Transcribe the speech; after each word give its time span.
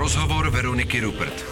Rozhovor 0.00 0.50
Veroniky 0.50 1.00
Rupert. 1.00 1.44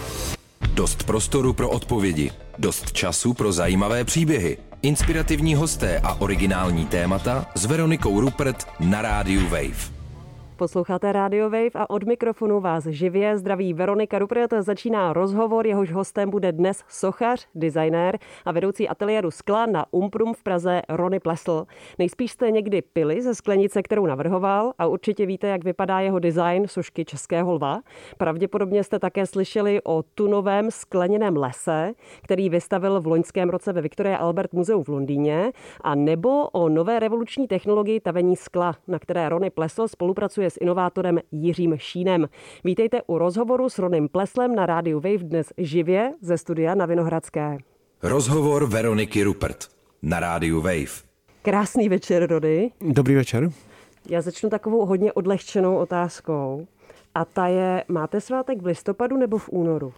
Dost 0.74 1.02
prostoru 1.04 1.52
pro 1.52 1.70
odpovědi, 1.70 2.30
dost 2.58 2.92
času 2.92 3.34
pro 3.34 3.52
zajímavé 3.52 4.04
příběhy, 4.04 4.58
inspirativní 4.82 5.54
hosté 5.54 5.98
a 5.98 6.14
originální 6.14 6.86
témata 6.86 7.46
s 7.54 7.64
Veronikou 7.64 8.20
Rupert 8.20 8.66
na 8.80 9.02
rádiu 9.02 9.48
Wave. 9.48 9.97
Posloucháte 10.58 11.12
Radio 11.12 11.50
Wave 11.50 11.70
a 11.74 11.90
od 11.90 12.04
mikrofonu 12.04 12.60
vás 12.60 12.86
živě 12.86 13.38
zdraví 13.38 13.74
Veronika 13.74 14.18
Rupert. 14.18 14.50
Začíná 14.58 15.12
rozhovor, 15.12 15.66
jehož 15.66 15.92
hostem 15.92 16.30
bude 16.30 16.52
dnes 16.52 16.84
sochař, 16.88 17.46
designér 17.54 18.18
a 18.44 18.52
vedoucí 18.52 18.88
ateliéru 18.88 19.30
skla 19.30 19.66
na 19.66 19.86
Umprum 19.90 20.34
v 20.34 20.42
Praze 20.42 20.82
Rony 20.88 21.20
Plesl. 21.20 21.66
Nejspíš 21.98 22.32
jste 22.32 22.50
někdy 22.50 22.82
pili 22.82 23.22
ze 23.22 23.34
sklenice, 23.34 23.82
kterou 23.82 24.06
navrhoval 24.06 24.72
a 24.78 24.86
určitě 24.86 25.26
víte, 25.26 25.46
jak 25.46 25.64
vypadá 25.64 26.00
jeho 26.00 26.18
design 26.18 26.68
sošky 26.68 27.04
Českého 27.04 27.52
lva. 27.52 27.80
Pravděpodobně 28.16 28.84
jste 28.84 28.98
také 28.98 29.26
slyšeli 29.26 29.80
o 29.84 30.02
tunovém 30.14 30.70
skleněném 30.70 31.36
lese, 31.36 31.92
který 32.22 32.50
vystavil 32.50 33.00
v 33.00 33.06
loňském 33.06 33.50
roce 33.50 33.72
ve 33.72 33.80
Victoria 33.80 34.16
Albert 34.16 34.52
Muzeu 34.52 34.82
v 34.82 34.88
Londýně, 34.88 35.52
a 35.80 35.94
nebo 35.94 36.48
o 36.48 36.68
nové 36.68 37.00
revoluční 37.00 37.48
technologii 37.48 38.00
tavení 38.00 38.36
skla, 38.36 38.74
na 38.88 38.98
které 38.98 39.28
Rony 39.28 39.50
Plesl 39.50 39.88
spolupracuje 39.88 40.47
s 40.50 40.58
inovátorem 40.60 41.18
Jiřím 41.32 41.74
Šínem. 41.78 42.28
Vítejte 42.64 43.02
u 43.06 43.18
rozhovoru 43.18 43.68
s 43.68 43.78
Ronem 43.78 44.08
Pleslem 44.08 44.54
na 44.54 44.66
rádiu 44.66 45.00
Wave 45.00 45.18
dnes 45.18 45.52
živě 45.58 46.12
ze 46.20 46.38
studia 46.38 46.74
na 46.74 46.86
Vinohradské. 46.86 47.58
Rozhovor 48.02 48.66
Veroniky 48.66 49.22
Rupert 49.22 49.68
na 50.02 50.20
rádiu 50.20 50.60
Wave. 50.60 51.08
Krásný 51.42 51.88
večer, 51.88 52.26
Rody. 52.26 52.70
Dobrý 52.80 53.14
večer. 53.14 53.50
Já 54.08 54.20
začnu 54.20 54.50
takovou 54.50 54.86
hodně 54.86 55.12
odlehčenou 55.12 55.76
otázkou. 55.76 56.66
A 57.14 57.24
ta 57.24 57.46
je, 57.46 57.84
máte 57.88 58.20
svátek 58.20 58.62
v 58.62 58.66
listopadu 58.66 59.16
nebo 59.16 59.38
v 59.38 59.48
únoru? 59.48 59.92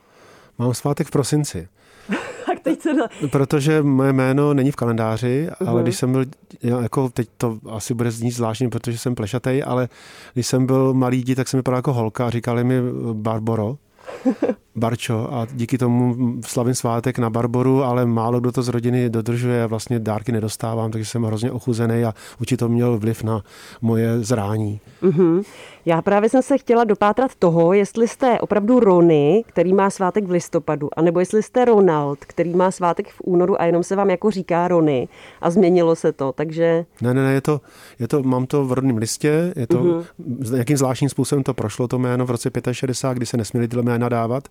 Mám 0.58 0.74
svátek 0.74 1.06
v 1.06 1.10
prosinci. 1.10 1.68
tak 2.46 2.60
teď 2.60 2.80
se... 2.80 2.90
Protože 3.30 3.82
moje 3.82 4.12
jméno 4.12 4.54
není 4.54 4.70
v 4.70 4.76
kalendáři, 4.76 5.48
uh-huh. 5.50 5.68
ale 5.68 5.82
když 5.82 5.96
jsem 5.96 6.12
byl, 6.12 6.24
jako 6.62 7.08
teď 7.08 7.28
to 7.36 7.58
asi 7.70 7.94
bude 7.94 8.10
znít 8.10 8.30
zvláštně, 8.30 8.68
protože 8.68 8.98
jsem 8.98 9.14
plešatej, 9.14 9.62
ale 9.66 9.88
když 10.34 10.46
jsem 10.46 10.66
byl 10.66 10.94
malý 10.94 11.18
dítě, 11.18 11.34
tak 11.34 11.48
jsem 11.48 11.58
vypadal 11.58 11.78
jako 11.78 11.92
holka 11.92 12.26
a 12.26 12.30
říkali 12.30 12.64
mi 12.64 12.80
Barboro. 13.12 13.76
Barčo 14.76 15.28
a 15.32 15.46
díky 15.52 15.78
tomu 15.78 16.16
slavím 16.46 16.74
svátek 16.74 17.18
na 17.18 17.30
Barboru, 17.30 17.82
ale 17.82 18.06
málo 18.06 18.40
kdo 18.40 18.52
to 18.52 18.62
z 18.62 18.68
rodiny 18.68 19.10
dodržuje 19.10 19.64
a 19.64 19.66
vlastně 19.66 19.98
dárky 19.98 20.32
nedostávám, 20.32 20.90
takže 20.90 21.10
jsem 21.10 21.22
hrozně 21.22 21.52
ochuzený 21.52 22.04
a 22.04 22.14
určitě 22.40 22.56
to 22.56 22.68
měl 22.68 22.98
vliv 22.98 23.22
na 23.22 23.42
moje 23.82 24.20
zrání. 24.20 24.80
Mm-hmm. 25.02 25.44
Já 25.86 26.02
právě 26.02 26.28
jsem 26.28 26.42
se 26.42 26.58
chtěla 26.58 26.84
dopátrat 26.84 27.34
toho, 27.34 27.72
jestli 27.72 28.08
jste 28.08 28.40
opravdu 28.40 28.80
Rony, 28.80 29.44
který 29.46 29.72
má 29.72 29.90
svátek 29.90 30.24
v 30.24 30.30
listopadu, 30.30 30.88
anebo 30.96 31.20
jestli 31.20 31.42
jste 31.42 31.64
Ronald, 31.64 32.18
který 32.18 32.54
má 32.54 32.70
svátek 32.70 33.08
v 33.08 33.20
únoru 33.24 33.60
a 33.60 33.64
jenom 33.64 33.82
se 33.82 33.96
vám 33.96 34.10
jako 34.10 34.30
říká 34.30 34.68
Rony 34.68 35.08
a 35.40 35.50
změnilo 35.50 35.96
se 35.96 36.12
to, 36.12 36.32
takže... 36.32 36.84
Ne, 37.00 37.14
ne, 37.14 37.22
ne, 37.22 37.32
je 37.32 37.40
to, 37.40 37.60
je 37.98 38.08
to 38.08 38.22
mám 38.22 38.46
to 38.46 38.64
v 38.64 38.72
rodném 38.72 38.96
listě, 38.96 39.52
je 39.56 39.66
to, 39.66 39.82
mm-hmm. 39.82 40.56
jakým 40.56 40.76
zvláštním 40.76 41.10
způsobem 41.10 41.44
to 41.44 41.54
prošlo 41.54 41.88
to 41.88 41.98
jméno 41.98 42.26
v 42.26 42.30
roce 42.30 42.50
65, 42.72 43.16
kdy 43.16 43.26
se 43.26 43.36
nesměli 43.36 43.68
tyhle 43.68 43.82
jména 43.82 43.99
dávat. 44.08 44.48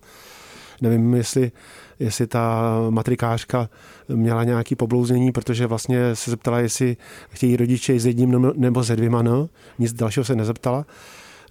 Nevím, 0.82 1.14
jestli, 1.14 1.52
jestli 1.98 2.26
ta 2.26 2.72
matrikářka 2.90 3.68
měla 4.08 4.44
nějaký 4.44 4.74
poblouznění, 4.74 5.32
protože 5.32 5.66
vlastně 5.66 6.16
se 6.16 6.30
zeptala, 6.30 6.58
jestli 6.58 6.96
chtějí 7.30 7.56
rodiče 7.56 8.00
s 8.00 8.06
jedním 8.06 8.52
nebo 8.56 8.84
se 8.84 8.96
dvěma, 8.96 9.22
no. 9.22 9.48
Nic 9.78 9.92
dalšího 9.92 10.24
se 10.24 10.34
nezeptala. 10.36 10.86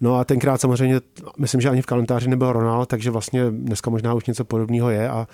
No 0.01 0.15
a 0.15 0.23
tenkrát 0.23 0.61
samozřejmě, 0.61 1.01
myslím, 1.37 1.61
že 1.61 1.69
ani 1.69 1.81
v 1.81 1.85
kalendáři 1.85 2.29
nebyl 2.29 2.53
Ronald, 2.53 2.89
takže 2.89 3.11
vlastně 3.11 3.45
dneska 3.49 3.89
možná 3.89 4.13
už 4.13 4.25
něco 4.25 4.45
podobného 4.45 4.89
je 4.89 5.09
a 5.09 5.27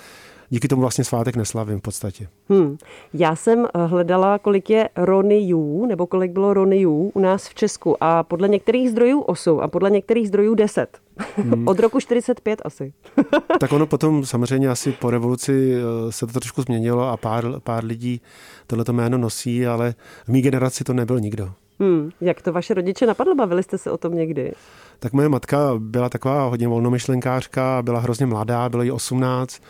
díky 0.50 0.68
tomu 0.68 0.82
vlastně 0.82 1.04
svátek 1.04 1.36
neslavím 1.36 1.80
v 1.80 1.82
podstatě. 1.82 2.28
Hmm. 2.50 2.78
Já 3.14 3.36
jsem 3.36 3.66
eh, 3.66 3.86
hledala, 3.86 4.40
kolik 4.40 4.70
je 4.70 4.90
Ronyů, 4.96 5.86
nebo 5.86 6.08
kolik 6.08 6.32
bylo 6.32 6.54
Ronyů 6.54 7.12
u 7.14 7.20
nás 7.20 7.48
v 7.48 7.56
Česku 7.56 8.04
a 8.04 8.24
podle 8.24 8.48
některých 8.48 8.90
zdrojů 8.90 9.22
8 9.22 9.60
a 9.60 9.68
podle 9.68 9.90
některých 9.90 10.28
zdrojů 10.28 10.56
10. 10.56 10.98
Hmm. 11.36 11.68
Od 11.68 11.80
roku 11.80 12.00
45 12.00 12.62
asi. 12.66 12.94
tak 13.60 13.74
ono 13.74 13.88
potom 13.88 14.26
samozřejmě 14.26 14.70
asi 14.70 14.92
po 14.92 15.10
revoluci 15.10 15.74
eh, 15.76 16.12
se 16.12 16.28
to 16.28 16.40
trošku 16.40 16.62
změnilo 16.62 17.10
a 17.10 17.18
pár, 17.18 17.46
pár 17.60 17.86
lidí 17.86 18.22
tohleto 18.68 18.94
jméno 18.94 19.18
nosí, 19.18 19.68
ale 19.68 19.96
v 20.26 20.30
mý 20.30 20.42
generaci 20.42 20.84
to 20.84 20.94
nebyl 20.94 21.20
nikdo. 21.20 21.52
Hmm. 21.80 22.10
Jak 22.22 22.42
to 22.42 22.54
vaše 22.54 22.74
rodiče 22.74 23.06
napadlo? 23.06 23.36
Bavili 23.36 23.64
jste 23.64 23.78
se 23.78 23.92
o 23.92 23.98
tom 23.98 24.14
někdy? 24.14 24.54
Tak 25.00 25.14
moje 25.14 25.30
matka 25.30 25.74
byla 25.78 26.10
taková 26.10 26.48
hodně 26.48 26.68
volnomyšlenkářka, 26.68 27.82
byla 27.82 28.00
hrozně 28.00 28.26
mladá, 28.26 28.70
bylo 28.70 28.84
jí 28.84 28.92
18 28.92 29.62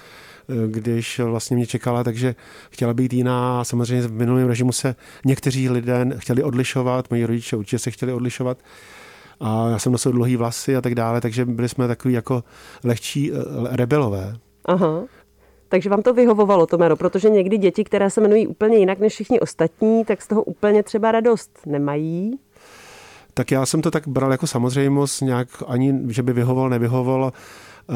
když 0.67 1.19
vlastně 1.19 1.57
mě 1.57 1.66
čekala, 1.66 2.03
takže 2.03 2.35
chtěla 2.69 2.94
být 2.94 3.13
jiná. 3.13 3.63
Samozřejmě 3.63 4.07
v 4.07 4.11
minulém 4.11 4.47
režimu 4.47 4.72
se 4.72 4.95
někteří 5.25 5.69
lidé 5.69 6.06
chtěli 6.17 6.44
odlišovat, 6.44 7.09
moji 7.09 7.25
rodiče 7.25 7.56
určitě 7.56 7.79
se 7.79 7.91
chtěli 7.91 8.13
odlišovat. 8.13 8.57
A 9.39 9.69
já 9.69 9.79
jsem 9.79 9.91
nosil 9.91 10.11
dlouhý 10.11 10.35
vlasy 10.35 10.75
a 10.75 10.81
tak 10.81 10.95
dále, 10.95 11.22
takže 11.22 11.45
byli 11.45 11.69
jsme 11.69 11.88
takový 11.88 12.13
jako 12.13 12.44
lehčí 12.84 13.31
eh, 13.31 13.35
rebelové. 13.72 14.35
Aha. 14.66 15.03
Takže 15.69 15.89
vám 15.89 16.01
to 16.01 16.13
vyhovovalo, 16.13 16.66
to 16.66 16.78
jméno, 16.78 16.95
protože 16.95 17.29
někdy 17.29 17.57
děti, 17.57 17.84
které 17.84 18.09
se 18.09 18.22
jmenují 18.22 18.47
úplně 18.47 18.78
jinak 18.78 19.00
než 19.00 19.13
všichni 19.13 19.39
ostatní, 19.39 20.05
tak 20.05 20.22
z 20.22 20.28
toho 20.28 20.44
úplně 20.44 20.84
třeba 20.84 21.11
radost 21.11 21.59
nemají. 21.66 22.39
Tak 23.34 23.51
já 23.51 23.66
jsem 23.66 23.81
to 23.81 23.91
tak 23.91 24.07
bral 24.07 24.31
jako 24.31 24.47
samozřejmost, 24.47 25.22
nějak 25.22 25.47
ani, 25.67 26.00
že 26.07 26.23
by 26.23 26.34
vyhovoval, 26.34 26.69
nevyhovoval. 26.69 27.34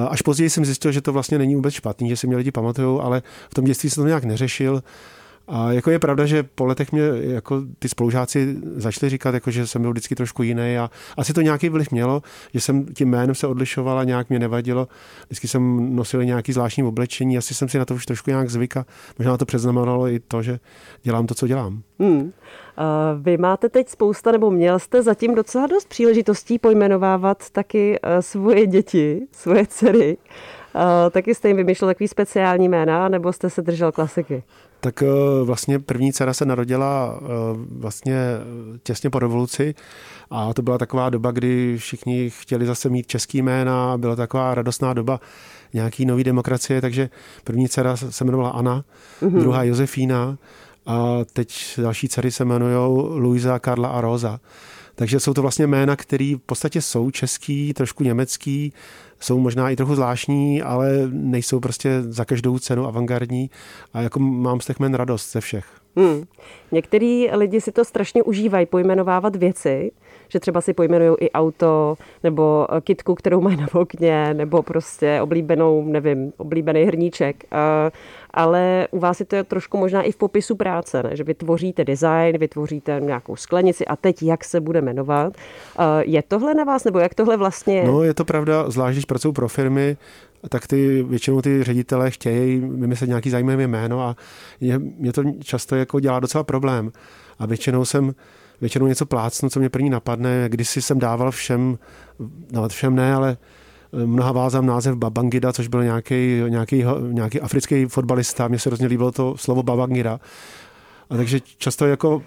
Až 0.10 0.22
později 0.22 0.50
jsem 0.50 0.66
zjistil, 0.66 0.92
že 0.92 1.02
to 1.02 1.14
vlastně 1.14 1.38
není 1.38 1.56
vůbec 1.56 1.74
špatný, 1.74 2.10
že 2.10 2.18
si 2.18 2.28
mě 2.28 2.38
lidi 2.38 2.52
pamatují, 2.52 3.00
ale 3.02 3.22
v 3.50 3.54
tom 3.54 3.66
dětství 3.66 3.90
jsem 3.90 4.04
to 4.04 4.08
nějak 4.08 4.24
neřešil. 4.24 4.84
A 5.50 5.72
jako 5.72 5.92
je 5.92 6.00
pravda, 6.00 6.26
že 6.26 6.44
po 6.44 6.66
letech 6.66 6.92
mě 6.92 7.04
jako 7.20 7.62
ty 7.80 7.90
spolužáci 7.90 8.58
začali 8.76 9.10
říkat, 9.10 9.34
jako, 9.34 9.52
že 9.52 9.68
jsem 9.68 9.82
byl 9.82 9.92
vždycky 9.92 10.16
trošku 10.16 10.44
jiný 10.44 10.78
a 10.78 10.90
asi 11.18 11.34
to 11.34 11.42
nějaký 11.42 11.70
vliv 11.70 11.92
mělo, 11.92 12.22
že 12.54 12.62
jsem 12.62 12.86
tím 12.86 13.10
jménem 13.10 13.36
se 13.36 13.48
odlišoval 13.48 14.00
a 14.00 14.04
nějak 14.04 14.30
mě 14.30 14.40
nevadilo. 14.40 14.88
Vždycky 15.26 15.48
jsem 15.48 15.96
nosil 15.96 16.24
nějaký 16.24 16.54
zvláštní 16.54 16.84
oblečení, 16.84 17.38
asi 17.38 17.54
jsem 17.54 17.70
si 17.70 17.78
na 17.78 17.86
to 17.86 17.94
už 17.94 18.06
trošku 18.06 18.30
nějak 18.30 18.50
zvyka. 18.50 18.86
Možná 19.20 19.38
to 19.38 19.46
předznamenalo 19.46 20.08
i 20.08 20.20
to, 20.20 20.42
že 20.42 20.60
dělám 21.04 21.28
to, 21.28 21.36
co 21.36 21.48
dělám. 21.48 21.82
Hmm. 22.00 22.32
Vy 23.22 23.38
máte 23.38 23.70
teď 23.70 23.90
spousta, 23.90 24.32
nebo 24.32 24.52
měl 24.52 24.80
jste 24.80 25.04
zatím 25.04 25.36
docela 25.36 25.68
dost 25.68 25.88
příležitostí 25.88 26.60
pojmenovávat 26.60 27.50
taky 27.50 28.00
eh, 28.04 28.22
svoje 28.22 28.68
děti, 28.68 29.28
svoje 29.32 29.68
dcery. 29.68 30.18
Taky 31.12 31.36
jste 31.36 31.48
jim 31.48 31.58
vymýšlel 31.58 31.90
takový 31.90 32.08
speciální 32.08 32.70
jména, 32.70 33.10
nebo 33.10 33.34
jste 33.34 33.50
se 33.50 33.62
držel 33.62 33.92
klasiky? 33.92 34.44
Tak 34.80 35.04
eh, 35.04 35.08
vlastně 35.44 35.80
první 35.80 36.14
dcera 36.14 36.34
se 36.34 36.46
narodila 36.46 37.20
eh, 37.22 37.28
vlastně 37.72 38.18
těsně 38.84 39.10
po 39.10 39.20
revoluci 39.20 39.76
a 40.32 40.54
to 40.54 40.62
byla 40.62 40.78
taková 40.78 41.10
doba, 41.10 41.32
kdy 41.32 41.78
všichni 41.78 42.30
chtěli 42.30 42.66
zase 42.66 42.90
mít 42.90 43.08
český 43.08 43.42
jména, 43.42 43.98
byla 43.98 44.16
taková 44.16 44.56
radostná 44.56 44.94
doba 44.94 45.20
nějaký 45.74 46.06
nový 46.06 46.24
demokracie, 46.24 46.82
takže 46.82 47.10
první 47.44 47.70
dcera 47.70 47.98
se 47.98 48.24
jmenovala 48.24 48.50
Anna, 48.50 48.84
mm-hmm. 49.22 49.40
druhá 49.40 49.64
Josefína 49.64 50.38
a 50.86 51.18
teď 51.34 51.80
další 51.82 52.10
dcery 52.10 52.32
se 52.32 52.44
jmenují 52.44 52.76
Luisa, 53.20 53.60
Karla 53.60 53.90
a 53.90 54.02
Rosa. 54.02 54.40
Takže 55.00 55.20
jsou 55.20 55.34
to 55.34 55.42
vlastně 55.42 55.68
jména, 55.68 55.96
které 55.96 56.36
v 56.36 56.42
podstatě 56.46 56.82
jsou 56.82 57.12
český, 57.12 57.74
trošku 57.74 58.04
německý, 58.04 58.74
jsou 59.20 59.40
možná 59.40 59.70
i 59.70 59.76
trochu 59.76 59.96
zvláštní, 59.96 60.62
ale 60.62 60.90
nejsou 61.12 61.60
prostě 61.60 62.02
za 62.02 62.26
každou 62.26 62.60
cenu 62.60 62.88
avantgardní 62.88 63.50
a 63.94 64.02
jako 64.02 64.20
mám 64.20 64.62
z 64.62 64.66
těch 64.66 64.80
jmen 64.80 64.94
radost 64.94 65.32
ze 65.32 65.42
všech. 65.42 65.66
Hmm. 65.96 66.24
Některý 66.72 67.28
lidi 67.32 67.62
si 67.62 67.72
to 67.72 67.86
strašně 67.86 68.24
užívají, 68.24 68.66
pojmenovávat 68.66 69.36
věci, 69.36 69.92
že 70.30 70.40
třeba 70.40 70.62
si 70.62 70.74
pojmenují 70.74 71.16
i 71.20 71.32
auto, 71.32 71.96
nebo 72.24 72.68
kitku, 72.82 73.16
kterou 73.16 73.42
mají 73.42 73.58
na 73.58 73.68
okně, 73.74 74.34
nebo 74.34 74.64
prostě 74.64 75.22
oblíbenou, 75.22 75.84
nevím, 75.84 76.34
oblíbený 76.38 76.84
hrníček. 76.84 77.44
Ale 78.32 78.88
u 78.92 79.00
vás 79.00 79.20
je 79.20 79.26
to 79.26 79.44
trošku 79.44 79.78
možná 79.78 80.02
i 80.02 80.12
v 80.12 80.16
popisu 80.16 80.56
práce, 80.56 81.04
ne? 81.04 81.16
že 81.16 81.24
vytvoříte 81.24 81.84
design, 81.84 82.38
vytvoříte 82.38 83.02
nějakou 83.04 83.36
sklenici 83.36 83.86
a 83.86 83.96
teď 83.96 84.24
jak 84.24 84.44
se 84.44 84.60
bude 84.60 84.82
jmenovat. 84.82 85.34
Je 86.02 86.24
tohle 86.28 86.54
na 86.54 86.64
vás, 86.64 86.84
nebo 86.84 87.00
jak 87.00 87.14
tohle 87.14 87.38
vlastně 87.38 87.76
je? 87.76 87.84
No, 87.88 88.04
je 88.04 88.14
to 88.14 88.26
pravda, 88.26 88.70
zvlášť 88.70 88.96
když 88.96 89.06
pracuji 89.06 89.32
pro 89.32 89.48
firmy, 89.48 89.98
tak 90.50 90.68
ty 90.68 91.04
většinou 91.04 91.42
ty 91.42 91.64
ředitele 91.64 92.12
chtějí 92.12 92.60
vymyslet 92.60 93.08
nějaký 93.08 93.30
zajímavé 93.30 93.68
jméno 93.68 94.02
a 94.02 94.16
mě 94.98 95.14
to 95.14 95.24
často 95.44 95.76
jako 95.76 96.00
dělá 96.00 96.20
docela 96.20 96.44
problém. 96.44 96.92
A 97.40 97.46
většinou 97.46 97.86
jsem 97.86 98.14
většinou 98.62 98.88
něco 98.88 99.06
plácnu, 99.06 99.50
co 99.50 99.60
mě 99.60 99.70
první 99.70 99.90
napadne. 99.90 100.50
Kdysi 100.50 100.82
jsem 100.82 101.00
dával 101.00 101.32
všem, 101.32 101.78
no 102.52 102.70
všem 102.70 102.96
ne, 102.96 103.14
ale 103.14 103.38
eh, 103.94 104.06
mnoha 104.06 104.32
vázám 104.32 104.66
název 104.66 104.96
Babangida, 104.96 105.54
což 105.54 105.68
byl 105.68 105.84
nějaký, 105.84 106.42
nějaký, 106.50 106.84
nějaký 107.12 107.42
africký 107.42 107.86
fotbalista. 107.86 108.48
Mně 108.48 108.60
se 108.60 108.70
hrozně 108.70 108.88
líbilo 108.88 109.12
to 109.12 109.38
slovo 109.38 109.64
Babangida. 109.64 110.20
A 111.10 111.18
takže 111.18 111.40
často 111.58 111.86
jako 111.86 112.22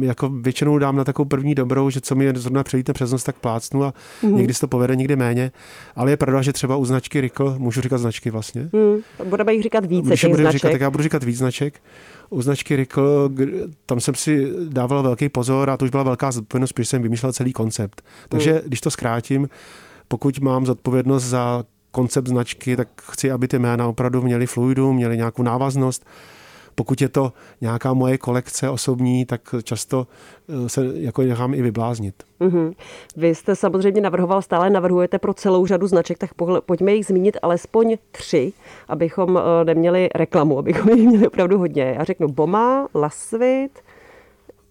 jako 0.00 0.28
většinou 0.28 0.78
dám 0.78 0.96
na 0.96 1.04
takovou 1.04 1.28
první 1.28 1.54
dobrou, 1.54 1.90
že 1.90 2.00
co 2.00 2.14
mi 2.14 2.32
zrovna 2.34 2.64
přejíte 2.64 2.92
přes 2.92 3.12
nos, 3.12 3.24
tak 3.24 3.36
plácnu 3.36 3.84
a 3.84 3.94
mm. 4.22 4.36
někdy 4.36 4.54
se 4.54 4.60
to 4.60 4.68
povede, 4.68 4.96
někdy 4.96 5.16
méně. 5.16 5.52
Ale 5.96 6.10
je 6.10 6.16
pravda, 6.16 6.42
že 6.42 6.52
třeba 6.52 6.76
u 6.76 6.84
značky 6.84 7.20
Rikl, 7.20 7.54
můžu 7.58 7.80
říkat 7.80 7.98
značky 7.98 8.30
vlastně. 8.30 8.68
Mm. 8.72 9.28
Budeme 9.28 9.52
jich 9.52 9.62
říkat 9.62 9.86
více 9.86 10.08
Když 10.08 10.20
těch 10.20 10.34
značek. 10.34 10.52
říkat, 10.52 10.70
tak 10.70 10.80
já 10.80 10.90
budu 10.90 11.02
říkat 11.02 11.24
víc 11.24 11.38
značek. 11.38 11.80
U 12.30 12.42
značky 12.42 12.76
Rikl, 12.76 13.30
tam 13.86 14.00
jsem 14.00 14.14
si 14.14 14.52
dával 14.68 15.02
velký 15.02 15.28
pozor 15.28 15.70
a 15.70 15.76
to 15.76 15.84
už 15.84 15.90
byla 15.90 16.02
velká 16.02 16.32
zodpovědnost, 16.32 16.72
protože 16.72 16.86
jsem 16.86 17.02
vymýšlel 17.02 17.32
celý 17.32 17.52
koncept. 17.52 18.02
Takže 18.28 18.52
mm. 18.52 18.60
když 18.64 18.80
to 18.80 18.90
zkrátím, 18.90 19.48
pokud 20.08 20.38
mám 20.38 20.66
zodpovědnost 20.66 21.24
za 21.24 21.64
koncept 21.90 22.28
značky, 22.28 22.76
tak 22.76 22.88
chci, 23.02 23.30
aby 23.30 23.48
ty 23.48 23.58
jména 23.58 23.88
opravdu 23.88 24.22
měly 24.22 24.46
fluidu, 24.46 24.92
měly 24.92 25.16
nějakou 25.16 25.42
návaznost. 25.42 26.06
Pokud 26.78 27.00
je 27.00 27.08
to 27.08 27.32
nějaká 27.60 27.94
moje 27.94 28.18
kolekce 28.18 28.70
osobní, 28.70 29.24
tak 29.24 29.54
často 29.62 30.06
eh, 30.48 30.68
se 30.68 30.86
jako 30.94 31.22
nechám 31.22 31.54
i 31.54 31.62
vybláznit. 31.62 32.14
Mm-hmm. 32.40 32.72
Vy 33.16 33.34
jste 33.34 33.56
samozřejmě 33.56 34.00
navrhoval, 34.00 34.42
stále 34.42 34.70
navrhujete 34.70 35.18
pro 35.18 35.34
celou 35.34 35.66
řadu 35.66 35.86
značek, 35.86 36.18
tak 36.18 36.30
pojďme 36.66 36.94
jich 36.94 37.06
zmínit 37.06 37.36
alespoň 37.42 37.96
tři, 38.10 38.52
abychom 38.88 39.38
eh, 39.38 39.64
neměli 39.64 40.08
reklamu, 40.14 40.58
abychom 40.58 40.90
jich 40.90 41.08
měli 41.08 41.26
opravdu 41.26 41.58
hodně. 41.58 41.94
Já 41.98 42.04
řeknu 42.04 42.28
Boma, 42.28 42.88
Lasvit, 42.94 43.78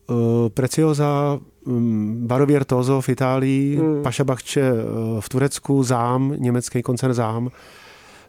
uh, 0.10 0.18
Preciosa, 0.50 1.40
um, 1.66 2.28
Barovier 2.28 2.64
Tozo 2.64 3.02
v 3.02 3.10
Itálii, 3.10 3.76
hmm. 3.78 4.04
Paša 4.04 4.24
Bachče 4.24 4.72
v 5.20 5.30
Turecku, 5.30 5.84
Zám, 5.84 6.34
německý 6.38 6.82
koncern 6.82 7.14
Zám. 7.14 7.50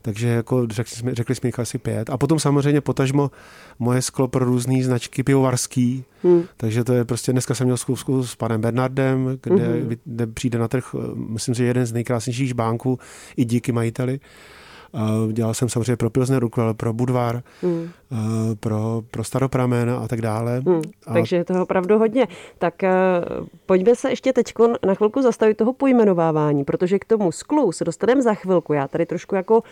Takže 0.03 0.29
jako 0.29 0.67
řekli 0.71 0.97
jsme, 0.97 1.15
řekli 1.15 1.35
jsme 1.35 1.49
jich 1.49 1.59
asi 1.59 1.79
pět. 1.79 2.11
A 2.11 2.19
potom 2.19 2.39
samozřejmě 2.39 2.81
potažmo 2.81 3.31
moje 3.79 4.03
sklo 4.03 4.29
pro 4.29 4.45
různé 4.45 4.85
značky 4.85 5.23
pivovarský. 5.23 6.05
Hmm. 6.23 6.43
Takže 6.57 6.85
to 6.85 6.93
je 6.93 7.05
prostě, 7.05 7.33
dneska 7.33 7.55
jsem 7.55 7.67
měl 7.67 7.77
zkusku 7.77 8.25
s 8.25 8.35
panem 8.35 8.61
Bernardem, 8.61 9.39
kde, 9.43 9.67
hmm. 9.67 9.97
kde 10.05 10.27
přijde 10.27 10.59
na 10.59 10.69
trh, 10.69 10.95
myslím 11.15 11.55
si, 11.55 11.65
jeden 11.65 11.87
z 11.87 11.93
nejkrásnějších 11.93 12.49
žbánků 12.49 12.99
i 13.37 13.45
díky 13.45 13.73
majiteli. 13.73 14.21
Dělal 15.33 15.55
jsem 15.55 15.69
samozřejmě 15.69 15.97
pro 15.97 16.11
Pilsner 16.11 16.45
ale 16.57 16.75
pro 16.75 16.93
Budvar, 16.93 17.43
mm. 17.63 17.91
pro, 18.61 19.03
pro 19.11 19.25
Staropramen 19.25 19.91
a 19.91 20.09
tak 20.09 20.21
dále. 20.21 20.61
Mm, 20.61 20.83
a... 21.07 21.13
Takže 21.13 21.37
je 21.37 21.45
toho 21.45 21.63
opravdu 21.63 21.99
hodně. 21.99 22.29
Tak 22.59 22.85
eh, 22.85 22.91
pojďme 23.67 23.97
se 23.97 24.11
ještě 24.11 24.33
teď 24.33 24.53
na 24.87 24.95
chvilku 24.95 25.23
zastavit 25.23 25.57
toho 25.57 25.73
pojmenovávání, 25.73 26.65
protože 26.65 26.99
k 26.99 27.05
tomu 27.05 27.33
sklu 27.33 27.73
se 27.73 27.85
dostaneme 27.85 28.23
za 28.23 28.35
chvilku. 28.35 28.73
Já 28.73 28.89
tady 28.89 29.07
trošku 29.07 29.35
jako 29.35 29.63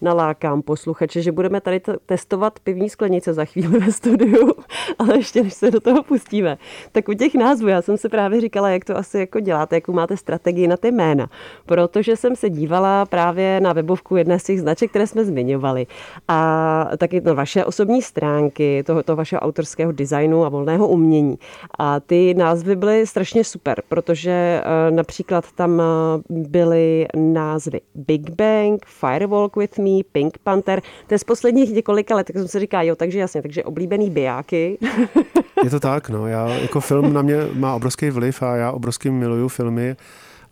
nalákám 0.00 0.62
posluchače, 0.62 1.22
že 1.22 1.32
budeme 1.32 1.60
tady 1.60 1.80
testovat 2.06 2.60
pivní 2.60 2.90
sklenice 2.90 3.34
za 3.34 3.44
chvíli 3.44 3.78
ve 3.78 3.92
studiu, 3.92 4.52
ale 4.98 5.18
ještě 5.18 5.42
než 5.42 5.54
se 5.54 5.70
do 5.70 5.80
toho 5.80 6.02
pustíme. 6.02 6.58
Tak 6.92 7.08
u 7.08 7.14
těch 7.14 7.34
názvů, 7.34 7.68
já 7.68 7.82
jsem 7.82 7.96
se 7.96 8.08
právě 8.08 8.40
říkala, 8.40 8.70
jak 8.70 8.84
to 8.84 8.96
asi 8.96 9.18
jako 9.18 9.40
děláte, 9.40 9.76
jakou 9.76 9.92
máte 9.92 10.16
strategii 10.16 10.68
na 10.68 10.76
ty 10.76 10.90
jména. 10.90 11.30
Protože 11.66 12.16
jsem 12.16 12.36
se 12.36 12.50
dívala 12.50 13.06
právě 13.06 13.60
na 13.60 13.72
webovku 13.72 14.16
jedné 14.16 14.38
z 14.38 14.44
těch 14.44 14.60
značek, 14.60 14.90
které 14.90 15.06
jsme 15.06 15.24
zmiňovali. 15.24 15.86
A 16.28 16.90
taky 16.98 17.20
na 17.20 17.32
vaše 17.32 17.64
osobní 17.64 18.02
stránky, 18.02 18.82
tohoto 18.86 19.16
vašeho 19.16 19.40
autorského 19.40 19.92
designu 19.92 20.44
a 20.44 20.48
volného 20.48 20.88
umění. 20.88 21.38
A 21.78 22.00
ty 22.00 22.34
názvy 22.34 22.76
byly 22.76 23.06
strašně 23.06 23.44
super, 23.44 23.82
protože 23.88 24.30
eh, 24.30 24.90
například 24.90 25.52
tam 25.52 25.80
eh, 25.80 25.84
byly 26.30 27.06
názvy 27.16 27.80
Big 27.94 28.30
Bang, 28.30 28.86
Firewalk 28.86 29.56
with 29.56 29.78
Me, 29.78 29.89
oblíbený 29.90 30.04
Pink 30.12 30.38
Panther. 30.38 30.82
To 31.06 31.14
je 31.14 31.18
z 31.18 31.24
posledních 31.24 31.70
několika 31.70 32.16
let, 32.16 32.26
tak 32.26 32.36
jsem 32.36 32.48
si 32.48 32.60
říká, 32.60 32.82
jo, 32.82 32.96
takže 32.96 33.18
jasně, 33.18 33.42
takže 33.42 33.64
oblíbený 33.64 34.10
bijáky. 34.10 34.78
je 35.64 35.70
to 35.70 35.80
tak, 35.80 36.10
no. 36.10 36.26
Já, 36.26 36.48
jako 36.48 36.80
film 36.80 37.12
na 37.12 37.22
mě 37.22 37.36
má 37.54 37.74
obrovský 37.74 38.10
vliv 38.10 38.42
a 38.42 38.56
já 38.56 38.72
obrovský 38.72 39.10
miluju 39.10 39.48
filmy. 39.48 39.96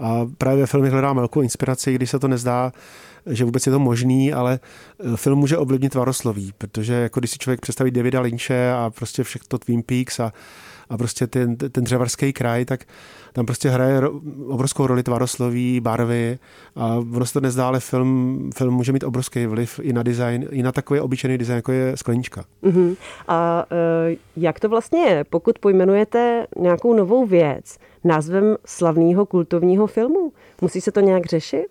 A 0.01 0.27
právě 0.39 0.61
ve 0.61 0.67
filmech 0.67 0.93
hledám 0.93 1.17
velkou 1.17 1.41
inspiraci, 1.41 1.95
když 1.95 2.11
se 2.11 2.19
to 2.19 2.29
nezdá, 2.29 2.73
že 3.27 3.45
vůbec 3.45 3.67
je 3.67 3.73
to 3.73 3.79
možný, 3.79 4.33
ale 4.33 4.61
eh, 5.01 5.17
film 5.17 5.39
může 5.39 5.59
ovlivnit 5.59 5.95
varosloví, 5.95 6.53
protože 6.59 6.93
jako 6.93 7.21
když 7.21 7.31
si 7.31 7.39
člověk 7.39 7.61
představí 7.61 7.91
Davida 7.91 8.21
Lynche 8.21 8.73
a 8.73 8.91
prostě 8.91 9.23
všechno 9.23 9.59
Twin 9.59 9.83
Peaks 9.83 10.21
a 10.21 10.33
a 10.91 10.97
prostě 10.97 11.27
ten, 11.27 11.57
ten 11.57 11.85
dřevarský 11.85 12.33
kraj, 12.33 12.65
tak 12.65 12.85
tam 13.33 13.47
prostě 13.47 13.71
hraje 13.71 14.01
obrovskou 14.47 14.87
roli 14.87 15.03
tvarosloví, 15.03 15.81
barvy 15.81 16.39
a 16.77 16.97
ono 16.97 17.27
se 17.27 17.33
to 17.33 17.41
nezdá, 17.41 17.67
ale 17.67 17.81
film, 17.81 18.51
film 18.55 18.75
může 18.75 18.93
mít 18.93 19.05
obrovský 19.05 19.47
vliv 19.47 19.81
i 19.83 19.93
na 19.93 20.03
design, 20.03 20.47
i 20.51 20.63
na 20.63 20.73
takový 20.73 21.01
obyčejný 21.01 21.39
design, 21.39 21.57
jako 21.57 21.73
je 21.73 21.97
sklenička. 21.97 22.45
Uh-huh. 22.63 22.97
A 23.29 23.67
uh, 23.71 24.17
jak 24.37 24.61
to 24.61 24.69
vlastně 24.69 25.01
je, 25.01 25.25
pokud 25.25 25.59
pojmenujete 25.59 26.47
nějakou 26.59 26.95
novou 26.95 27.27
věc 27.27 27.79
názvem 28.05 28.57
slavného 28.65 29.27
kultovního 29.27 29.87
filmu? 29.87 30.33
Musí 30.61 30.81
se 30.81 30.93
to 30.93 31.01
nějak 31.01 31.27
řešit? 31.27 31.67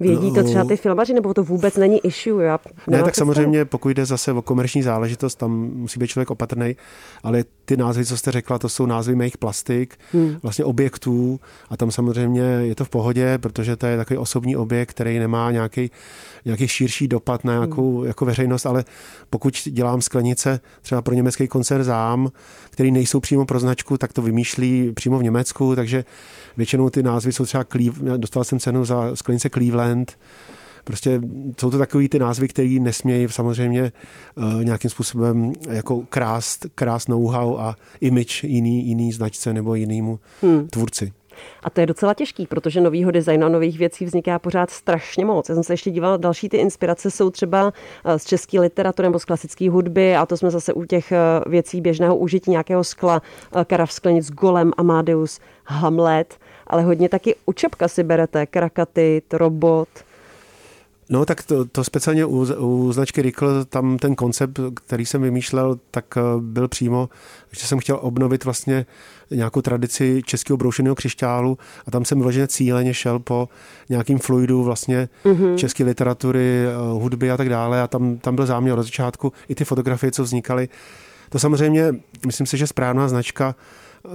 Vědí 0.00 0.32
to 0.32 0.44
třeba 0.44 0.64
ty 0.64 0.76
filmaři, 0.76 1.14
nebo 1.14 1.34
to 1.34 1.42
vůbec 1.42 1.76
není 1.76 2.06
issue? 2.06 2.44
Já 2.44 2.58
ne, 2.86 3.02
tak 3.02 3.14
samozřejmě, 3.14 3.64
pokud 3.64 3.88
jde 3.88 4.06
zase 4.06 4.32
o 4.32 4.42
komerční 4.42 4.82
záležitost, 4.82 5.34
tam 5.34 5.52
musí 5.74 6.00
být 6.00 6.06
člověk 6.06 6.30
opatrný, 6.30 6.76
ale 7.22 7.44
ty 7.64 7.76
názvy, 7.76 8.04
co 8.04 8.16
jste 8.16 8.32
řekla, 8.32 8.58
to 8.58 8.68
jsou 8.68 8.86
názvy 8.86 9.14
mých 9.14 9.38
plastik, 9.38 9.94
hmm. 10.12 10.36
vlastně 10.42 10.64
objektů 10.64 11.40
a 11.70 11.76
tam 11.76 11.90
samozřejmě 11.90 12.42
je 12.42 12.74
to 12.74 12.84
v 12.84 12.88
pohodě, 12.88 13.38
protože 13.38 13.76
to 13.76 13.86
je 13.86 13.96
takový 13.96 14.18
osobní 14.18 14.56
objekt, 14.56 14.90
který 14.90 15.18
nemá 15.18 15.50
nějaký, 15.50 15.90
nějaký 16.44 16.68
širší 16.68 17.08
dopad 17.08 17.44
na 17.44 17.52
nějakou 17.52 17.98
hmm. 17.98 18.06
jako 18.06 18.24
veřejnost, 18.24 18.66
ale 18.66 18.84
pokud 19.30 19.54
dělám 19.66 20.02
sklenice 20.02 20.60
třeba 20.82 21.02
pro 21.02 21.14
německý 21.14 21.48
koncert 21.48 21.84
Zám, 21.84 22.30
který 22.70 22.90
nejsou 22.90 23.20
přímo 23.20 23.46
pro 23.46 23.60
značku, 23.60 23.98
tak 23.98 24.12
to 24.12 24.22
vymýšlí 24.22 24.92
přímo 24.92 25.18
v 25.18 25.22
Německu, 25.22 25.76
takže 25.76 26.04
většinou 26.56 26.90
ty 26.90 27.02
názvy 27.02 27.32
jsou 27.32 27.44
třeba 27.44 27.64
Cleve, 27.64 28.18
dostal 28.18 28.44
jsem 28.44 28.58
cenu 28.58 28.84
za 28.84 29.16
sklenice 29.16 29.50
Cleveland, 29.50 29.83
Prostě 30.84 31.20
jsou 31.60 31.70
to 31.70 31.78
takový 31.78 32.08
ty 32.08 32.18
názvy, 32.18 32.48
které 32.48 32.68
nesmějí 32.68 33.28
samozřejmě 33.30 33.92
uh, 34.34 34.64
nějakým 34.64 34.90
způsobem 34.90 35.52
jako 35.70 36.02
krást, 36.08 36.66
krást 36.74 37.08
know-how 37.08 37.58
a 37.58 37.76
image 38.00 38.44
jiný, 38.44 38.86
jiný 38.86 39.12
značce 39.12 39.52
nebo 39.52 39.74
jinému 39.74 40.20
hmm. 40.42 40.68
tvůrci. 40.68 41.12
A 41.62 41.70
to 41.70 41.80
je 41.80 41.86
docela 41.86 42.14
těžký, 42.14 42.46
protože 42.46 42.80
novýho 42.80 43.10
designu 43.10 43.46
a 43.46 43.48
nových 43.48 43.78
věcí 43.78 44.04
vzniká 44.04 44.38
pořád 44.38 44.70
strašně 44.70 45.24
moc. 45.24 45.48
Já 45.48 45.54
jsem 45.54 45.64
se 45.64 45.72
ještě 45.72 45.90
dívala, 45.90 46.16
další 46.16 46.48
ty 46.48 46.56
inspirace 46.56 47.10
jsou 47.10 47.30
třeba 47.30 47.72
eh, 48.04 48.18
z 48.18 48.24
české 48.24 48.60
literatury 48.60 49.08
nebo 49.08 49.18
z 49.18 49.24
klasické 49.24 49.70
hudby 49.70 50.16
a 50.16 50.26
to 50.26 50.36
jsme 50.36 50.50
zase 50.50 50.72
u 50.72 50.84
těch 50.84 51.12
eh, 51.12 51.18
věcí 51.46 51.80
běžného 51.80 52.16
užití 52.16 52.50
nějakého 52.50 52.84
skla, 52.84 53.22
karav 53.66 53.92
sklenic, 53.92 54.30
Golem, 54.30 54.72
Amadeus, 54.76 55.40
Hamlet, 55.64 56.38
ale 56.66 56.82
hodně 56.82 57.08
taky 57.08 57.36
u 57.46 57.52
Čapka 57.52 57.88
si 57.88 58.02
berete, 58.02 58.46
Krakatit, 58.46 59.34
Robot, 59.34 59.88
No 61.10 61.24
tak 61.24 61.42
to, 61.42 61.64
to 61.64 61.84
speciálně 61.84 62.24
u, 62.24 62.46
u 62.58 62.92
značky 62.92 63.22
Rikl, 63.22 63.64
tam 63.64 63.98
ten 63.98 64.14
koncept, 64.14 64.60
který 64.74 65.06
jsem 65.06 65.22
vymýšlel, 65.22 65.78
tak 65.90 66.04
eh, 66.16 66.20
byl 66.40 66.68
přímo, 66.68 67.08
že 67.52 67.66
jsem 67.66 67.78
chtěl 67.78 67.98
obnovit 68.02 68.44
vlastně 68.44 68.86
nějakou 69.30 69.60
tradici 69.60 70.22
českého 70.24 70.56
broušeného 70.56 70.94
křišťálu 70.94 71.58
a 71.86 71.90
tam 71.90 72.04
jsem 72.04 72.18
vyloženě 72.18 72.48
cíleně 72.48 72.94
šel 72.94 73.18
po 73.18 73.48
nějakým 73.88 74.18
fluidu 74.18 74.62
vlastně 74.62 75.08
mm-hmm. 75.24 75.54
české 75.54 75.84
literatury, 75.84 76.64
eh, 76.66 76.74
hudby 76.92 77.30
a 77.30 77.36
tak 77.36 77.48
dále 77.48 77.82
a 77.82 77.86
tam, 77.86 78.16
tam 78.16 78.36
byl 78.36 78.46
záměr 78.46 78.78
od 78.78 78.82
začátku 78.82 79.32
i 79.48 79.54
ty 79.54 79.64
fotografie, 79.64 80.12
co 80.12 80.22
vznikaly. 80.22 80.68
To 81.28 81.38
samozřejmě, 81.38 81.94
myslím 82.26 82.46
si, 82.46 82.56
že 82.56 82.66
správná 82.66 83.08
značka 83.08 83.54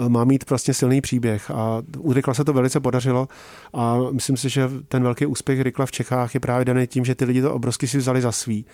má 0.08 0.24
mít 0.24 0.50
vlastně 0.50 0.74
silný 0.74 1.02
příběh 1.02 1.52
a 1.52 1.82
u 1.98 2.14
Rikla 2.14 2.34
se 2.34 2.44
to 2.44 2.54
velice 2.54 2.80
podařilo 2.80 3.28
a 3.74 3.98
myslím 4.12 4.38
si, 4.38 4.50
že 4.50 4.70
ten 4.88 5.04
velký 5.04 5.26
úspěch 5.26 5.62
Rikla 5.62 5.86
v 5.86 5.92
Čechách 5.92 6.34
je 6.34 6.40
právě 6.40 6.66
daný 6.66 6.88
tím, 6.88 7.06
že 7.06 7.16
ty 7.16 7.26
lidi 7.26 7.42
to 7.42 7.54
obrovsky 7.54 7.88
si 7.88 7.98
vzali 7.98 8.22
za 8.22 8.32
svý. 8.32 8.66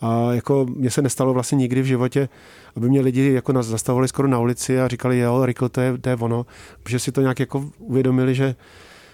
A 0.00 0.32
jako 0.32 0.66
mně 0.74 0.90
se 0.90 1.02
nestalo 1.02 1.34
vlastně 1.34 1.56
nikdy 1.56 1.82
v 1.82 1.84
životě, 1.84 2.28
aby 2.76 2.88
mě 2.88 3.00
lidi 3.00 3.32
jako 3.32 3.52
nás 3.52 3.66
zastavovali 3.66 4.08
skoro 4.08 4.28
na 4.28 4.38
ulici 4.38 4.80
a 4.80 4.88
říkali, 4.88 5.18
jo, 5.18 5.46
Rikl, 5.46 5.68
to 5.68 5.80
je, 5.80 5.98
to 5.98 6.08
je 6.08 6.16
ono, 6.16 6.46
protože 6.82 6.98
si 6.98 7.12
to 7.12 7.20
nějak 7.20 7.40
jako 7.40 7.70
uvědomili, 7.78 8.34
že 8.34 8.54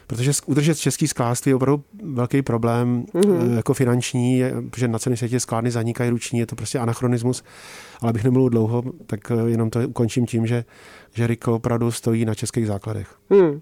protože 0.07 0.33
udržet 0.47 0.79
český 0.79 1.09
sklářství 1.09 1.51
je 1.51 1.57
opravdu 1.57 1.85
velký 2.03 2.43
problém 2.43 3.05
mm-hmm. 3.15 3.57
jako 3.57 3.75
finanční, 3.75 4.43
protože 4.71 4.89
na 4.89 4.99
celém 4.99 5.17
světě 5.17 5.41
skládny 5.41 5.71
zanikají 5.71 6.11
ruční, 6.11 6.39
je 6.39 6.47
to 6.47 6.57
prostě 6.57 6.79
anachronismus, 6.79 7.45
ale 8.01 8.13
bych 8.13 8.25
nemluvil 8.25 8.51
dlouho, 8.51 8.83
tak 9.07 9.31
eh, 9.31 9.51
jenom 9.51 9.71
to 9.71 9.81
ukončím 9.89 10.27
tím, 10.27 10.47
že, 10.47 10.65
že 11.15 11.27
Rico 11.27 11.55
opravdu 11.55 11.91
stojí 11.91 12.25
na 12.25 12.35
českých 12.35 12.67
základech. 12.67 13.15
Hmm. 13.31 13.61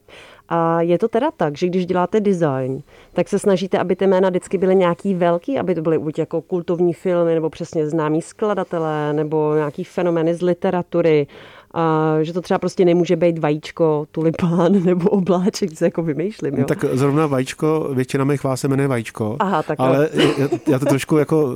A 0.48 0.80
je 0.80 0.98
to 0.98 1.08
teda 1.08 1.30
tak, 1.30 1.58
že 1.58 1.66
když 1.66 1.86
děláte 1.86 2.20
design, 2.20 2.82
tak 3.12 3.28
se 3.28 3.38
snažíte, 3.38 3.78
aby 3.78 3.96
ty 3.96 4.06
jména 4.06 4.28
vždycky 4.28 4.58
byly 4.58 4.76
nějaký 4.76 5.14
velký, 5.14 5.58
aby 5.58 5.74
to 5.74 5.82
byly 5.82 5.98
buď 5.98 6.18
jako 6.18 6.42
kultovní 6.42 6.92
filmy, 6.92 7.34
nebo 7.34 7.50
přesně 7.50 7.86
známí 7.86 8.22
skladatelé, 8.22 9.12
nebo 9.12 9.54
nějaký 9.54 9.84
fenomény 9.84 10.34
z 10.34 10.42
literatury, 10.42 11.26
a 11.74 12.16
že 12.22 12.32
to 12.32 12.40
třeba 12.40 12.58
prostě 12.58 12.84
nemůže 12.84 13.16
být 13.16 13.38
vajíčko, 13.38 14.06
tulipán 14.10 14.82
nebo 14.84 15.10
obláček, 15.10 15.78
se 15.78 15.84
jako 15.84 16.02
vymýšlím. 16.02 16.54
Jo? 16.54 16.64
Tak 16.64 16.84
zrovna 16.92 17.26
vajíčko, 17.26 17.90
většina 17.94 18.24
mých 18.24 18.44
vás 18.44 18.60
se 18.60 18.68
jmenuje 18.68 18.88
vajíčko, 18.88 19.36
Aha, 19.40 19.62
tak 19.62 19.80
ale 19.80 20.08
já, 20.38 20.48
já, 20.68 20.78
to 20.78 20.86
trošku 20.86 21.16
jako, 21.16 21.54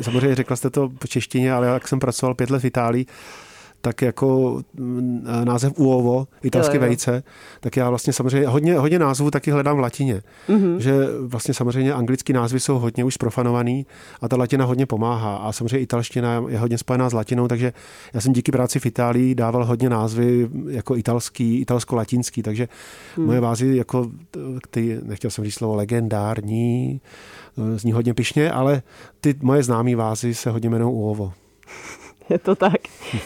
samozřejmě 0.00 0.34
řekla 0.34 0.56
jste 0.56 0.70
to 0.70 0.88
po 0.98 1.06
češtině, 1.06 1.52
ale 1.52 1.66
jak 1.66 1.88
jsem 1.88 1.98
pracoval 1.98 2.34
pět 2.34 2.50
let 2.50 2.62
v 2.62 2.64
Itálii, 2.64 3.06
tak 3.84 4.02
jako 4.02 4.60
mm, 4.74 5.26
název 5.44 5.72
Uovo, 5.76 6.26
italské 6.42 6.78
vejce, 6.78 7.22
tak 7.60 7.76
já 7.76 7.90
vlastně 7.90 8.12
samozřejmě 8.12 8.48
hodně, 8.48 8.78
hodně 8.78 8.98
názvů 8.98 9.30
taky 9.30 9.50
hledám 9.50 9.76
v 9.76 9.80
latině. 9.80 10.22
Mm-hmm. 10.48 10.76
Že 10.76 10.94
vlastně 11.20 11.54
samozřejmě 11.54 11.92
anglický 11.92 12.32
názvy 12.32 12.60
jsou 12.60 12.78
hodně 12.78 13.04
už 13.04 13.16
profanovaný 13.16 13.86
a 14.20 14.28
ta 14.28 14.36
latina 14.36 14.64
hodně 14.64 14.86
pomáhá. 14.86 15.36
A 15.36 15.52
samozřejmě 15.52 15.78
italština 15.78 16.42
je 16.48 16.58
hodně 16.58 16.78
spojená 16.78 17.10
s 17.10 17.12
latinou, 17.12 17.48
takže 17.48 17.72
já 18.14 18.20
jsem 18.20 18.32
díky 18.32 18.52
práci 18.52 18.80
v 18.80 18.86
Itálii 18.86 19.34
dával 19.34 19.64
hodně 19.64 19.90
názvy 19.90 20.48
jako 20.68 20.96
italský, 20.96 21.60
italsko-latinský, 21.60 22.42
takže 22.42 22.68
mm. 23.16 23.26
moje 23.26 23.40
vázy 23.40 23.76
jako 23.76 24.10
ty, 24.70 25.00
nechtěl 25.02 25.30
jsem 25.30 25.44
říct 25.44 25.54
slovo 25.54 25.74
legendární, 25.74 27.00
zní 27.76 27.92
hodně 27.92 28.14
pišně, 28.14 28.50
ale 28.50 28.82
ty 29.20 29.34
moje 29.42 29.62
známé 29.62 29.96
vázy 29.96 30.34
se 30.34 30.50
hodně 30.50 30.68
jmenují 30.68 30.94
Uovo. 30.94 31.32
Je 32.28 32.38
to 32.38 32.54
tak. 32.54 32.74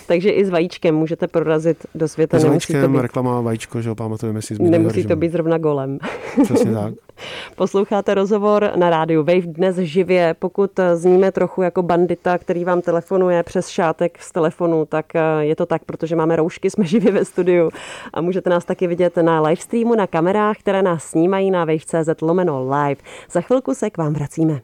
Takže 0.07 0.31
i 0.31 0.45
s 0.45 0.51
vajíčkem 0.51 0.95
můžete 0.95 1.29
prorazit 1.29 1.87
do 1.95 2.09
světa. 2.09 2.39
S 2.39 2.45
vajíčkem, 2.45 2.93
být... 2.93 3.01
reklama 3.01 3.41
vajíčko, 3.41 3.83
že 3.83 3.89
ho 3.89 3.95
pamatujeme 3.95 4.43
si 4.43 4.55
zmínili. 4.55 4.79
Nemusí 4.79 5.07
to 5.07 5.17
být 5.17 5.33
zrovna 5.33 5.59
golem. 5.59 5.99
Přesně 6.45 6.73
tak. 6.73 6.95
Posloucháte 7.57 8.15
rozhovor 8.15 8.73
na 8.77 8.91
rádiu 8.91 9.23
Wave 9.23 9.41
dnes 9.41 9.77
živě. 9.77 10.35
Pokud 10.39 10.71
zníme 10.95 11.33
trochu 11.33 11.63
jako 11.63 11.83
bandita, 11.83 12.39
který 12.39 12.65
vám 12.65 12.81
telefonuje 12.81 13.43
přes 13.43 13.69
šátek 13.69 14.23
z 14.23 14.33
telefonu, 14.33 14.85
tak 14.85 15.07
eh, 15.15 15.21
je 15.41 15.57
to 15.57 15.67
tak, 15.67 15.85
protože 15.85 16.17
máme 16.17 16.37
roušky, 16.37 16.71
jsme 16.71 16.85
živě 16.85 17.13
ve 17.13 17.25
studiu 17.25 17.71
a 18.15 18.21
můžete 18.21 18.51
nás 18.51 18.65
taky 18.65 18.87
vidět 18.87 19.17
na 19.17 19.41
livestreamu 19.41 19.95
na 19.95 20.07
kamerách, 20.07 20.57
které 20.59 20.83
nás 20.83 21.05
snímají 21.05 21.51
na 21.51 21.65
wave.cz 21.65 22.21
lomeno 22.23 22.71
live. 22.71 23.01
Za 23.31 23.41
chvilku 23.41 23.75
se 23.75 23.91
k 23.91 23.99
vám 23.99 24.13
vracíme. 24.13 24.61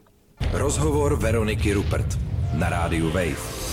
Rozhovor 0.53 1.15
Veroniky 1.15 1.73
Rupert 1.73 2.07
na 2.53 2.69
rádiu 2.69 3.09
Wave. 3.09 3.64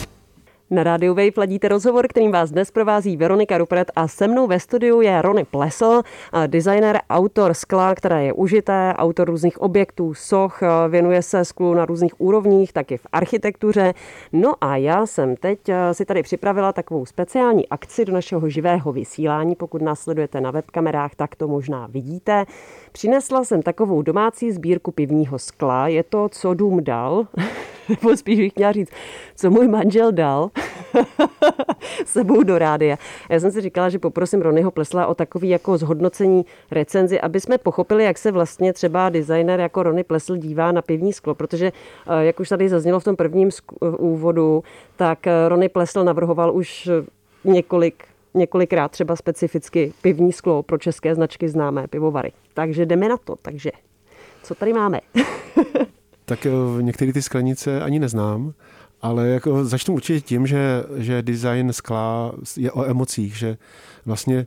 Na 0.72 0.82
rádiu 0.82 1.14
Wave 1.14 1.32
ladíte 1.36 1.68
rozhovor, 1.68 2.06
kterým 2.08 2.32
vás 2.32 2.50
dnes 2.50 2.70
provází 2.70 3.16
Veronika 3.16 3.58
Rupret 3.58 3.90
a 3.96 4.08
se 4.08 4.28
mnou 4.28 4.46
ve 4.46 4.60
studiu 4.60 5.00
je 5.00 5.22
Rony 5.22 5.44
Plesl, 5.44 6.02
designer, 6.46 7.00
autor 7.10 7.54
skla, 7.54 7.94
které 7.94 8.24
je 8.24 8.32
užité, 8.32 8.94
autor 8.96 9.28
různých 9.28 9.60
objektů, 9.60 10.14
soch, 10.14 10.60
věnuje 10.88 11.22
se 11.22 11.44
sklu 11.44 11.74
na 11.74 11.84
různých 11.84 12.20
úrovních, 12.20 12.72
taky 12.72 12.96
v 12.96 13.06
architektuře. 13.12 13.94
No 14.32 14.54
a 14.60 14.76
já 14.76 15.06
jsem 15.06 15.36
teď 15.36 15.58
si 15.92 16.04
tady 16.04 16.22
připravila 16.22 16.72
takovou 16.72 17.06
speciální 17.06 17.68
akci 17.68 18.04
do 18.04 18.12
našeho 18.12 18.48
živého 18.48 18.92
vysílání. 18.92 19.54
Pokud 19.54 19.82
nás 19.82 20.00
sledujete 20.00 20.40
na 20.40 20.50
webkamerách, 20.50 21.14
tak 21.14 21.36
to 21.36 21.48
možná 21.48 21.86
vidíte. 21.86 22.44
Přinesla 22.92 23.44
jsem 23.44 23.62
takovou 23.62 24.02
domácí 24.02 24.52
sbírku 24.52 24.90
pivního 24.90 25.38
skla. 25.38 25.88
Je 25.88 26.02
to, 26.02 26.28
co 26.28 26.54
dům 26.54 26.84
dal, 26.84 27.26
nebo 27.88 28.16
spíš 28.16 28.38
bych 28.38 28.56
měla 28.56 28.72
říct, 28.72 28.90
co 29.36 29.50
můj 29.50 29.68
manžel 29.68 30.12
dal 30.12 30.50
sebou 32.04 32.42
do 32.42 32.58
rádia. 32.58 32.96
Já 33.28 33.40
jsem 33.40 33.52
si 33.52 33.60
říkala, 33.60 33.88
že 33.88 33.98
poprosím 33.98 34.42
Ronyho 34.42 34.70
Plesla 34.70 35.06
o 35.06 35.14
takový 35.14 35.48
jako 35.48 35.78
zhodnocení 35.78 36.44
recenzi, 36.70 37.20
aby 37.20 37.40
jsme 37.40 37.58
pochopili, 37.58 38.04
jak 38.04 38.18
se 38.18 38.30
vlastně 38.30 38.72
třeba 38.72 39.08
designer 39.08 39.60
jako 39.60 39.82
Rony 39.82 40.04
Plesl 40.04 40.36
dívá 40.36 40.72
na 40.72 40.82
pivní 40.82 41.12
sklo, 41.12 41.34
protože 41.34 41.66
eh, 41.66 42.24
jak 42.24 42.40
už 42.40 42.48
tady 42.48 42.68
zaznělo 42.68 43.00
v 43.00 43.04
tom 43.04 43.16
prvním 43.16 43.50
úvodu, 43.98 44.64
tak 44.96 45.26
eh, 45.26 45.48
Rony 45.48 45.68
Plesl 45.68 46.04
navrhoval 46.04 46.56
už 46.56 46.90
několik 47.44 48.04
několikrát 48.34 48.90
třeba 48.90 49.16
specificky 49.16 49.92
pivní 50.02 50.32
sklo 50.32 50.62
pro 50.62 50.78
české 50.78 51.14
značky 51.14 51.48
známé 51.48 51.86
pivovary. 51.88 52.32
Takže 52.54 52.86
jdeme 52.86 53.08
na 53.08 53.16
to. 53.16 53.36
Takže 53.42 53.70
co 54.42 54.54
tady 54.54 54.72
máme? 54.72 55.00
tak 56.24 56.46
eh, 56.46 56.82
některé 56.82 57.12
ty 57.12 57.22
sklenice 57.22 57.82
ani 57.82 57.98
neznám, 57.98 58.52
ale 59.02 59.28
jako 59.28 59.64
začnu 59.64 59.94
určitě 59.94 60.20
tím, 60.20 60.46
že, 60.46 60.84
že 60.96 61.22
design 61.22 61.72
skla 61.72 62.32
je 62.56 62.72
o 62.72 62.84
emocích, 62.84 63.36
že 63.38 63.56
vlastně 64.06 64.46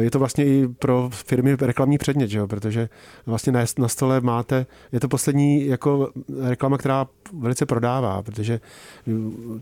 je 0.00 0.10
to 0.10 0.18
vlastně 0.18 0.46
i 0.46 0.68
pro 0.68 1.10
firmy 1.12 1.56
reklamní 1.60 1.98
předmět, 1.98 2.28
že 2.28 2.38
jo? 2.38 2.46
protože 2.46 2.88
vlastně 3.26 3.52
na, 3.78 3.88
stole 3.88 4.20
máte, 4.20 4.66
je 4.92 5.00
to 5.00 5.08
poslední 5.08 5.66
jako 5.66 6.10
reklama, 6.42 6.78
která 6.78 7.06
velice 7.38 7.66
prodává, 7.66 8.22
protože 8.22 8.60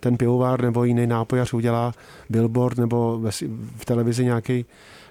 ten 0.01 0.17
pivovar 0.17 0.63
nebo 0.63 0.85
jiný 0.85 1.07
nápojař 1.07 1.53
udělá 1.53 1.93
billboard 2.31 2.79
nebo 2.79 3.21
v 3.77 3.85
televizi 3.85 4.25
nějaký, 4.25 4.65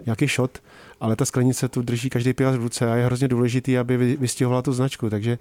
nějaký 0.06 0.28
shot, 0.28 0.60
ale 1.02 1.16
ta 1.16 1.26
sklenice 1.26 1.68
tu 1.68 1.82
drží 1.82 2.10
každý 2.10 2.34
pivař 2.34 2.56
v 2.56 2.64
ruce 2.64 2.92
a 2.92 2.96
je 2.96 3.06
hrozně 3.06 3.28
důležitý, 3.28 3.78
aby 3.78 4.18
vystihovala 4.20 4.62
tu 4.62 4.74
značku, 4.74 5.10
takže 5.10 5.40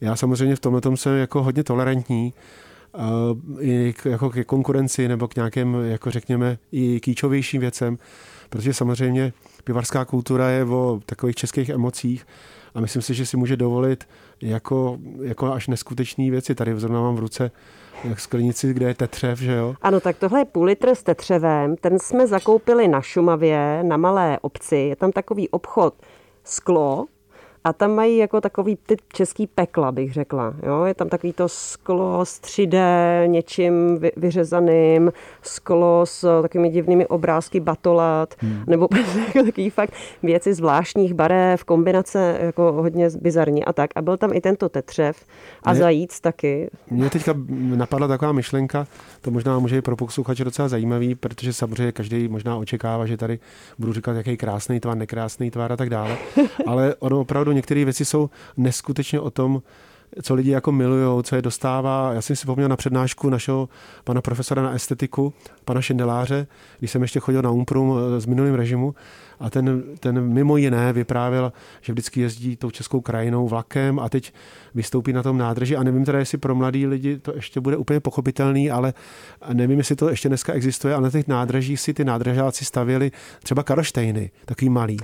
já 0.00 0.16
samozřejmě 0.16 0.56
v 0.56 0.60
tomhle 0.60 0.80
tom 0.80 0.96
jsem 0.96 1.16
jako 1.16 1.42
hodně 1.42 1.64
tolerantní, 1.64 2.34
i 3.60 3.94
k, 3.96 4.06
jako 4.06 4.30
ke 4.30 4.44
konkurenci 4.44 5.08
nebo 5.08 5.28
k 5.28 5.36
nějakým, 5.36 5.76
jako 5.84 6.10
řekněme, 6.10 6.58
i 6.72 7.00
kýčovějším 7.00 7.60
věcem, 7.60 7.98
protože 8.52 8.74
samozřejmě 8.74 9.32
pivarská 9.64 10.04
kultura 10.04 10.50
je 10.50 10.64
o 10.64 11.00
takových 11.06 11.36
českých 11.36 11.68
emocích 11.68 12.26
a 12.74 12.80
myslím 12.80 13.02
si, 13.02 13.14
že 13.14 13.26
si 13.26 13.36
může 13.36 13.56
dovolit 13.56 14.08
jako, 14.40 14.98
jako 15.22 15.52
až 15.52 15.68
neskutečné 15.68 16.30
věci. 16.30 16.54
Tady 16.54 16.80
zrovna 16.80 17.00
mám 17.00 17.16
v 17.16 17.18
ruce 17.18 17.50
jak 18.04 18.20
sklenici, 18.20 18.74
kde 18.74 18.86
je 18.86 18.94
tetřev, 18.94 19.38
že 19.38 19.52
jo? 19.52 19.74
Ano, 19.82 20.00
tak 20.00 20.16
tohle 20.18 20.40
je 20.40 20.44
půl 20.44 20.64
litr 20.64 20.88
s 20.88 21.02
tetřevem. 21.02 21.76
Ten 21.76 21.98
jsme 21.98 22.26
zakoupili 22.26 22.88
na 22.88 23.00
Šumavě, 23.00 23.82
na 23.82 23.96
malé 23.96 24.38
obci. 24.42 24.76
Je 24.76 24.96
tam 24.96 25.12
takový 25.12 25.48
obchod 25.48 25.94
sklo, 26.44 27.06
a 27.64 27.72
tam 27.72 27.94
mají 27.94 28.16
jako 28.16 28.40
takový 28.40 28.76
ty 28.86 28.96
český 29.12 29.46
pekla, 29.46 29.92
bych 29.92 30.12
řekla. 30.12 30.54
Jo? 30.66 30.84
Je 30.84 30.94
tam 30.94 31.08
takový 31.08 31.32
to 31.32 31.48
sklo 31.48 32.24
s 32.24 32.40
3D 32.40 32.78
něčím 33.26 34.00
vyřezaným, 34.16 35.12
sklo 35.42 36.06
s 36.06 36.42
takovými 36.42 36.68
divnými 36.68 37.06
obrázky 37.06 37.60
batolat, 37.60 38.34
hmm. 38.38 38.64
nebo 38.66 38.88
jako 39.26 39.42
takový 39.44 39.70
fakt 39.70 39.92
věci 40.22 40.54
zvláštních 40.54 41.14
barev, 41.14 41.64
kombinace 41.64 42.38
jako 42.40 42.72
hodně 42.72 43.08
bizarní 43.20 43.64
a 43.64 43.72
tak. 43.72 43.90
A 43.94 44.02
byl 44.02 44.16
tam 44.16 44.32
i 44.32 44.40
tento 44.40 44.68
tetřev 44.68 45.24
a 45.62 45.72
mě, 45.72 45.80
zajíc 45.80 46.20
taky. 46.20 46.70
Mně 46.90 47.10
teďka 47.10 47.34
napadla 47.76 48.08
taková 48.08 48.32
myšlenka, 48.32 48.86
to 49.20 49.30
možná 49.30 49.58
může 49.58 49.78
i 49.78 49.82
pro 49.82 49.96
posluchače 49.96 50.44
docela 50.44 50.68
zajímavý, 50.68 51.14
protože 51.14 51.52
samozřejmě 51.52 51.92
každý 51.92 52.28
možná 52.28 52.56
očekává, 52.56 53.06
že 53.06 53.16
tady 53.16 53.38
budu 53.78 53.92
říkat, 53.92 54.12
jaký 54.12 54.36
krásný 54.36 54.80
tvar, 54.80 54.96
nekrásný 54.96 55.50
tvar 55.50 55.72
a 55.72 55.76
tak 55.76 55.90
dále. 55.90 56.16
Ale 56.66 56.94
ono 56.98 57.20
opravdu 57.20 57.51
některé 57.52 57.84
věci 57.84 58.04
jsou 58.04 58.30
neskutečně 58.56 59.20
o 59.20 59.30
tom, 59.30 59.62
co 60.22 60.34
lidi 60.34 60.50
jako 60.50 60.72
milují, 60.72 61.22
co 61.24 61.36
je 61.36 61.42
dostává. 61.42 62.12
Já 62.12 62.22
jsem 62.22 62.36
si 62.36 62.40
vzpomněl 62.40 62.68
na 62.68 62.76
přednášku 62.76 63.30
našeho 63.30 63.68
pana 64.04 64.20
profesora 64.20 64.62
na 64.62 64.72
estetiku, 64.72 65.32
pana 65.64 65.80
Šendeláře, 65.80 66.46
když 66.78 66.90
jsem 66.90 67.02
ještě 67.02 67.20
chodil 67.20 67.42
na 67.42 67.50
Umprum 67.50 67.94
s 68.18 68.26
minulým 68.26 68.54
režimu 68.54 68.94
a 69.40 69.50
ten, 69.50 69.82
ten 70.00 70.20
mimo 70.20 70.56
jiné 70.56 70.92
vyprávěl, 70.92 71.52
že 71.80 71.92
vždycky 71.92 72.20
jezdí 72.20 72.56
tou 72.56 72.70
českou 72.70 73.00
krajinou 73.00 73.48
vlakem 73.48 73.98
a 73.98 74.08
teď 74.08 74.32
vystoupí 74.74 75.12
na 75.12 75.22
tom 75.22 75.38
nádrži 75.38 75.76
a 75.76 75.82
nevím 75.82 76.04
teda, 76.04 76.18
jestli 76.18 76.38
pro 76.38 76.54
mladý 76.54 76.86
lidi 76.86 77.18
to 77.18 77.34
ještě 77.34 77.60
bude 77.60 77.76
úplně 77.76 78.00
pochopitelný, 78.00 78.70
ale 78.70 78.94
nevím, 79.52 79.78
jestli 79.78 79.96
to 79.96 80.08
ještě 80.08 80.28
dneska 80.28 80.52
existuje, 80.52 80.94
ale 80.94 81.02
na 81.02 81.10
těch 81.10 81.28
nádražích 81.28 81.80
si 81.80 81.94
ty 81.94 82.04
nádražáci 82.04 82.64
stavěli 82.64 83.10
třeba 83.42 83.62
karoštejny, 83.62 84.30
takový 84.44 84.68
malý. 84.68 84.96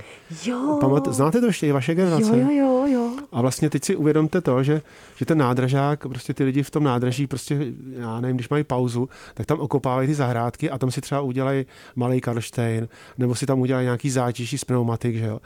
Jo. 0.45 0.77
Pamat, 0.81 1.07
znáte 1.07 1.39
to 1.39 1.45
ještě 1.45 1.67
i 1.67 1.71
vaše 1.71 1.95
generace? 1.95 2.39
Jo, 2.39 2.47
jo, 2.49 2.51
jo, 2.51 2.85
jo. 2.87 3.11
A 3.31 3.41
vlastně 3.41 3.69
teď 3.69 3.83
si 3.83 3.95
uvědomte 3.95 4.41
to, 4.41 4.63
že, 4.63 4.81
že 5.15 5.25
ten 5.25 5.37
nádražák, 5.37 6.07
prostě 6.07 6.33
ty 6.33 6.43
lidi 6.43 6.63
v 6.63 6.69
tom 6.69 6.83
nádraží, 6.83 7.27
prostě, 7.27 7.59
já 7.91 8.19
nevím, 8.19 8.37
když 8.37 8.49
mají 8.49 8.63
pauzu, 8.63 9.09
tak 9.33 9.45
tam 9.45 9.59
okopávají 9.59 10.07
ty 10.07 10.15
zahrádky 10.15 10.69
a 10.69 10.77
tam 10.77 10.91
si 10.91 11.01
třeba 11.01 11.21
udělají 11.21 11.65
malý 11.95 12.21
karštejn, 12.21 12.87
nebo 13.17 13.35
si 13.35 13.45
tam 13.45 13.59
udělají 13.59 13.85
nějaký 13.85 14.09
zátěží 14.09 14.57
z 14.57 14.65
pneumatik, 14.65 15.15
že 15.15 15.25
jo. 15.25 15.39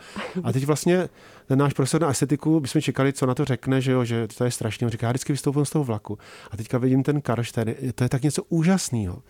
A 0.44 0.52
teď 0.52 0.66
vlastně 0.66 1.10
ten 1.48 1.60
náš 1.60 1.74
profesor 1.74 2.02
na 2.02 2.10
estetiku, 2.10 2.60
bychom 2.60 2.82
čekali, 2.82 3.14
co 3.14 3.26
na 3.26 3.36
to 3.36 3.46
řekne, 3.46 3.82
že, 3.82 3.92
jo, 3.92 4.04
že 4.04 4.28
to 4.38 4.44
je 4.44 4.52
strašně. 4.52 4.88
On 4.88 4.92
říká, 4.92 5.08
já 5.08 5.12
vždycky 5.12 5.34
vystoupím 5.34 5.66
z 5.66 5.70
toho 5.70 5.84
vlaku. 5.84 6.18
A 6.52 6.58
teďka 6.58 6.78
vidím 6.78 7.04
ten 7.04 7.22
karšten, 7.22 7.76
to 7.96 8.04
je 8.04 8.10
tak 8.10 8.22
něco 8.22 8.44
úžasného. 8.50 9.22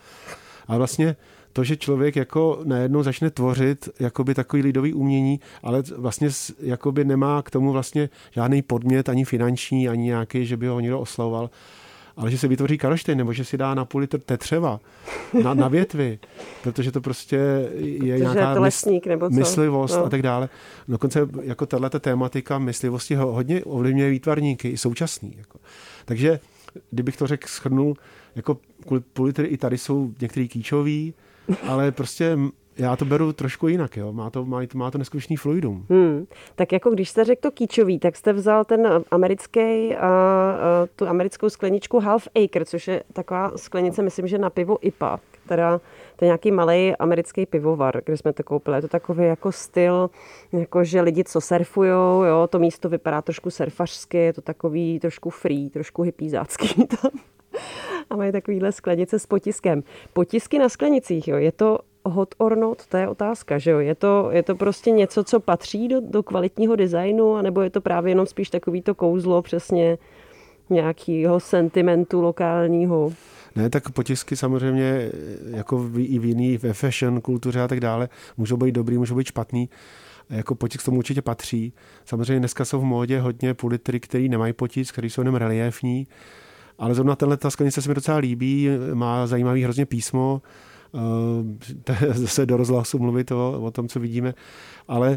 A 0.68 0.76
vlastně 0.76 1.16
to, 1.54 1.64
že 1.64 1.76
člověk 1.76 2.16
jako 2.16 2.60
najednou 2.64 3.02
začne 3.02 3.30
tvořit 3.30 3.88
jakoby 4.00 4.34
takový 4.34 4.62
lidový 4.62 4.94
umění, 4.94 5.40
ale 5.62 5.82
vlastně 5.96 6.28
jakoby 6.60 7.04
nemá 7.04 7.42
k 7.42 7.50
tomu 7.50 7.72
vlastně 7.72 8.08
žádný 8.30 8.62
podmět, 8.62 9.08
ani 9.08 9.24
finanční, 9.24 9.88
ani 9.88 10.02
nějaký, 10.02 10.46
že 10.46 10.56
by 10.56 10.66
ho 10.66 10.80
někdo 10.80 11.00
oslavoval, 11.00 11.50
ale 12.16 12.30
že 12.30 12.38
se 12.38 12.48
vytvoří 12.48 12.78
karoštejn, 12.78 13.18
nebo 13.18 13.32
že 13.32 13.44
si 13.44 13.58
dá 13.58 13.74
na 13.74 13.84
půl 13.84 14.00
litr 14.00 14.20
tetřeva 14.20 14.80
na, 15.42 15.54
na 15.54 15.68
větvi, 15.68 16.18
protože 16.62 16.92
to 16.92 17.00
prostě 17.00 17.36
je 17.80 18.18
nějaká 18.18 18.48
je 18.48 18.54
to 18.54 18.62
lesník, 18.62 19.06
nebo 19.06 19.30
co? 19.30 19.34
myslivost 19.34 19.96
no. 19.96 20.04
a 20.04 20.08
tak 20.08 20.22
dále. 20.22 20.48
Dokonce 20.88 21.28
jako 21.42 21.66
tato 21.66 22.00
tématika 22.00 22.58
myslivosti 22.58 23.14
hodně 23.14 23.64
ovlivňuje 23.64 24.10
výtvarníky, 24.10 24.68
i 24.68 24.78
současný. 24.78 25.34
Jako. 25.38 25.58
Takže 26.04 26.40
kdybych 26.90 27.16
to 27.16 27.26
řekl, 27.26 27.48
schrnul, 27.48 27.96
jako 28.36 28.58
půl 29.12 29.26
litr 29.26 29.44
i 29.48 29.56
tady 29.56 29.78
jsou 29.78 30.12
některý 30.20 30.48
kýčový, 30.48 31.14
ale 31.68 31.92
prostě 31.92 32.36
já 32.78 32.96
to 32.96 33.04
beru 33.04 33.32
trošku 33.32 33.68
jinak, 33.68 33.96
jo. 33.96 34.12
Má 34.12 34.30
to, 34.30 34.44
má, 34.44 34.60
má 34.74 34.90
to 34.90 34.98
neskutečný 34.98 35.36
fluidum. 35.36 35.86
Hmm. 35.90 36.26
Tak 36.54 36.72
jako 36.72 36.90
když 36.90 37.10
jste 37.10 37.24
řekl 37.24 37.40
to 37.40 37.50
kýčový, 37.50 37.98
tak 37.98 38.16
jste 38.16 38.32
vzal 38.32 38.64
ten 38.64 39.04
americký, 39.10 39.88
uh, 39.88 39.92
uh, 39.92 39.96
tu 40.96 41.08
americkou 41.08 41.48
skleničku 41.48 42.00
Half 42.00 42.28
Acre, 42.44 42.64
což 42.64 42.88
je 42.88 43.02
taková 43.12 43.52
sklenice, 43.56 44.02
myslím, 44.02 44.26
že 44.26 44.38
na 44.38 44.50
pivo 44.50 44.78
IPA, 44.86 45.20
teda 45.48 45.80
to 46.16 46.24
je 46.24 46.26
nějaký 46.26 46.50
malý 46.50 46.96
americký 46.96 47.46
pivovar, 47.46 48.02
kde 48.04 48.16
jsme 48.16 48.32
to 48.32 48.42
koupili. 48.42 48.76
Je 48.76 48.82
to 48.82 48.88
takový 48.88 49.24
jako 49.24 49.52
styl, 49.52 50.10
jako 50.52 50.84
že 50.84 51.00
lidi, 51.00 51.24
co 51.24 51.40
surfujou, 51.40 52.24
jo, 52.24 52.46
to 52.50 52.58
místo 52.58 52.88
vypadá 52.88 53.22
trošku 53.22 53.50
surfařsky, 53.50 54.18
je 54.18 54.32
to 54.32 54.40
takový 54.40 55.00
trošku 55.00 55.30
free, 55.30 55.70
trošku 55.70 56.02
hypízácký 56.02 56.86
tam. 57.02 57.10
A 58.10 58.16
mají 58.16 58.32
takovýhle 58.32 58.72
sklenice 58.72 59.18
s 59.18 59.26
potiskem. 59.26 59.82
Potisky 60.12 60.58
na 60.58 60.68
sklenicích, 60.68 61.28
jo, 61.28 61.36
je 61.36 61.52
to 61.52 61.78
hot 62.04 62.34
or 62.38 62.56
not, 62.56 62.86
to 62.86 62.96
je 62.96 63.08
otázka, 63.08 63.58
že 63.58 63.70
jo? 63.70 63.78
Je 63.78 63.94
to, 63.94 64.28
je 64.30 64.42
to 64.42 64.54
prostě 64.54 64.90
něco, 64.90 65.24
co 65.24 65.40
patří 65.40 65.88
do, 65.88 66.00
do 66.00 66.22
kvalitního 66.22 66.76
designu, 66.76 67.34
anebo 67.34 67.60
je 67.60 67.70
to 67.70 67.80
právě 67.80 68.10
jenom 68.10 68.26
spíš 68.26 68.50
takový 68.50 68.82
to 68.82 68.94
kouzlo 68.94 69.42
přesně 69.42 69.98
nějakého 70.70 71.40
sentimentu 71.40 72.20
lokálního? 72.20 73.12
Ne, 73.56 73.70
tak 73.70 73.90
potisky 73.90 74.36
samozřejmě 74.36 75.10
jako 75.50 75.90
i 75.96 76.18
v 76.18 76.24
jiný, 76.24 76.58
ve 76.58 76.72
fashion 76.72 77.20
kultuře 77.20 77.60
a 77.60 77.68
tak 77.68 77.80
dále, 77.80 78.08
můžou 78.36 78.56
být 78.56 78.72
dobrý, 78.72 78.98
můžou 78.98 79.14
být 79.14 79.26
špatný. 79.26 79.68
Jako 80.30 80.54
potisk 80.54 80.84
tomu 80.84 80.98
určitě 80.98 81.22
patří. 81.22 81.72
Samozřejmě 82.04 82.38
dneska 82.38 82.64
jsou 82.64 82.80
v 82.80 82.84
módě 82.84 83.20
hodně 83.20 83.54
pulitry, 83.54 84.00
který 84.00 84.28
nemají 84.28 84.52
potisk, 84.52 84.92
který 84.92 85.10
jsou 85.10 85.20
jenom 85.20 85.34
reliefní. 85.34 86.06
Ale 86.78 86.94
zrovna 86.94 87.16
tenhle 87.16 87.36
ta 87.36 87.50
sklenice 87.50 87.82
se 87.82 87.88
mi 87.88 87.94
docela 87.94 88.18
líbí, 88.18 88.68
má 88.94 89.26
zajímavý 89.26 89.64
hrozně 89.64 89.86
písmo, 89.86 90.42
eh, 91.90 92.12
zase 92.14 92.46
do 92.46 92.56
rozhlasu 92.56 92.98
mluvit 92.98 93.32
o, 93.32 93.60
o 93.62 93.70
tom, 93.70 93.88
co 93.88 94.00
vidíme, 94.00 94.34
ale 94.88 95.16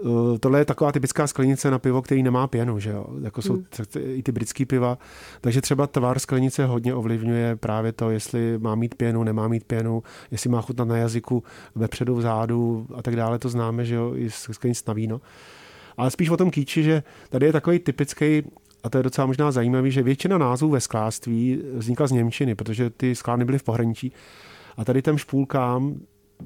Eh, 0.00 0.38
tohle 0.38 0.58
je 0.58 0.64
taková 0.64 0.92
typická 0.92 1.26
sklenice 1.26 1.70
na 1.70 1.78
pivo, 1.78 2.02
který 2.02 2.22
nemá 2.22 2.46
pěnu, 2.46 2.78
že 2.78 2.90
jo? 2.90 3.06
Jako 3.22 3.42
jsou 3.42 3.52
hmm. 3.52 3.64
i 4.04 4.22
ty 4.22 4.32
britský 4.32 4.64
piva. 4.64 4.98
Takže 5.40 5.60
třeba 5.60 5.86
tvar 5.86 6.18
sklenice 6.18 6.66
hodně 6.66 6.94
ovlivňuje 6.94 7.56
právě 7.56 7.92
to, 7.92 8.10
jestli 8.10 8.58
má 8.58 8.74
mít 8.74 8.94
pěnu, 8.94 9.24
nemá 9.24 9.48
mít 9.48 9.64
pěnu, 9.64 10.02
jestli 10.30 10.50
má 10.50 10.62
chutnat 10.62 10.88
na 10.88 10.96
jazyku, 10.96 11.42
vepředu, 11.74 12.14
vzadu 12.14 12.86
a 12.94 13.02
tak 13.02 13.16
dále. 13.16 13.38
To 13.38 13.48
známe, 13.48 13.84
že 13.84 13.94
jo, 13.94 14.12
i 14.16 14.30
sklenic 14.30 14.84
na 14.84 14.94
víno. 14.94 15.20
Ale 15.96 16.10
spíš 16.10 16.30
o 16.30 16.36
tom 16.36 16.50
kýči, 16.50 16.82
že 16.82 17.02
tady 17.30 17.46
je 17.46 17.52
takový 17.52 17.78
typický 17.78 18.42
a 18.84 18.90
to 18.90 18.98
je 18.98 19.02
docela 19.02 19.26
možná 19.26 19.52
zajímavý, 19.52 19.90
že 19.90 20.02
většina 20.02 20.38
názvů 20.38 20.68
ve 20.68 20.80
skláství 20.80 21.62
vznikla 21.74 22.06
z 22.06 22.10
Němčiny, 22.12 22.54
protože 22.54 22.90
ty 22.90 23.14
sklárny 23.14 23.44
byly 23.44 23.58
v 23.58 23.62
pohraničí. 23.62 24.12
A 24.76 24.84
tady 24.84 25.02
těm 25.02 25.18
špůlkám, 25.18 25.94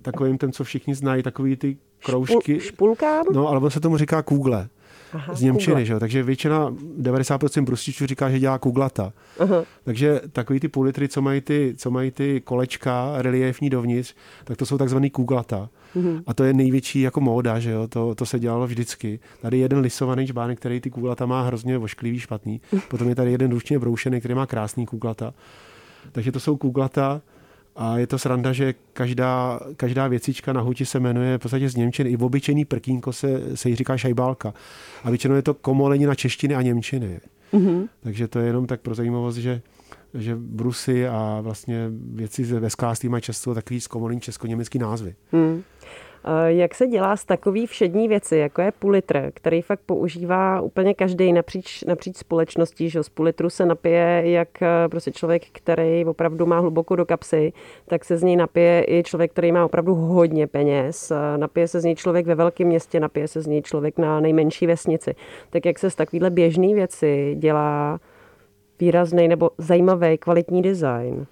takovým 0.03 0.39
ten, 0.39 0.53
co 0.53 0.65
všichni 0.65 0.95
znají, 0.95 1.23
takový 1.23 1.57
ty 1.57 1.77
kroužky. 2.05 2.61
Špulkám? 2.61 3.27
No, 3.33 3.49
ale 3.49 3.61
on 3.61 3.71
se 3.71 3.81
tomu 3.81 3.97
říká 3.97 4.23
kůgle. 4.23 4.69
Aha, 5.13 5.35
z 5.35 5.43
Němčiny, 5.43 5.87
že 5.87 5.93
jo? 5.93 6.01
takže 6.01 6.23
většina, 6.23 6.71
90% 7.01 7.65
brustičů 7.65 8.07
říká, 8.07 8.31
že 8.31 8.39
dělá 8.39 8.59
kuglata. 8.59 9.13
Aha. 9.39 9.65
Takže 9.85 10.21
takový 10.33 10.61
ty 10.61 10.69
půl 10.69 10.85
litry, 10.85 11.09
co 11.09 11.23
mají 11.23 11.41
ty, 11.41 11.75
co 11.77 11.91
mají 11.91 12.11
ty 12.11 12.41
kolečka 12.41 13.13
reliefní 13.17 13.71
dovnitř, 13.71 14.15
tak 14.45 14.57
to 14.57 14.67
jsou 14.67 14.79
takzvaný 14.79 15.11
kuglata. 15.11 15.69
Uh-huh. 15.97 16.23
A 16.27 16.35
to 16.35 16.45
je 16.45 16.53
největší 16.53 17.01
jako 17.01 17.21
móda, 17.21 17.59
že 17.59 17.71
jo? 17.71 17.89
To, 17.89 18.15
to 18.15 18.27
se 18.27 18.39
dělalo 18.39 18.67
vždycky. 18.67 19.21
Tady 19.43 19.59
jeden 19.59 19.79
lisovaný 19.79 20.27
čbánek, 20.27 20.59
který 20.59 20.81
ty 20.81 20.91
kuglata 20.91 21.27
má 21.27 21.43
hrozně 21.43 21.79
vošklivý, 21.79 22.19
špatný. 22.19 22.61
Potom 22.89 23.09
je 23.09 23.15
tady 23.15 23.31
jeden 23.33 23.51
ručně 23.51 23.79
broušený, 23.79 24.19
který 24.19 24.35
má 24.35 24.47
krásný 24.47 24.87
kuglata. 24.87 25.35
Takže 26.13 26.33
to 26.33 26.41
jsou 26.41 26.57
kuglata, 26.57 27.21
a 27.79 27.99
je 27.99 28.07
to 28.07 28.19
sranda, 28.19 28.53
že 28.53 28.75
každá, 28.93 29.61
každá 29.77 30.09
věcička 30.09 30.53
na 30.53 30.61
huti 30.61 30.87
se 30.87 31.01
jmenuje 31.01 31.39
v 31.39 31.41
podstatě 31.41 31.69
z 31.69 31.77
Němčiny. 31.77 32.11
I 32.11 32.17
v 32.17 32.25
obyčejný 32.25 32.65
prkínko 32.65 33.13
se, 33.13 33.57
se 33.57 33.69
jí 33.69 33.77
říká 33.77 33.97
šajbálka. 33.97 34.55
A 35.05 35.11
většinou 35.11 35.35
je 35.35 35.43
to 35.43 35.57
na 36.07 36.15
češtiny 36.15 36.55
a 36.55 36.63
Němčiny. 36.63 37.21
Mm-hmm. 37.53 37.89
Takže 38.01 38.29
to 38.29 38.39
je 38.39 38.47
jenom 38.47 38.67
tak 38.67 38.81
pro 38.81 38.95
zajímavost, 38.95 39.37
že 39.37 39.63
že 40.15 40.37
brusy 40.37 41.09
a 41.09 41.41
vlastně 41.41 41.87
věci 41.91 42.43
ve 42.43 42.71
skláství 42.71 43.09
mají 43.09 43.23
často 43.23 43.55
takový 43.55 43.81
zkomolení 43.81 44.21
česko-německý 44.21 44.79
názvy. 44.79 45.15
Mm. 45.33 45.63
Jak 46.47 46.75
se 46.75 46.87
dělá 46.87 47.17
z 47.17 47.25
takový 47.25 47.67
všední 47.67 48.09
věci, 48.09 48.37
jako 48.37 48.63
je 48.63 48.73
půl 48.73 48.91
litr, 48.91 49.31
který 49.35 49.63
fakt 49.63 49.81
používá 49.87 50.61
úplně 50.61 50.95
každý 50.95 51.33
napříč, 51.33 51.85
napříč 51.85 52.17
společností, 52.17 52.91
že 52.91 53.03
z 53.03 53.09
půl 53.09 53.25
litru 53.25 53.51
se 53.51 53.67
napije 53.67 54.23
jak 54.25 54.63
eh, 54.63 54.89
prostě 54.89 55.11
člověk, 55.11 55.43
který 55.53 56.05
opravdu 56.05 56.47
má 56.47 56.59
hluboko 56.59 56.97
do 56.97 57.07
kapsy, 57.07 57.53
tak 57.87 58.05
se 58.05 58.17
z 58.17 58.23
něj 58.23 58.37
napije 58.37 58.85
i 58.89 59.03
člověk, 59.03 59.33
který 59.33 59.53
má 59.53 59.65
opravdu 59.65 59.95
hodně 59.95 60.47
peněz. 60.47 61.13
Napije 61.37 61.69
se 61.69 61.81
z 61.81 61.85
něj 61.85 61.95
člověk 61.95 62.27
ve 62.27 62.35
velkém 62.35 62.67
městě, 62.67 63.01
napije 63.01 63.29
se 63.29 63.41
z 63.41 63.47
něj 63.47 63.63
člověk 63.63 63.99
na 63.99 64.21
nejmenší 64.21 64.67
vesnici. 64.67 65.15
Tak 65.51 65.67
jak 65.67 65.79
se 65.79 65.91
z 65.91 65.95
takovýhle 65.95 66.31
běžné 66.31 66.75
věci 66.75 67.37
dělá 67.39 68.01
výrazný 68.81 69.29
nebo 69.29 69.51
zajímavý 69.59 70.19
kvalitní 70.19 70.63
design? 70.63 71.27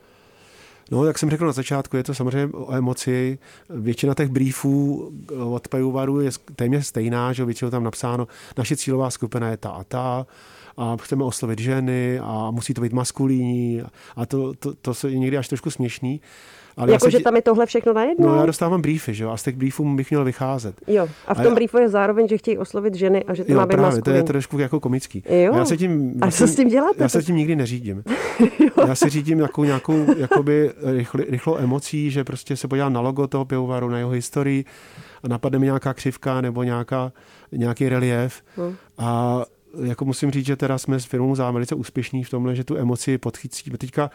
No, 0.90 1.05
jak 1.05 1.18
jsem 1.18 1.31
řekl 1.31 1.46
na 1.46 1.53
začátku, 1.53 1.96
je 1.96 2.03
to 2.03 2.14
samozřejmě 2.14 2.55
o 2.55 2.75
emoci. 2.75 3.38
Většina 3.70 4.14
těch 4.14 4.29
briefů 4.29 5.12
od 5.38 5.68
pivovaru 5.68 6.20
je 6.20 6.31
téměř 6.57 6.87
stejná, 6.87 7.33
že 7.33 7.44
většinou 7.44 7.70
tam 7.70 7.85
napsáno, 7.85 8.29
naše 8.59 8.77
cílová 8.77 9.11
skupina 9.11 9.49
je 9.49 9.57
ta 9.57 9.70
a 9.70 9.85
ta, 9.85 10.27
a 10.77 10.96
chceme 10.96 11.25
oslovit 11.25 11.59
ženy 11.59 12.18
a 12.18 12.51
musí 12.51 12.75
to 12.75 12.81
být 12.81 12.92
maskulíní 12.92 13.83
a 14.16 14.27
to, 14.27 14.55
to, 14.55 14.75
to 14.75 15.09
je 15.09 15.18
někdy 15.18 15.38
až 15.38 15.49
trošku 15.49 15.70
směšný. 15.70 16.20
Ale 16.77 16.93
jako, 16.93 17.11
že 17.11 17.21
tam 17.21 17.37
je 17.37 17.43
tohle 17.43 17.67
všechno 17.67 17.93
najednou? 17.93 18.29
No, 18.29 18.37
já 18.37 18.47
dostávám 18.47 18.83
briefy, 18.83 19.15
že 19.15 19.25
jo, 19.25 19.31
a 19.31 19.37
z 19.37 19.43
těch 19.43 19.57
briefů 19.57 19.97
bych 19.97 20.11
měl 20.11 20.25
vycházet. 20.25 20.81
Jo, 20.87 21.09
a 21.27 21.35
v 21.35 21.37
tom 21.37 21.47
a 21.47 21.49
já... 21.49 21.55
briefu 21.55 21.79
je 21.79 21.89
zároveň, 21.89 22.29
že 22.29 22.39
chtějí 22.39 22.59
oslovit 22.59 22.95
ženy 22.95 23.25
a 23.25 23.35
že 23.35 23.45
to 23.45 23.53
jo, 23.53 23.59
má 23.59 23.67
být 23.67 23.77
právě, 23.77 24.03
to 24.03 24.11
je 24.11 24.23
trošku 24.23 24.59
jako 24.59 24.81
komický. 24.81 25.23
Jo. 25.29 25.53
A 25.53 25.57
já 25.57 25.65
se 25.65 25.77
tím, 25.77 26.15
a 26.21 26.31
co 26.31 26.47
s 26.47 26.57
tím 26.57 26.69
děláte? 26.69 27.03
Já 27.03 27.09
se 27.09 27.23
tím 27.23 27.37
nikdy 27.37 27.57
neřídím. 27.57 28.05
já 28.87 28.95
si 28.95 29.09
řídím 29.09 29.39
nějakou, 29.39 29.65
nějakou 29.65 30.07
jakoby 30.17 30.73
rychl, 30.83 31.19
rychlou 31.29 31.57
emocí, 31.57 32.11
že 32.11 32.25
prostě 32.25 32.57
se 32.57 32.69
podívám 32.69 32.93
na 32.93 33.01
logo 33.01 33.27
toho 33.27 33.45
pivovaru, 33.45 33.89
na 33.89 33.99
jeho 33.99 34.11
historii 34.11 34.65
a 35.23 35.29
napadne 35.29 35.59
mi 35.59 35.67
nějaká 35.67 35.95
křivka 35.95 36.41
nebo 36.41 36.62
nějaká, 36.62 37.12
nějaký 37.53 37.89
relief. 37.89 38.43
Hmm. 38.57 38.75
A 38.99 39.43
jako 39.85 40.05
musím 40.05 40.31
říct, 40.31 40.47
že 40.47 40.57
teda 40.57 40.79
jsme 40.79 41.01
s 41.01 41.05
firmou 41.05 41.35
zám 41.35 41.55
velice 41.55 41.75
úspěšní 41.75 42.25
v 42.25 42.31
tomhle, 42.31 42.55
že 42.55 42.65
tu 42.65 42.77
emoci 42.77 43.19
podchycíme. 43.19 43.79
Teďka 43.79 44.11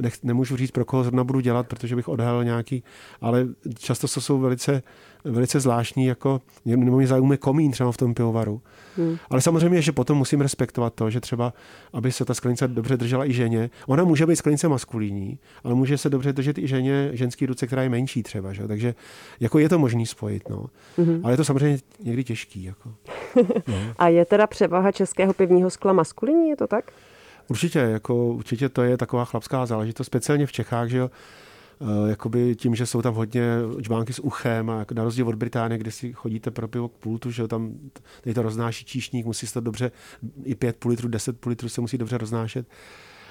nech, 0.00 0.22
nemůžu 0.22 0.56
říct, 0.56 0.70
pro 0.70 0.84
koho 0.84 1.04
zrovna 1.04 1.24
budu 1.24 1.40
dělat, 1.40 1.66
protože 1.66 1.96
bych 1.96 2.08
odhalil 2.08 2.44
nějaký, 2.44 2.82
ale 3.20 3.46
často 3.78 4.08
to 4.08 4.20
jsou 4.20 4.38
velice, 4.38 4.82
velice 5.24 5.60
zvláštní, 5.60 6.06
jako, 6.06 6.40
nebo 6.64 6.96
mě 6.96 7.06
zajímá 7.06 7.36
komín 7.36 7.72
třeba 7.72 7.92
v 7.92 7.96
tom 7.96 8.14
pivovaru. 8.14 8.60
Hmm. 8.96 9.16
Ale 9.30 9.40
samozřejmě, 9.40 9.82
že 9.82 9.92
potom 9.92 10.18
musím 10.18 10.40
respektovat 10.40 10.94
to, 10.94 11.10
že 11.10 11.20
třeba, 11.20 11.52
aby 11.92 12.12
se 12.12 12.24
ta 12.24 12.34
sklenice 12.34 12.68
dobře 12.68 12.96
držela 12.96 13.26
i 13.26 13.32
ženě. 13.32 13.70
Ona 13.86 14.04
může 14.04 14.26
být 14.26 14.36
sklenice 14.36 14.68
maskulínní, 14.68 15.38
ale 15.64 15.74
může 15.74 15.98
se 15.98 16.10
dobře 16.10 16.32
držet 16.32 16.58
i 16.58 16.68
ženě, 16.68 17.10
ženský 17.12 17.46
ruce, 17.46 17.66
která 17.66 17.82
je 17.82 17.88
menší 17.88 18.22
třeba. 18.22 18.52
Že? 18.52 18.68
Takže 18.68 18.94
jako 19.40 19.58
je 19.58 19.68
to 19.68 19.78
možný 19.78 20.06
spojit. 20.06 20.48
No. 20.48 20.66
Hmm. 20.96 21.20
Ale 21.22 21.32
je 21.32 21.36
to 21.36 21.44
samozřejmě 21.44 21.78
někdy 22.02 22.24
těžký. 22.24 22.64
Jako. 22.64 22.92
No. 23.68 23.76
A 23.98 24.08
je 24.08 24.24
teda 24.24 24.46
převaha 24.46 24.92
českého 24.92 25.32
pivního 25.32 25.70
skla 25.70 25.92
maskulinní, 25.92 26.48
je 26.48 26.56
to 26.56 26.66
tak? 26.66 26.92
Určitě, 27.50 27.78
jako, 27.78 28.26
určitě 28.26 28.68
to 28.68 28.82
je 28.82 28.96
taková 28.96 29.24
chlapská 29.24 29.66
záležitost, 29.66 30.06
speciálně 30.06 30.46
v 30.46 30.52
Čechách, 30.52 30.88
že 30.88 30.98
jo, 30.98 31.10
eh, 31.80 32.10
jakoby 32.10 32.56
tím, 32.56 32.74
že 32.74 32.86
jsou 32.86 33.02
tam 33.02 33.14
hodně 33.14 33.44
čbánky 33.82 34.12
s 34.12 34.18
uchem 34.18 34.70
a 34.70 34.86
na 34.94 35.04
rozdíl 35.04 35.28
od 35.28 35.34
Británie, 35.34 35.78
kde 35.78 35.90
si 35.90 36.12
chodíte 36.12 36.50
pro 36.50 36.68
pivo 36.68 36.88
k 36.88 36.92
pultu, 36.92 37.30
že 37.30 37.48
tam 37.48 37.72
tady 38.20 38.34
to 38.34 38.42
roznáší 38.42 38.84
číšník, 38.84 39.26
musí 39.26 39.46
se 39.46 39.54
to 39.54 39.60
dobře, 39.60 39.92
i 40.44 40.54
pět 40.54 40.76
půl 40.76 40.90
litru, 40.90 41.08
deset 41.08 41.40
půl 41.40 41.50
litru 41.50 41.68
se 41.68 41.80
musí 41.80 41.98
dobře 41.98 42.18
roznášet 42.18 42.66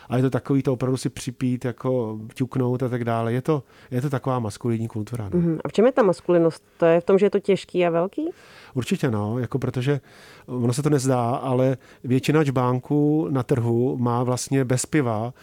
a 0.10 0.18
je 0.18 0.24
to 0.24 0.30
takový 0.30 0.64
to 0.64 0.74
opravdu 0.74 0.98
si 0.98 1.10
připít, 1.10 1.66
jako 1.66 2.20
ťuknout 2.34 2.84
a 2.84 2.90
tak 2.90 3.04
dále. 3.04 3.34
Je 3.34 3.42
to, 3.42 3.64
je 3.92 4.02
to 4.02 4.10
taková 4.10 4.40
maskulinní 4.40 4.88
kultura. 4.88 5.30
No. 5.34 5.40
Mm-hmm. 5.40 5.60
A 5.64 5.68
v 5.68 5.74
čem 5.74 5.86
je 5.86 5.92
ta 5.92 6.04
maskulinnost? 6.04 6.64
To 6.78 6.86
je 6.86 7.02
v 7.02 7.04
tom, 7.04 7.18
že 7.18 7.26
je 7.26 7.30
to 7.30 7.40
těžký 7.40 7.86
a 7.86 7.90
velký? 7.90 8.30
Určitě 8.74 9.12
no, 9.12 9.40
jako 9.40 9.60
protože 9.60 10.00
ono 10.46 10.74
se 10.74 10.84
to 10.84 10.90
nezdá, 10.90 11.30
ale 11.30 11.78
většina 12.04 12.44
čbánků 12.44 13.28
na 13.30 13.44
trhu 13.44 13.98
má 13.98 14.24
vlastně 14.24 14.66
bez 14.66 14.86
piva 14.86 15.34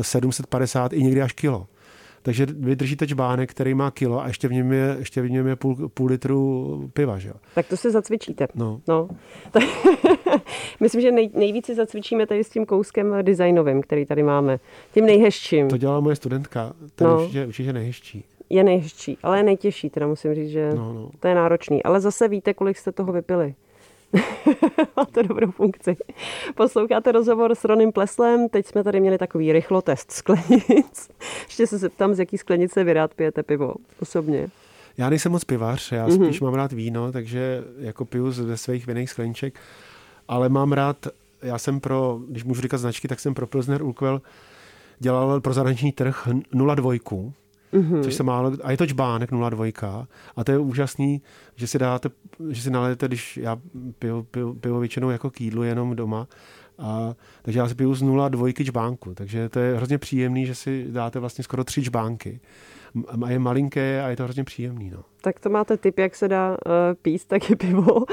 750 0.00 0.92
eh, 0.92 0.96
i 0.96 1.02
někdy 1.02 1.22
až 1.22 1.32
kilo. 1.32 1.66
Takže 2.26 2.46
vy 2.46 2.76
držíte 2.76 3.06
čbánek, 3.06 3.50
který 3.50 3.74
má 3.74 3.90
kilo 3.90 4.22
a 4.22 4.26
ještě 4.26 4.48
v 4.48 4.52
něm 4.52 4.72
je, 4.72 4.96
ještě 4.98 5.22
v 5.22 5.30
něm 5.30 5.46
je 5.46 5.56
půl, 5.56 5.88
půl 5.88 6.06
litru 6.06 6.90
piva. 6.94 7.18
Že 7.18 7.28
jo? 7.28 7.34
Tak 7.54 7.66
to 7.68 7.76
se 7.76 7.90
zacvičíte. 7.90 8.48
No. 8.54 8.80
no. 8.88 9.08
Myslím, 10.80 11.00
že 11.00 11.12
nej, 11.12 11.30
nejvíce 11.34 11.74
zacvičíme 11.74 12.26
tady 12.26 12.44
s 12.44 12.50
tím 12.50 12.66
kouskem 12.66 13.14
designovým, 13.22 13.82
který 13.82 14.06
tady 14.06 14.22
máme. 14.22 14.58
Tím 14.94 15.06
nejhezčím. 15.06 15.68
To 15.68 15.76
dělala 15.76 16.00
moje 16.00 16.16
studentka. 16.16 16.72
To 16.94 17.04
no. 17.04 17.20
určitě, 17.20 17.46
určitě 17.46 17.72
nejhezčí. 17.72 18.24
Je 18.50 18.64
nejhezčí, 18.64 19.18
ale 19.22 19.38
je 19.38 19.42
nejtěžší, 19.42 19.90
teda 19.90 20.06
musím 20.06 20.34
říct, 20.34 20.50
že 20.50 20.70
no, 20.74 20.92
no. 20.92 21.10
to 21.20 21.28
je 21.28 21.34
náročný. 21.34 21.82
Ale 21.82 22.00
zase 22.00 22.28
víte, 22.28 22.54
kolik 22.54 22.76
jste 22.78 22.92
toho 22.92 23.12
vypili. 23.12 23.54
Máte 24.96 25.22
dobrou 25.22 25.50
funkci. 25.50 25.96
Posloucháte 26.54 27.12
rozhovor 27.12 27.54
s 27.54 27.64
Ronem 27.64 27.92
Pleslem. 27.92 28.48
Teď 28.48 28.66
jsme 28.66 28.84
tady 28.84 29.00
měli 29.00 29.18
takový 29.18 29.52
rychlotest 29.52 30.10
sklenic. 30.10 31.10
Ještě 31.44 31.66
se 31.66 31.78
zeptám, 31.78 32.14
z 32.14 32.18
jaký 32.18 32.38
sklenice 32.38 32.84
vy 32.84 32.92
rád 32.92 33.14
pijete 33.14 33.42
pivo 33.42 33.74
osobně. 34.00 34.48
Já 34.98 35.10
nejsem 35.10 35.32
moc 35.32 35.44
pivař, 35.44 35.92
já 35.92 36.06
mm-hmm. 36.06 36.24
spíš 36.24 36.40
mám 36.40 36.54
rád 36.54 36.72
víno, 36.72 37.12
takže 37.12 37.64
jako 37.78 38.04
piju 38.04 38.30
ze 38.30 38.56
svých 38.56 38.86
vinných 38.86 39.10
sklenček, 39.10 39.60
ale 40.28 40.48
mám 40.48 40.72
rád, 40.72 41.06
já 41.42 41.58
jsem 41.58 41.80
pro, 41.80 42.20
když 42.28 42.44
můžu 42.44 42.60
říkat 42.60 42.78
značky, 42.78 43.08
tak 43.08 43.20
jsem 43.20 43.34
pro 43.34 43.46
Pilsner 43.46 43.82
Urquell 43.82 44.22
dělal 44.98 45.40
pro 45.40 45.52
zahraniční 45.52 45.92
trh 45.92 46.28
0,2 46.54 47.32
mm-hmm. 47.72 48.02
což 48.02 48.14
se 48.14 48.22
málo, 48.22 48.52
a 48.62 48.70
je 48.70 48.76
to 48.76 48.86
čbánek 48.86 49.32
0,2 49.32 50.06
a 50.36 50.44
to 50.44 50.52
je 50.52 50.58
úžasný, 50.58 51.22
že 51.56 51.66
si 51.66 51.78
dáte, 51.78 52.08
že 52.48 52.62
si 52.62 52.70
nalijete, 52.70 53.08
když 53.08 53.36
já 53.36 53.56
piju, 53.98 54.22
piju, 54.22 54.54
piju 54.54 54.78
většinou 54.78 55.10
jako 55.10 55.30
kýdlu 55.30 55.62
jenom 55.62 55.96
doma, 55.96 56.26
a, 56.78 57.14
takže 57.42 57.58
já 57.58 57.68
si 57.68 57.74
piju 57.74 57.94
z 57.94 58.02
0,2 58.02 58.64
čbánku, 58.64 59.14
takže 59.14 59.48
to 59.48 59.58
je 59.58 59.76
hrozně 59.76 59.98
příjemný, 59.98 60.46
že 60.46 60.54
si 60.54 60.86
dáte 60.88 61.18
vlastně 61.18 61.44
skoro 61.44 61.64
tři 61.64 61.82
čbánky 61.82 62.40
a 63.22 63.30
je 63.30 63.38
malinké 63.38 64.02
a 64.02 64.08
je 64.08 64.16
to 64.16 64.24
hrozně 64.24 64.44
příjemný. 64.44 64.90
No. 64.90 64.98
Tak 65.20 65.40
to 65.40 65.50
máte 65.50 65.76
tip, 65.76 65.98
jak 65.98 66.16
se 66.16 66.28
dá 66.28 66.50
uh, 66.50 66.56
pít 67.02 67.24
taky 67.24 67.56
pivo. 67.56 67.94
Uh, 67.94 68.04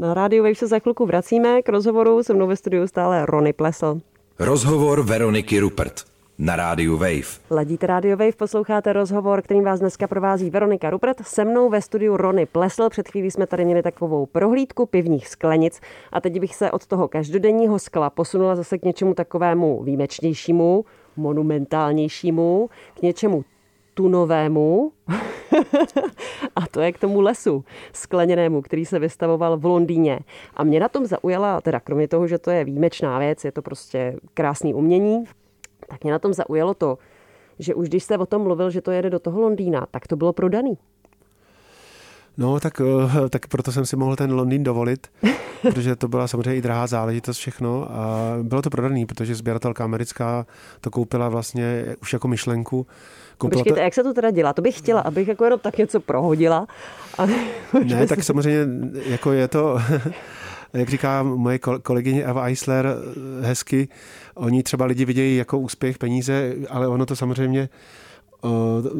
na 0.00 0.14
rádiu 0.14 0.42
Wave 0.42 0.54
se 0.54 0.66
za 0.66 0.78
chvilku 0.78 1.06
vracíme 1.06 1.62
k 1.62 1.68
rozhovoru. 1.68 2.22
Se 2.22 2.34
mnou 2.34 2.46
ve 2.46 2.56
studiu 2.56 2.86
stále 2.86 3.26
Rony 3.26 3.52
Plesl. 3.52 4.00
Rozhovor 4.38 5.02
Veroniky 5.02 5.58
Rupert 5.58 6.11
na 6.38 6.56
rádiu 6.56 6.96
Wave. 6.96 7.40
Ladíte 7.50 7.86
rádio 7.86 8.16
Wave, 8.16 8.32
posloucháte 8.32 8.92
rozhovor, 8.92 9.42
kterým 9.42 9.64
vás 9.64 9.80
dneska 9.80 10.06
provází 10.06 10.50
Veronika 10.50 10.90
Rupert. 10.90 11.16
Se 11.26 11.44
mnou 11.44 11.68
ve 11.68 11.82
studiu 11.82 12.16
Rony 12.16 12.46
Plesl. 12.46 12.88
Před 12.90 13.08
chvílí 13.08 13.30
jsme 13.30 13.46
tady 13.46 13.64
měli 13.64 13.82
takovou 13.82 14.26
prohlídku 14.26 14.86
pivních 14.86 15.28
sklenic 15.28 15.80
a 16.12 16.20
teď 16.20 16.40
bych 16.40 16.54
se 16.54 16.70
od 16.70 16.86
toho 16.86 17.08
každodenního 17.08 17.78
skla 17.78 18.10
posunula 18.10 18.56
zase 18.56 18.78
k 18.78 18.84
něčemu 18.84 19.14
takovému 19.14 19.82
výjimečnějšímu, 19.82 20.84
monumentálnějšímu, 21.16 22.70
k 22.94 23.02
něčemu 23.02 23.44
tunovému 23.94 24.92
a 26.56 26.66
to 26.70 26.80
je 26.80 26.92
k 26.92 26.98
tomu 26.98 27.20
lesu 27.20 27.64
skleněnému, 27.92 28.62
který 28.62 28.84
se 28.84 28.98
vystavoval 28.98 29.56
v 29.58 29.64
Londýně. 29.64 30.20
A 30.54 30.64
mě 30.64 30.80
na 30.80 30.88
tom 30.88 31.06
zaujala, 31.06 31.60
teda 31.60 31.80
kromě 31.80 32.08
toho, 32.08 32.26
že 32.26 32.38
to 32.38 32.50
je 32.50 32.64
výjimečná 32.64 33.18
věc, 33.18 33.44
je 33.44 33.52
to 33.52 33.62
prostě 33.62 34.16
krásný 34.34 34.74
umění, 34.74 35.24
tak 35.88 36.04
mě 36.04 36.12
na 36.12 36.18
tom 36.18 36.32
zaujalo 36.32 36.74
to, 36.74 36.98
že 37.58 37.74
už 37.74 37.88
když 37.88 38.04
se 38.04 38.18
o 38.18 38.26
tom 38.26 38.42
mluvil, 38.42 38.70
že 38.70 38.80
to 38.80 38.90
jede 38.90 39.10
do 39.10 39.18
toho 39.18 39.40
Londýna, 39.40 39.86
tak 39.90 40.06
to 40.06 40.16
bylo 40.16 40.32
prodaný. 40.32 40.78
No, 42.38 42.60
tak, 42.60 42.80
eh, 42.80 43.28
tak 43.28 43.46
proto 43.46 43.72
jsem 43.72 43.86
si 43.86 43.96
mohl 43.96 44.16
ten 44.16 44.32
Londýn 44.32 44.64
dovolit, 44.64 45.06
protože 45.62 45.96
to 45.96 46.08
byla 46.08 46.28
samozřejmě 46.28 46.56
i 46.56 46.62
drahá 46.62 46.86
záležitost 46.86 47.36
všechno 47.36 47.88
a 47.90 48.32
bylo 48.42 48.62
to 48.62 48.70
prodaný, 48.70 49.06
protože 49.06 49.34
sběratelka 49.34 49.84
americká 49.84 50.46
to 50.80 50.90
koupila 50.90 51.28
vlastně 51.28 51.84
už 52.02 52.12
jako 52.12 52.28
myšlenku. 52.28 52.86
Koupila 53.38 53.60
Počkejte, 53.60 53.80
to... 53.80 53.84
jak 53.84 53.94
se 53.94 54.02
to 54.02 54.14
teda 54.14 54.30
dělá? 54.30 54.52
To 54.52 54.62
bych 54.62 54.78
chtěla, 54.78 55.00
abych 55.00 55.28
jako 55.28 55.44
jenom 55.44 55.60
tak 55.60 55.78
něco 55.78 56.00
prohodila. 56.00 56.66
A... 57.18 57.26
ne, 57.84 58.06
tak 58.06 58.22
samozřejmě 58.22 58.66
jako 59.06 59.32
je 59.32 59.48
to... 59.48 59.78
jak 60.72 60.88
říká 60.88 61.22
moje 61.22 61.58
kolegyně 61.58 62.24
Eva 62.24 62.46
Eisler 62.46 62.86
eh, 62.86 63.46
hezky, 63.46 63.88
oni 64.34 64.62
třeba 64.62 64.84
lidi 64.84 65.04
vidějí 65.04 65.36
jako 65.36 65.58
úspěch, 65.58 65.98
peníze, 65.98 66.54
ale 66.68 66.88
ono 66.88 67.06
to 67.06 67.16
samozřejmě 67.16 67.68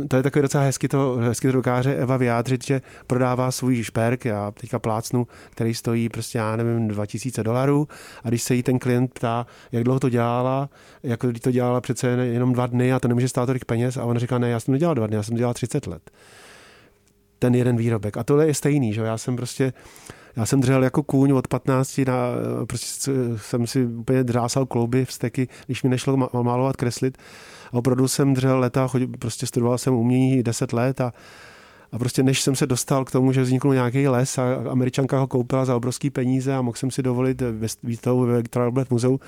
to 0.08 0.16
je 0.16 0.22
takový 0.22 0.42
docela 0.42 0.64
hezky 0.64 0.88
to, 0.88 1.16
hezky 1.16 1.46
to 1.46 1.52
dokáže 1.52 1.94
Eva 1.94 2.16
vyjádřit, 2.16 2.64
že 2.64 2.82
prodává 3.06 3.50
svůj 3.50 3.82
šperk, 3.82 4.24
já 4.24 4.50
teďka 4.50 4.78
plácnu, 4.78 5.26
který 5.50 5.74
stojí 5.74 6.08
prostě, 6.08 6.38
já 6.38 6.56
nevím, 6.56 6.88
2000 6.88 7.42
dolarů 7.42 7.88
a 8.24 8.28
když 8.28 8.42
se 8.42 8.54
jí 8.54 8.62
ten 8.62 8.78
klient 8.78 9.14
ptá, 9.14 9.46
jak 9.72 9.84
dlouho 9.84 10.00
to 10.00 10.08
dělala, 10.08 10.68
jako 11.02 11.26
když 11.26 11.40
to 11.40 11.50
dělala 11.50 11.80
přece 11.80 12.08
jenom 12.08 12.52
dva 12.52 12.66
dny 12.66 12.92
a 12.92 13.00
to 13.00 13.08
nemůže 13.08 13.28
stát 13.28 13.46
tolik 13.46 13.64
peněz 13.64 13.96
a 13.96 14.04
on 14.04 14.18
říká, 14.18 14.38
ne, 14.38 14.50
já 14.50 14.60
jsem 14.60 14.74
to 14.74 14.78
dělal 14.78 14.94
dva 14.94 15.06
dny, 15.06 15.16
já 15.16 15.22
jsem 15.22 15.34
to 15.34 15.38
dělal 15.38 15.54
30 15.54 15.86
let. 15.86 16.10
Ten 17.38 17.54
jeden 17.54 17.76
výrobek. 17.76 18.16
A 18.16 18.24
tohle 18.24 18.46
je 18.46 18.54
stejný, 18.54 18.92
že 18.92 19.00
já 19.00 19.18
jsem 19.18 19.36
prostě 19.36 19.72
já 20.36 20.46
jsem 20.46 20.60
dřel 20.60 20.84
jako 20.84 21.02
kůň 21.02 21.32
od 21.32 21.48
15, 21.48 21.98
na, 21.98 22.14
prostě 22.66 23.12
jsem 23.36 23.66
si 23.66 23.84
úplně 23.86 24.24
dřásal 24.24 24.66
klouby, 24.66 25.04
vsteky, 25.04 25.48
když 25.66 25.82
mi 25.82 25.88
nešlo 25.88 26.16
malovat, 26.42 26.76
kreslit. 26.76 27.18
A 27.72 27.74
opravdu 27.74 28.08
jsem 28.08 28.34
dřel 28.34 28.58
leta, 28.58 28.88
chodil, 28.88 29.08
prostě 29.18 29.46
studoval 29.46 29.78
jsem 29.78 29.94
umění 29.94 30.42
10 30.42 30.72
let 30.72 31.00
a, 31.00 31.12
a 31.92 31.98
prostě 31.98 32.22
než 32.22 32.42
jsem 32.42 32.56
se 32.56 32.66
dostal 32.66 33.04
k 33.04 33.10
tomu, 33.10 33.32
že 33.32 33.42
vznikl 33.42 33.74
nějaký 33.74 34.08
les 34.08 34.38
a 34.38 34.42
američanka 34.70 35.18
ho 35.18 35.26
koupila 35.26 35.64
za 35.64 35.76
obrovský 35.76 36.10
peníze 36.10 36.54
a 36.54 36.62
mohl 36.62 36.76
jsem 36.76 36.90
si 36.90 37.02
dovolit 37.02 37.42
výstavu 37.82 38.26
ve 38.26 38.36
Victoria 38.36 38.84
muzeu, 38.90 39.20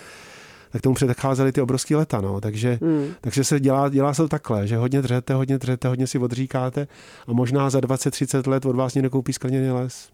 tak 0.75 0.83
tomu 0.83 0.95
předcházely 0.95 1.53
ty 1.53 1.61
obrovské 1.61 1.97
leta. 1.97 2.21
No. 2.21 2.41
Takže, 2.41 2.79
hmm. 2.83 3.07
takže 3.21 3.45
se 3.45 3.61
dělá, 3.61 3.89
dělá 3.89 4.15
se 4.15 4.23
to 4.23 4.29
takhle, 4.29 4.67
že 4.67 4.77
hodně 4.77 5.03
dřete, 5.03 5.35
hodně 5.35 5.59
dřete, 5.59 5.89
hodně 5.89 6.07
si 6.07 6.19
odříkáte 6.19 6.87
a 7.27 7.33
možná 7.33 7.71
za 7.71 7.81
20-30 7.81 8.51
let 8.51 8.67
od 8.67 8.77
vás 8.77 8.95
někdo 8.95 9.11
koupí 9.11 9.33
skleněný 9.33 9.71
les. 9.71 10.09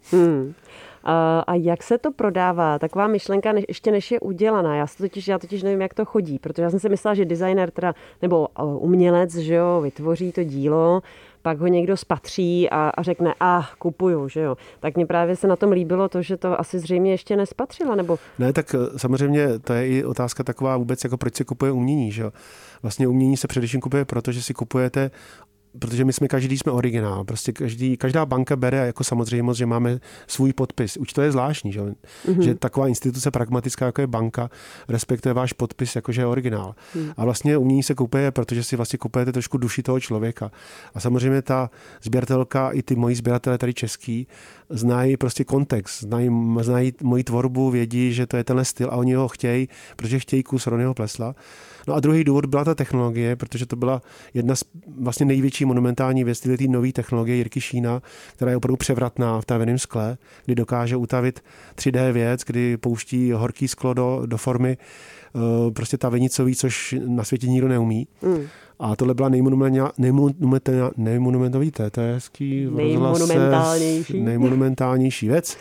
A, 1.05 1.41
a 1.41 1.55
jak 1.55 1.83
se 1.83 1.99
to 1.99 2.13
prodává? 2.13 2.79
Taková 2.79 3.07
myšlenka 3.07 3.53
než, 3.53 3.65
ještě 3.69 3.91
než 3.91 4.11
je 4.11 4.21
udělaná. 4.21 4.77
Já, 4.77 4.87
totiž, 4.99 5.29
já 5.29 5.39
totiž 5.39 5.63
nevím, 5.63 5.81
jak 5.81 5.95
to 5.95 6.05
chodí, 6.05 6.39
protože 6.39 6.63
já 6.63 6.71
jsem 6.71 6.81
si 6.81 6.89
myslela, 6.89 7.15
že 7.15 7.25
designer 7.25 7.71
teda, 7.71 7.95
nebo 8.23 8.49
umělec, 8.59 9.35
že 9.35 9.55
jo, 9.55 9.81
vytvoří 9.81 10.33
to 10.33 10.45
dílo, 10.45 11.03
pak 11.43 11.59
ho 11.59 11.67
někdo 11.67 11.97
spatří 11.97 12.71
a, 12.71 12.89
a 12.89 13.03
řekne, 13.03 13.35
a 13.41 13.59
ah, 13.59 13.65
kupuju, 13.79 14.29
že 14.29 14.41
jo. 14.41 14.57
Tak 14.81 14.97
mě 14.97 15.07
právě 15.07 15.37
se 15.37 15.47
na 15.47 15.57
tom 15.57 15.73
líbilo 15.73 16.09
to, 16.09 16.23
že 16.23 16.37
to 16.37 16.61
asi 16.61 16.79
zřejmě 16.79 17.11
ještě 17.11 17.37
nespatřila, 17.37 17.95
nebo... 17.95 18.19
Ne, 18.39 18.53
tak 18.53 18.75
eh, 18.75 18.99
samozřejmě 18.99 19.59
to 19.59 19.73
je 19.73 19.89
i 19.89 20.05
otázka 20.05 20.45
taková 20.45 20.77
vůbec, 20.77 21.05
jako 21.05 21.17
proč 21.17 21.35
se 21.35 21.45
kupuje 21.45 21.73
umění, 21.73 22.13
že 22.13 22.23
jo. 22.23 22.33
Vlastně 22.83 23.09
umění 23.09 23.37
se 23.37 23.49
především 23.49 23.81
kupuje 23.81 24.05
proto, 24.05 24.33
že 24.33 24.43
si 24.43 24.55
kupujete 24.55 25.11
protože 25.79 26.05
my 26.05 26.13
jsme 26.13 26.29
každý 26.29 26.59
jsme 26.59 26.73
originál. 26.73 27.25
Prostě 27.25 27.53
každý, 27.53 27.97
každá 27.97 28.27
banka 28.27 28.57
bere 28.57 28.87
jako 28.87 29.05
samozřejmost, 29.05 29.59
že 29.59 29.67
máme 29.67 30.01
svůj 30.27 30.53
podpis. 30.53 30.97
Už 30.97 31.13
to 31.13 31.23
je 31.23 31.33
zvláštní, 31.33 31.73
že, 31.73 31.81
mm-hmm. 31.81 32.41
že 32.41 32.55
taková 32.55 32.89
instituce 32.89 33.31
pragmatická, 33.31 33.87
jako 33.87 34.01
je 34.01 34.07
banka, 34.07 34.51
respektuje 34.89 35.33
váš 35.33 35.53
podpis, 35.53 35.97
jakože 35.97 36.21
je 36.21 36.27
originál. 36.27 36.75
Mm. 36.95 37.11
A 37.17 37.25
vlastně 37.25 37.57
umění 37.57 37.83
se 37.83 37.95
kupuje, 37.95 38.31
protože 38.31 38.63
si 38.63 38.77
vlastně 38.77 38.99
kupujete 38.99 39.33
trošku 39.33 39.59
duši 39.59 39.83
toho 39.83 40.01
člověka. 40.01 40.51
A 40.95 41.01
samozřejmě 41.01 41.43
ta 41.43 41.71
sběratelka, 42.03 42.71
i 42.71 42.83
ty 42.83 42.97
moji 42.97 43.15
sběratelé 43.15 43.59
tady 43.59 43.75
český, 43.75 44.27
znají 44.71 45.17
prostě 45.17 45.45
kontext, 45.45 46.01
znají, 46.01 46.31
znají 46.61 46.93
moji 47.03 47.25
tvorbu, 47.25 47.71
vědí, 47.71 48.13
že 48.13 48.27
to 48.27 48.37
je 48.37 48.45
tenhle 48.45 48.65
styl 48.65 48.89
a 48.91 48.97
oni 48.97 49.15
ho 49.15 49.29
chtějí, 49.29 49.69
protože 49.97 50.19
chtějí 50.19 50.43
kus 50.43 50.67
Ronyho 50.67 50.95
Plesla. 50.95 51.35
No 51.91 51.97
a 51.97 52.01
druhý 52.01 52.25
důvod 52.25 52.47
byla 52.47 52.65
ta 52.65 52.75
technologie, 52.75 53.37
protože 53.37 53.67
to 53.67 53.77
byla 53.77 54.03
jedna 54.35 54.57
z 54.57 54.65
vlastně 54.99 55.27
největší 55.27 55.65
monumentální 55.65 56.25
věc, 56.25 56.41
ty 56.41 56.69
nové 56.69 56.93
technologie 56.93 57.37
Jirky 57.37 57.61
Šína, 57.61 58.03
která 58.37 58.51
je 58.51 58.57
opravdu 58.57 58.77
převratná 58.77 59.41
v 59.41 59.45
taveném 59.45 59.79
skle, 59.79 60.19
kdy 60.45 60.55
dokáže 60.55 60.97
utavit 60.97 61.41
3D 61.77 62.13
věc, 62.13 62.41
kdy 62.47 62.77
pouští 62.77 63.33
horký 63.33 63.69
sklo 63.69 63.95
do, 63.95 64.23
do 64.27 64.37
formy 64.37 64.77
uh, 65.33 65.73
prostě 65.73 65.99
tavenicový, 65.99 66.55
což 66.55 66.95
na 67.07 67.25
světě 67.25 67.47
nikdo 67.47 67.69
neumí. 67.69 68.07
Mm. 68.23 68.43
A 68.81 68.97
tohle 68.97 69.15
byla 69.15 69.29
nejmonumentální, 69.29 69.93
to 71.91 72.01
je 72.01 72.15
hezký, 72.15 72.67
nejmonumentálnější. 72.71 74.21
nejmonumentálnější 74.21 75.29
věc. 75.29 75.57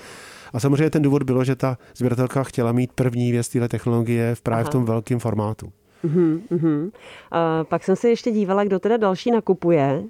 A 0.54 0.60
samozřejmě 0.60 0.89
ten 0.89 1.02
důvod 1.02 1.24
bylo, 1.24 1.44
že 1.44 1.56
ta 1.56 1.78
sběratelka 1.96 2.44
chtěla 2.44 2.72
mít 2.72 2.92
první 2.94 3.32
věc 3.32 3.50
téhle 3.50 3.68
technologie 3.70 4.36
v 4.36 4.42
právě 4.42 4.62
Aha. 4.62 4.70
v 4.70 4.72
tom 4.72 4.86
velkém 4.86 5.20
formátu. 5.20 5.72
Uhum. 6.04 6.92
A 7.32 7.64
pak 7.64 7.84
jsem 7.84 7.96
se 7.96 8.10
ještě 8.10 8.32
dívala, 8.32 8.64
kdo 8.64 8.80
teda 8.80 8.98
další 8.98 9.32
nakupuje 9.32 10.04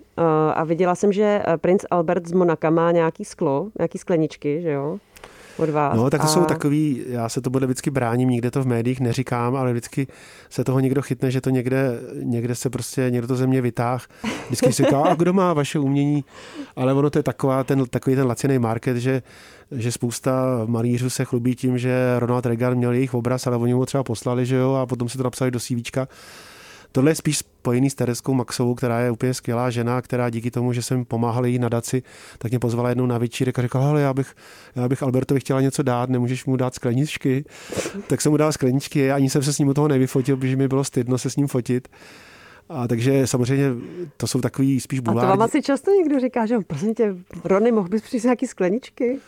a 0.54 0.64
viděla 0.64 0.96
jsem, 0.96 1.12
že 1.12 1.42
eh, 1.46 1.58
princ 1.58 1.86
Albert 1.92 2.28
z 2.28 2.32
Monaka 2.32 2.70
má 2.70 2.92
nějaký 2.92 3.26
sklo, 3.26 3.70
nějaký 3.80 3.98
skleničky, 3.98 4.62
že 4.62 4.72
jo? 4.72 5.00
Od 5.60 5.70
vás. 5.70 5.98
No, 5.98 6.10
tak 6.10 6.22
to 6.22 6.28
a... 6.28 6.30
jsou 6.30 6.46
takový, 6.46 7.04
já 7.08 7.30
se 7.30 7.42
to 7.42 7.50
bude 7.50 7.66
vždycky 7.66 7.90
bráním, 7.92 8.30
nikde 8.30 8.52
to 8.52 8.64
v 8.64 8.68
médiích 8.68 9.00
neříkám, 9.00 9.56
ale 9.56 9.72
vždycky 9.72 10.08
se 10.50 10.64
toho 10.64 10.80
někdo 10.80 11.02
chytne, 11.02 11.32
že 11.32 11.42
to 11.42 11.50
někde, 11.50 12.00
někde 12.14 12.56
se 12.56 12.70
prostě, 12.70 13.08
někdo 13.10 13.28
to 13.28 13.36
ze 13.36 13.48
mě 13.48 13.62
vytáh. 13.62 14.08
Vždycky 14.46 14.74
si 14.74 14.84
říká, 14.84 15.02
a 15.02 15.16
kdo 15.16 15.34
má 15.34 15.54
vaše 15.54 15.80
umění? 15.80 16.26
Ale 16.76 16.94
ono 16.94 17.10
to 17.10 17.20
je 17.20 17.24
taková, 17.24 17.64
ten, 17.64 17.86
takový 17.90 18.16
ten 18.16 18.28
laciný 18.28 18.60
market, 18.60 18.98
že 18.98 19.22
že 19.72 19.92
spousta 19.92 20.62
malířů 20.66 21.10
se 21.10 21.26
chlubí 21.26 21.56
tím, 21.56 21.78
že 21.78 22.20
Ronald 22.20 22.46
Reagan 22.46 22.76
měl 22.76 22.92
jejich 22.92 23.14
obraz, 23.14 23.48
ale 23.48 23.58
oni 23.58 23.74
mu 23.74 23.86
třeba 23.86 24.04
poslali, 24.04 24.46
že 24.46 24.56
jo, 24.56 24.74
a 24.74 24.86
potom 24.86 25.10
si 25.10 25.18
to 25.18 25.24
napsali 25.24 25.52
do 25.52 25.60
CVčka. 25.60 26.08
Tohle 26.92 27.12
je 27.12 27.16
spíš 27.16 27.38
spojený 27.38 27.90
s 27.90 27.96
Tereskou 27.96 28.34
Maxovou, 28.34 28.76
která 28.76 29.00
je 29.00 29.12
úplně 29.12 29.34
skvělá 29.34 29.70
žena, 29.70 30.02
která 30.02 30.30
díky 30.30 30.52
tomu, 30.52 30.74
že 30.74 30.82
jsem 30.82 31.06
pomáhal 31.06 31.46
jí 31.46 31.60
nadaci, 31.60 32.04
tak 32.38 32.52
mě 32.52 32.60
pozvala 32.60 32.90
jednou 32.90 33.06
na 33.06 33.18
večírek 33.18 33.60
a 33.60 33.62
řekla, 33.62 33.90
ale 33.90 34.02
já 34.02 34.14
bych, 34.14 34.36
já 34.76 34.88
bych 34.88 35.04
Albertovi 35.04 35.40
chtěla 35.40 35.62
něco 35.62 35.84
dát, 35.84 36.10
nemůžeš 36.10 36.46
mu 36.46 36.56
dát 36.56 36.76
skleničky. 36.76 37.46
tak 38.08 38.22
jsem 38.22 38.32
mu 38.32 38.38
dal 38.38 38.52
skleničky, 38.52 39.12
ani 39.12 39.30
jsem 39.30 39.44
se 39.44 39.54
s 39.54 39.60
ním 39.60 39.68
u 39.68 39.74
toho 39.74 39.88
nevyfotil, 39.88 40.38
protože 40.38 40.56
mi 40.56 40.68
bylo 40.68 40.84
stydno 40.84 41.18
se 41.18 41.30
s 41.30 41.36
ním 41.36 41.48
fotit. 41.48 41.88
A 42.70 42.88
takže 42.88 43.28
samozřejmě 43.28 43.70
to 44.18 44.28
jsou 44.28 44.42
takový 44.42 44.80
spíš 44.80 45.00
bulvární. 45.00 45.28
A 45.28 45.34
to 45.34 45.38
vám 45.38 45.46
asi 45.46 45.62
často 45.62 45.92
někdo 45.92 46.20
říká, 46.20 46.46
že 46.46 46.56
prosím 46.68 46.94
tě, 46.94 47.16
Rony, 47.44 47.72
mohl 47.72 47.90
bys 47.90 48.02
přijít 48.02 48.24
nějaký 48.24 48.48
skleničky? 48.48 49.20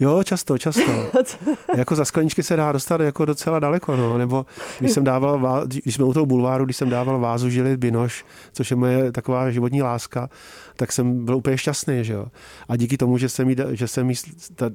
Jo, 0.00 0.22
často, 0.24 0.58
často. 0.58 1.10
jako 1.76 1.96
za 1.96 2.04
skleničky 2.04 2.42
se 2.42 2.56
dá 2.56 2.72
dostat 2.72 3.00
jako 3.00 3.24
docela 3.24 3.58
daleko, 3.58 3.96
no. 3.96 4.18
Nebo 4.18 4.46
když 4.78 4.92
jsem 4.92 5.04
dával, 5.04 5.66
když 5.66 5.94
jsme 5.94 6.04
u 6.04 6.12
toho 6.12 6.26
bulváru, 6.26 6.64
když 6.64 6.76
jsem 6.76 6.90
dával 6.90 7.18
vázu 7.18 7.50
žili 7.50 7.76
Binoš, 7.76 8.24
což 8.52 8.70
je 8.70 8.76
moje 8.76 9.12
taková 9.12 9.50
životní 9.50 9.82
láska, 9.82 10.30
tak 10.76 10.92
jsem 10.92 11.24
byl 11.24 11.36
úplně 11.36 11.58
šťastný, 11.58 12.04
že 12.04 12.12
jo. 12.12 12.26
A 12.68 12.76
díky 12.76 12.96
tomu, 12.96 13.18
že 13.18 13.28
jsem 13.28 13.50
jí, 13.50 13.56
že 13.70 13.88
jsem 13.88 14.10
jí, 14.10 14.16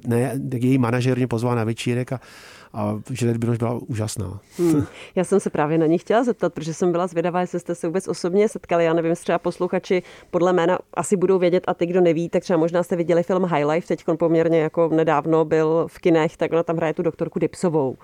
ne, 0.06 0.40
její 0.54 0.78
manažer 0.78 1.16
mě 1.16 1.26
pozval 1.26 1.56
na 1.56 1.64
večírek 1.64 2.12
a 2.12 2.20
a 2.72 3.00
Žilek 3.10 3.36
Binoš 3.36 3.58
byla 3.58 3.78
úžasná. 3.86 4.40
Hmm. 4.58 4.86
Já 5.14 5.24
jsem 5.24 5.40
se 5.40 5.50
právě 5.50 5.78
na 5.78 5.86
ní 5.86 5.98
chtěla 5.98 6.24
zeptat, 6.24 6.54
protože 6.54 6.74
jsem 6.74 6.92
byla 6.92 7.06
zvědavá, 7.06 7.40
jestli 7.40 7.60
jste 7.60 7.74
se 7.74 7.86
vůbec 7.86 8.08
osobně 8.08 8.48
setkali. 8.48 8.84
Já 8.84 8.92
nevím, 8.92 9.14
třeba 9.14 9.38
posluchači 9.38 10.02
podle 10.30 10.52
jména 10.52 10.78
asi 10.94 11.16
budou 11.16 11.38
vědět 11.38 11.64
a 11.66 11.74
ty, 11.74 11.86
kdo 11.86 12.00
neví, 12.00 12.28
tak 12.28 12.42
třeba 12.42 12.58
možná 12.58 12.82
jste 12.82 12.96
viděli 12.96 13.22
film 13.22 13.44
High 13.44 13.66
Life, 13.66 13.86
teď 13.88 14.04
poměrně 14.18 14.60
jako 14.60 14.88
nedávno 14.88 15.44
byl 15.44 15.86
v 15.90 15.98
kinech, 15.98 16.36
tak 16.36 16.52
ona 16.52 16.62
tam 16.62 16.76
hraje 16.76 16.94
tu 16.94 17.02
doktorku 17.02 17.38
Dipsovou. 17.38 17.96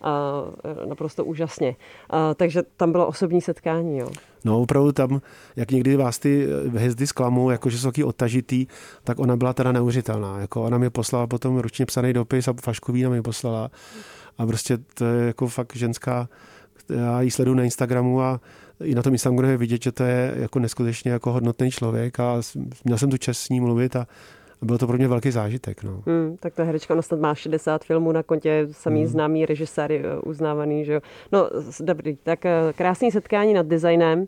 A 0.00 0.42
naprosto 0.88 1.24
úžasně. 1.24 1.76
A, 2.10 2.34
takže 2.34 2.62
tam 2.76 2.92
bylo 2.92 3.06
osobní 3.06 3.40
setkání. 3.40 3.98
Jo. 3.98 4.08
No 4.44 4.60
opravdu 4.60 4.92
tam, 4.92 5.20
jak 5.56 5.70
někdy 5.70 5.96
vás 5.96 6.18
ty 6.18 6.46
hvězdy 6.68 7.06
zklamou, 7.06 7.50
jakože 7.50 7.78
jsou 7.78 7.88
taky 7.88 8.04
odtažitý, 8.04 8.66
tak 9.04 9.18
ona 9.18 9.36
byla 9.36 9.52
teda 9.52 9.72
neuvěřitelná. 9.72 10.38
Jako 10.40 10.62
ona 10.62 10.78
mi 10.78 10.90
poslala 10.90 11.26
potom 11.26 11.58
ručně 11.58 11.86
psaný 11.86 12.12
dopis 12.12 12.48
a 12.48 12.54
Faškový 12.62 13.06
mi 13.06 13.22
poslala. 13.22 13.70
A 14.38 14.46
prostě 14.46 14.78
to 14.94 15.04
je 15.04 15.26
jako 15.26 15.48
fakt 15.48 15.76
ženská, 15.76 16.28
já 16.88 17.20
ji 17.20 17.30
sleduju 17.30 17.56
na 17.56 17.64
Instagramu 17.64 18.22
a 18.22 18.40
i 18.84 18.94
na 18.94 19.02
tom 19.02 19.12
Instagramu 19.12 19.50
je 19.50 19.56
vidět, 19.56 19.82
že 19.82 19.92
to 19.92 20.02
je 20.02 20.34
jako 20.36 20.58
neskutečně 20.58 21.10
jako 21.10 21.32
hodnotný 21.32 21.70
člověk 21.70 22.20
a 22.20 22.40
měl 22.84 22.98
jsem 22.98 23.10
tu 23.10 23.16
čest 23.16 23.38
s 23.38 23.48
ní 23.48 23.60
mluvit 23.60 23.96
a 23.96 24.06
byl 24.62 24.78
to 24.78 24.86
pro 24.86 24.96
mě 24.96 25.08
velký 25.08 25.30
zážitek. 25.30 25.82
No. 25.82 26.02
Hmm, 26.06 26.36
tak 26.40 26.54
ta 26.54 26.64
herečka, 26.64 26.94
ona 26.94 27.02
snad 27.02 27.20
má 27.20 27.34
60 27.34 27.84
filmů 27.84 28.12
na 28.12 28.22
kontě, 28.22 28.68
samý 28.72 29.00
hmm. 29.00 29.08
známý 29.08 29.46
režisér, 29.46 29.92
eh, 29.92 30.02
uznávaný, 30.24 30.84
že 30.84 30.92
jo. 30.92 31.00
No, 31.32 31.50
dobrý, 31.80 32.16
tak 32.16 32.46
eh, 32.46 32.72
krásný 32.76 33.10
setkání 33.10 33.54
nad 33.54 33.66
designem. 33.66 34.26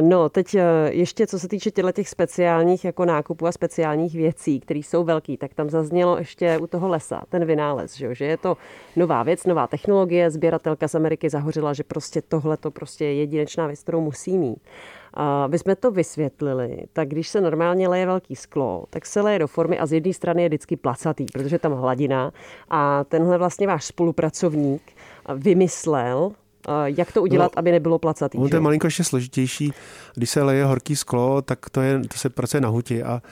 No, 0.00 0.28
teď 0.28 0.54
eh, 0.54 0.62
ještě 0.90 1.26
co 1.26 1.38
se 1.38 1.48
týče 1.48 1.70
těchto 1.70 1.92
těch 1.92 2.08
speciálních 2.08 2.84
jako 2.84 3.04
nákupů 3.04 3.46
a 3.46 3.52
speciálních 3.52 4.14
věcí, 4.14 4.60
které 4.60 4.80
jsou 4.80 5.04
velký, 5.04 5.36
tak 5.36 5.54
tam 5.54 5.70
zaznělo 5.70 6.18
ještě 6.18 6.58
u 6.58 6.66
toho 6.66 6.88
lesa, 6.88 7.22
ten 7.28 7.44
vynález, 7.44 7.96
že, 7.96 8.06
jo? 8.06 8.14
že 8.14 8.24
je 8.24 8.36
to 8.36 8.56
nová 8.96 9.22
věc, 9.22 9.44
nová 9.44 9.66
technologie, 9.66 10.30
sběratelka 10.30 10.88
z 10.88 10.94
Ameriky 10.94 11.30
zahořila, 11.30 11.72
že 11.72 11.84
prostě 11.84 12.22
tohle 12.22 12.56
to 12.56 12.70
prostě 12.70 13.04
je 13.04 13.14
jedinečná 13.14 13.66
věc, 13.66 13.80
kterou 13.82 14.00
musí 14.00 14.38
mít. 14.38 14.58
A 15.18 15.44
aby 15.44 15.58
jsme 15.58 15.76
to 15.76 15.90
vysvětlili, 15.90 16.82
tak 16.92 17.08
když 17.08 17.28
se 17.28 17.40
normálně 17.40 17.88
leje 17.88 18.06
velký 18.06 18.36
sklo, 18.36 18.84
tak 18.90 19.06
se 19.06 19.20
leje 19.20 19.38
do 19.38 19.46
formy 19.46 19.78
a 19.78 19.86
z 19.86 19.92
jedné 19.92 20.12
strany 20.12 20.42
je 20.42 20.48
vždycky 20.48 20.76
placatý, 20.76 21.26
protože 21.32 21.58
tam 21.58 21.72
hladina 21.72 22.32
a 22.70 23.04
tenhle 23.04 23.38
vlastně 23.38 23.66
váš 23.66 23.84
spolupracovník 23.84 24.82
vymyslel, 25.34 26.32
jak 26.84 27.12
to 27.12 27.22
udělat, 27.22 27.52
no, 27.56 27.58
aby 27.58 27.72
nebylo 27.72 27.98
placatý? 27.98 28.38
On 28.38 28.48
to 28.48 28.56
je 28.56 28.60
malinko 28.60 28.86
ještě 28.86 29.04
složitější. 29.04 29.72
Když 30.14 30.30
se 30.30 30.42
leje 30.42 30.64
horký 30.64 30.96
sklo, 30.96 31.42
tak 31.42 31.70
to, 31.70 31.80
je, 31.80 31.98
to 31.98 32.18
se 32.18 32.30
pracuje 32.30 32.60
na 32.60 32.68
huti 32.68 33.02
a 33.02 33.22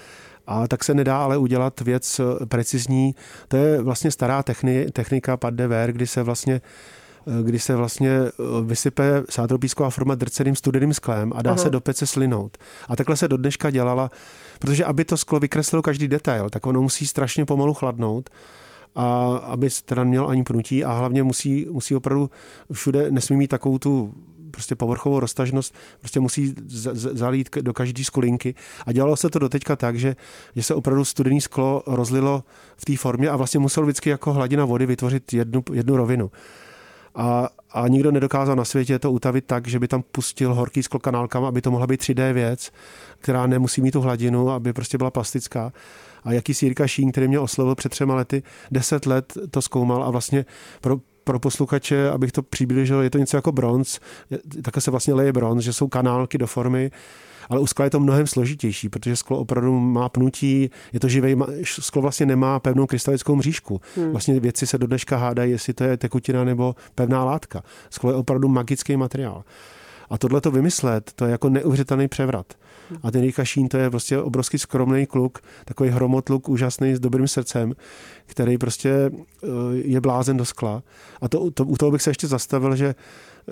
a 0.46 0.68
tak 0.68 0.84
se 0.84 0.94
nedá 0.94 1.24
ale 1.24 1.38
udělat 1.38 1.80
věc 1.80 2.20
precizní. 2.48 3.14
To 3.48 3.56
je 3.56 3.82
vlastně 3.82 4.10
stará 4.10 4.42
technika 4.92 5.36
pad 5.36 5.54
de 5.54 5.66
verre, 5.66 5.92
kdy 5.92 6.06
se 6.06 6.22
vlastně 6.22 6.60
kdy 7.42 7.58
se 7.58 7.76
vlastně 7.76 8.10
eh, 8.10 8.32
vysype 8.64 9.22
sádropísková 9.30 9.90
forma 9.90 10.14
drceným 10.14 10.56
studeným 10.56 10.94
sklem 10.94 11.32
a 11.34 11.42
dá 11.42 11.50
Aha. 11.50 11.58
se 11.58 11.70
do 11.70 11.80
pece 11.80 12.06
slinout. 12.06 12.58
A 12.88 12.96
takhle 12.96 13.16
se 13.16 13.28
do 13.28 13.36
dneška 13.36 13.70
dělala, 13.70 14.10
protože 14.58 14.84
aby 14.84 15.04
to 15.04 15.16
sklo 15.16 15.40
vykreslilo 15.40 15.82
každý 15.82 16.08
detail, 16.08 16.50
tak 16.50 16.66
ono 16.66 16.82
musí 16.82 17.06
strašně 17.06 17.44
pomalu 17.44 17.74
chladnout 17.74 18.30
a 18.94 19.36
aby 19.36 19.68
teda 19.84 20.04
měl 20.04 20.28
ani 20.28 20.42
pnutí 20.42 20.84
a 20.84 20.92
hlavně 20.92 21.22
musí, 21.22 21.66
musí 21.70 21.94
opravdu 21.94 22.30
všude, 22.72 23.10
nesmí 23.10 23.36
mít 23.36 23.48
takovou 23.48 23.78
tu 23.78 24.14
prostě 24.54 24.74
povrchovou 24.74 25.20
roztažnost, 25.20 25.74
prostě 26.00 26.20
musí 26.20 26.54
zalít 26.94 27.56
do 27.60 27.72
každé 27.72 28.04
skulinky. 28.04 28.54
A 28.86 28.92
dělalo 28.92 29.16
se 29.16 29.30
to 29.30 29.38
doteďka 29.38 29.76
tak, 29.76 29.98
že, 29.98 30.16
že 30.56 30.62
se 30.62 30.74
opravdu 30.74 31.04
studený 31.04 31.40
sklo 31.40 31.82
rozlilo 31.86 32.44
v 32.76 32.84
té 32.84 32.96
formě 32.96 33.28
a 33.28 33.36
vlastně 33.36 33.60
musel 33.60 33.82
vždycky 33.84 34.10
jako 34.10 34.32
hladina 34.32 34.64
vody 34.64 34.86
vytvořit 34.86 35.32
jednu, 35.32 35.62
jednu 35.72 35.96
rovinu. 35.96 36.30
A, 37.14 37.48
a 37.72 37.88
nikdo 37.88 38.10
nedokázal 38.10 38.56
na 38.56 38.64
světě 38.64 38.98
to 38.98 39.12
utavit 39.12 39.44
tak, 39.44 39.68
že 39.68 39.78
by 39.78 39.88
tam 39.88 40.02
pustil 40.12 40.54
horký 40.54 40.82
sklo 40.82 41.00
kanálkama, 41.00 41.48
aby 41.48 41.60
to 41.60 41.70
mohla 41.70 41.86
být 41.86 42.00
3D 42.00 42.32
věc, 42.32 42.72
která 43.18 43.46
nemusí 43.46 43.82
mít 43.82 43.90
tu 43.90 44.00
hladinu, 44.00 44.50
aby 44.50 44.72
prostě 44.72 44.98
byla 44.98 45.10
plastická. 45.10 45.72
A 46.24 46.32
jaký 46.32 46.52
Jirka 46.62 46.86
Šín, 46.86 47.12
který 47.12 47.28
mě 47.28 47.38
oslovil 47.38 47.74
před 47.74 47.88
třema 47.88 48.14
lety, 48.14 48.42
deset 48.70 49.06
let 49.06 49.32
to 49.50 49.62
zkoumal 49.62 50.04
a 50.04 50.10
vlastně 50.10 50.44
pro, 50.80 50.96
pro 51.24 51.38
posluchače, 51.38 52.10
abych 52.10 52.32
to 52.32 52.42
přiblížil, 52.42 53.00
je 53.00 53.10
to 53.10 53.18
něco 53.18 53.36
jako 53.36 53.52
bronz, 53.52 54.00
takhle 54.62 54.80
se 54.80 54.90
vlastně 54.90 55.14
leje 55.14 55.32
bronz, 55.32 55.64
že 55.64 55.72
jsou 55.72 55.88
kanálky 55.88 56.38
do 56.38 56.46
formy, 56.46 56.90
ale 57.48 57.60
u 57.60 57.66
skla 57.66 57.84
je 57.84 57.90
to 57.90 58.00
mnohem 58.00 58.26
složitější, 58.26 58.88
protože 58.88 59.16
sklo 59.16 59.38
opravdu 59.38 59.80
má 59.80 60.08
pnutí, 60.08 60.70
je 60.92 61.00
to 61.00 61.08
živé, 61.08 61.28
sklo 61.62 62.02
vlastně 62.02 62.26
nemá 62.26 62.60
pevnou 62.60 62.86
krystalickou 62.86 63.36
mřížku. 63.36 63.80
Hmm. 63.96 64.10
Vlastně 64.10 64.40
věci 64.40 64.66
se 64.66 64.78
do 64.78 64.86
dneška 64.86 65.16
hádají, 65.16 65.50
jestli 65.50 65.72
to 65.72 65.84
je 65.84 65.96
tekutina 65.96 66.44
nebo 66.44 66.74
pevná 66.94 67.24
látka. 67.24 67.62
Sklo 67.90 68.10
je 68.10 68.16
opravdu 68.16 68.48
magický 68.48 68.96
materiál. 68.96 69.44
A 70.10 70.18
tohle 70.18 70.40
to 70.40 70.50
vymyslet, 70.50 71.12
to 71.14 71.24
je 71.24 71.30
jako 71.30 71.48
neuvěřitelný 71.48 72.08
převrat. 72.08 72.46
A 73.02 73.10
ten 73.10 73.24
Jirka 73.24 73.44
Šín, 73.44 73.68
to 73.68 73.76
je 73.76 73.90
prostě 73.90 74.18
obrovský 74.18 74.58
skromný 74.58 75.06
kluk, 75.06 75.38
takový 75.64 75.90
hromotluk, 75.90 76.48
úžasný, 76.48 76.94
s 76.94 77.00
dobrým 77.00 77.28
srdcem, 77.28 77.72
který 78.26 78.58
prostě 78.58 78.90
eh, 78.90 79.46
je 79.72 80.00
blázen 80.00 80.36
do 80.36 80.44
skla. 80.44 80.82
A 81.20 81.28
to, 81.28 81.50
to, 81.50 81.64
u 81.64 81.76
toho 81.76 81.92
bych 81.92 82.02
se 82.02 82.10
ještě 82.10 82.26
zastavil, 82.26 82.76
že 82.76 82.94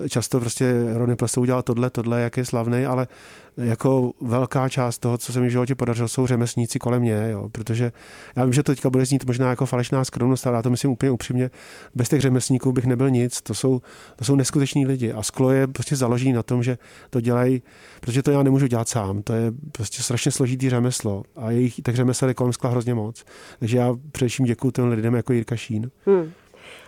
často 0.09 0.41
prostě 0.41 0.75
Ronny 0.95 1.17
Pleso 1.17 1.41
udělal 1.41 1.63
tohle, 1.63 1.91
tohle, 1.91 2.21
jak 2.21 2.37
je 2.37 2.45
slavný, 2.45 2.87
ale 2.87 3.09
jako 3.57 4.13
velká 4.21 4.69
část 4.69 4.99
toho, 4.99 5.19
co 5.19 5.33
se 5.33 5.41
mi 5.41 5.49
v 5.49 5.51
životě 5.51 5.75
podařilo, 5.75 6.09
jsou 6.09 6.27
řemesníci 6.27 6.79
kolem 6.79 7.03
mě, 7.03 7.29
jo, 7.31 7.49
protože 7.53 7.93
já 8.37 8.45
vím, 8.45 8.53
že 8.53 8.63
to 8.63 8.73
teďka 8.73 8.91
bude 8.91 9.07
znít 9.07 9.25
možná 9.25 9.51
jako 9.51 9.67
falešná 9.67 10.05
skromnost, 10.05 10.47
ale 10.47 10.57
já 10.57 10.63
to 10.63 10.71
myslím 10.71 10.91
úplně 10.91 11.11
upřímně, 11.11 11.51
bez 11.95 12.09
těch 12.09 12.21
řemeslníků 12.21 12.73
bych 12.73 12.85
nebyl 12.85 13.11
nic, 13.11 13.43
to 13.43 13.55
jsou, 13.55 13.81
to 14.17 14.25
jsou 14.25 14.35
neskuteční 14.35 14.87
lidi 14.87 15.13
a 15.13 15.23
sklo 15.23 15.51
je 15.51 15.67
prostě 15.67 15.97
založí 15.97 16.33
na 16.33 16.43
tom, 16.43 16.63
že 16.63 16.79
to 17.11 17.21
dělají, 17.21 17.63
protože 18.01 18.23
to 18.23 18.31
já 18.31 18.43
nemůžu 18.43 18.67
dělat 18.67 18.89
sám, 18.89 19.23
to 19.23 19.33
je 19.33 19.53
prostě 19.73 20.03
strašně 20.03 20.33
složitý 20.33 20.71
řemeslo 20.71 21.23
a 21.37 21.51
jejich 21.51 21.81
tak 21.83 21.97
řemesel 21.97 22.29
je 22.29 22.35
kolem 22.35 22.53
skla 22.53 22.71
hrozně 22.71 22.95
moc, 22.95 23.25
takže 23.59 23.79
já 23.79 23.95
především 24.13 24.47
děkuji 24.47 24.71
těm 24.71 24.89
lidem 24.89 25.15
jako 25.15 25.33
Jirka 25.33 25.57
Šín. 25.57 25.91
Hmm. 26.07 26.33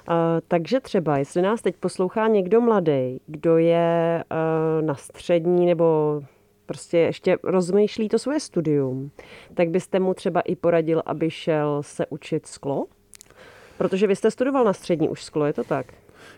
Uh, 0.09 0.15
takže 0.49 0.81
třeba, 0.81 1.19
jestli 1.19 1.43
nás 1.43 1.63
teď 1.63 1.77
poslouchá 1.77 2.29
někdo 2.29 2.61
mladý, 2.61 3.21
kdo 3.27 3.59
je 3.59 4.25
uh, 4.31 4.87
na 4.87 4.95
střední 4.95 5.67
nebo 5.67 6.21
prostě 6.67 6.99
ještě 6.99 7.37
rozmýšlí 7.43 8.09
to 8.09 8.19
svoje 8.19 8.41
studium, 8.41 9.11
tak 9.55 9.69
byste 9.69 10.01
mu 10.01 10.15
třeba 10.15 10.41
i 10.41 10.57
poradil, 10.57 11.03
aby 11.07 11.31
šel 11.31 11.83
se 11.83 12.07
učit 12.07 12.47
sklo? 12.47 12.87
Protože 13.79 14.07
vy 14.07 14.17
jste 14.17 14.31
studoval 14.31 14.65
na 14.65 14.73
střední 14.73 15.09
už 15.09 15.25
sklo, 15.25 15.47
je 15.47 15.53
to 15.53 15.65
tak? 15.65 15.87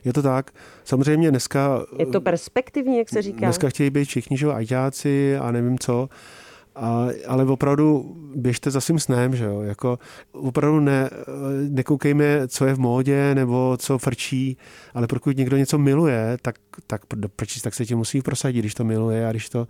Je 0.04 0.12
to 0.12 0.22
tak. 0.22 0.50
Samozřejmě 0.84 1.30
dneska... 1.30 1.86
Je 1.98 2.06
to 2.06 2.20
perspektivní, 2.20 2.98
jak 2.98 3.08
se 3.08 3.22
říká? 3.22 3.38
Dneska 3.38 3.68
chtějí 3.68 3.90
být 3.90 4.04
všichni, 4.04 4.36
že 4.36 4.46
ajťáci 4.46 5.36
a 5.36 5.50
nevím 5.50 5.78
co. 5.78 6.08
A, 6.76 7.06
ale 7.26 7.44
opravdu 7.44 8.16
běžte 8.34 8.70
za 8.70 8.80
svým 8.80 8.98
snem, 8.98 9.36
že 9.36 9.44
jo? 9.44 9.60
Jako 9.60 9.98
opravdu 10.32 10.80
ne, 10.80 11.10
nekoukejme, 11.68 12.48
co 12.48 12.66
je 12.66 12.74
v 12.74 12.78
módě 12.78 13.34
nebo 13.34 13.76
co 13.80 13.98
frčí, 13.98 14.56
ale 14.94 15.06
pokud 15.06 15.36
někdo 15.36 15.56
něco 15.56 15.78
miluje, 15.78 16.38
tak, 16.42 16.54
tak 16.86 17.00
proč 17.36 17.56
tak 17.56 17.74
se 17.74 17.86
tím 17.86 17.98
musí 17.98 18.22
prosadit, 18.22 18.58
když 18.58 18.74
to 18.74 18.84
miluje 18.84 19.28
a 19.28 19.30
když 19.30 19.48
to 19.48 19.68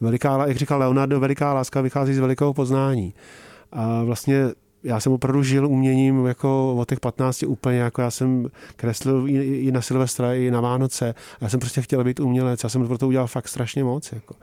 veliká, 0.00 0.46
jak 0.46 0.56
říkal 0.56 0.78
Leonardo, 0.78 1.20
veliká 1.20 1.54
láska 1.54 1.80
vychází 1.80 2.14
z 2.14 2.18
velikého 2.18 2.54
poznání. 2.54 3.14
A 3.72 4.02
vlastně 4.02 4.44
já 4.82 5.00
jsem 5.00 5.12
opravdu 5.12 5.42
žil 5.42 5.66
uměním 5.66 6.26
jako 6.26 6.76
od 6.76 6.88
těch 6.88 7.00
15 7.00 7.42
úplně, 7.42 7.78
jako 7.78 8.02
já 8.02 8.10
jsem 8.10 8.48
kreslil 8.76 9.28
i, 9.28 9.32
i 9.58 9.72
na 9.72 9.82
Silvestra, 9.82 10.34
i 10.34 10.50
na 10.50 10.60
Vánoce. 10.60 11.14
Já 11.40 11.48
jsem 11.48 11.60
prostě 11.60 11.82
chtěl 11.82 12.04
být 12.04 12.20
umělec, 12.20 12.62
já 12.62 12.68
jsem 12.68 12.86
pro 12.86 12.98
to 12.98 13.08
udělal 13.08 13.26
fakt 13.26 13.48
strašně 13.48 13.84
moc. 13.84 14.12
Jako. 14.12 14.34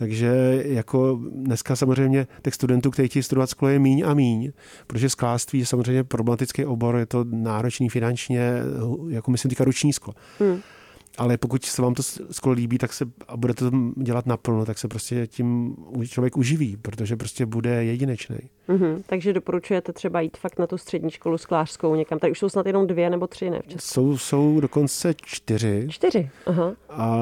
Takže 0.00 0.62
jako 0.64 1.20
dneska 1.34 1.76
samozřejmě 1.76 2.26
těch 2.42 2.54
studentů, 2.54 2.90
kteří 2.90 3.08
chtějí 3.08 3.22
studovat 3.22 3.50
sklo, 3.50 3.68
je 3.68 3.78
míň 3.78 4.02
a 4.06 4.14
míň, 4.14 4.52
protože 4.86 5.08
sklářství 5.08 5.58
je 5.58 5.66
samozřejmě 5.66 6.04
problematický 6.04 6.64
obor, 6.64 6.96
je 6.96 7.06
to 7.06 7.24
náročný 7.30 7.88
finančně, 7.88 8.52
jako 9.08 9.30
myslím 9.30 9.48
týka 9.48 9.64
ruční 9.64 9.92
sklo. 9.92 10.14
Hmm 10.38 10.60
ale 11.20 11.38
pokud 11.38 11.64
se 11.64 11.82
vám 11.82 11.94
to 11.94 12.02
skoro 12.30 12.52
líbí, 12.52 12.78
tak 12.78 12.92
se 12.92 13.04
a 13.28 13.36
budete 13.36 13.70
to 13.70 13.76
dělat 13.96 14.26
naplno, 14.26 14.66
tak 14.66 14.78
se 14.78 14.88
prostě 14.88 15.26
tím 15.26 15.76
člověk 16.08 16.36
uživí, 16.36 16.76
protože 16.76 17.16
prostě 17.16 17.46
bude 17.46 17.84
jedinečný. 17.84 18.38
Mm-hmm. 18.68 19.02
Takže 19.06 19.32
doporučujete 19.32 19.92
třeba 19.92 20.20
jít 20.20 20.36
fakt 20.36 20.58
na 20.58 20.66
tu 20.66 20.78
střední 20.78 21.10
školu 21.10 21.38
sklářskou 21.38 21.94
někam. 21.94 22.18
Tady 22.18 22.30
už 22.30 22.38
jsou 22.38 22.48
snad 22.48 22.66
jenom 22.66 22.86
dvě 22.86 23.10
nebo 23.10 23.26
tři, 23.26 23.50
ne? 23.50 23.60
V 23.76 23.82
Jsou, 23.82 24.18
jsou 24.18 24.60
dokonce 24.60 25.14
čtyři. 25.24 25.86
Čtyři, 25.90 26.30
aha. 26.46 26.72
A 26.90 27.18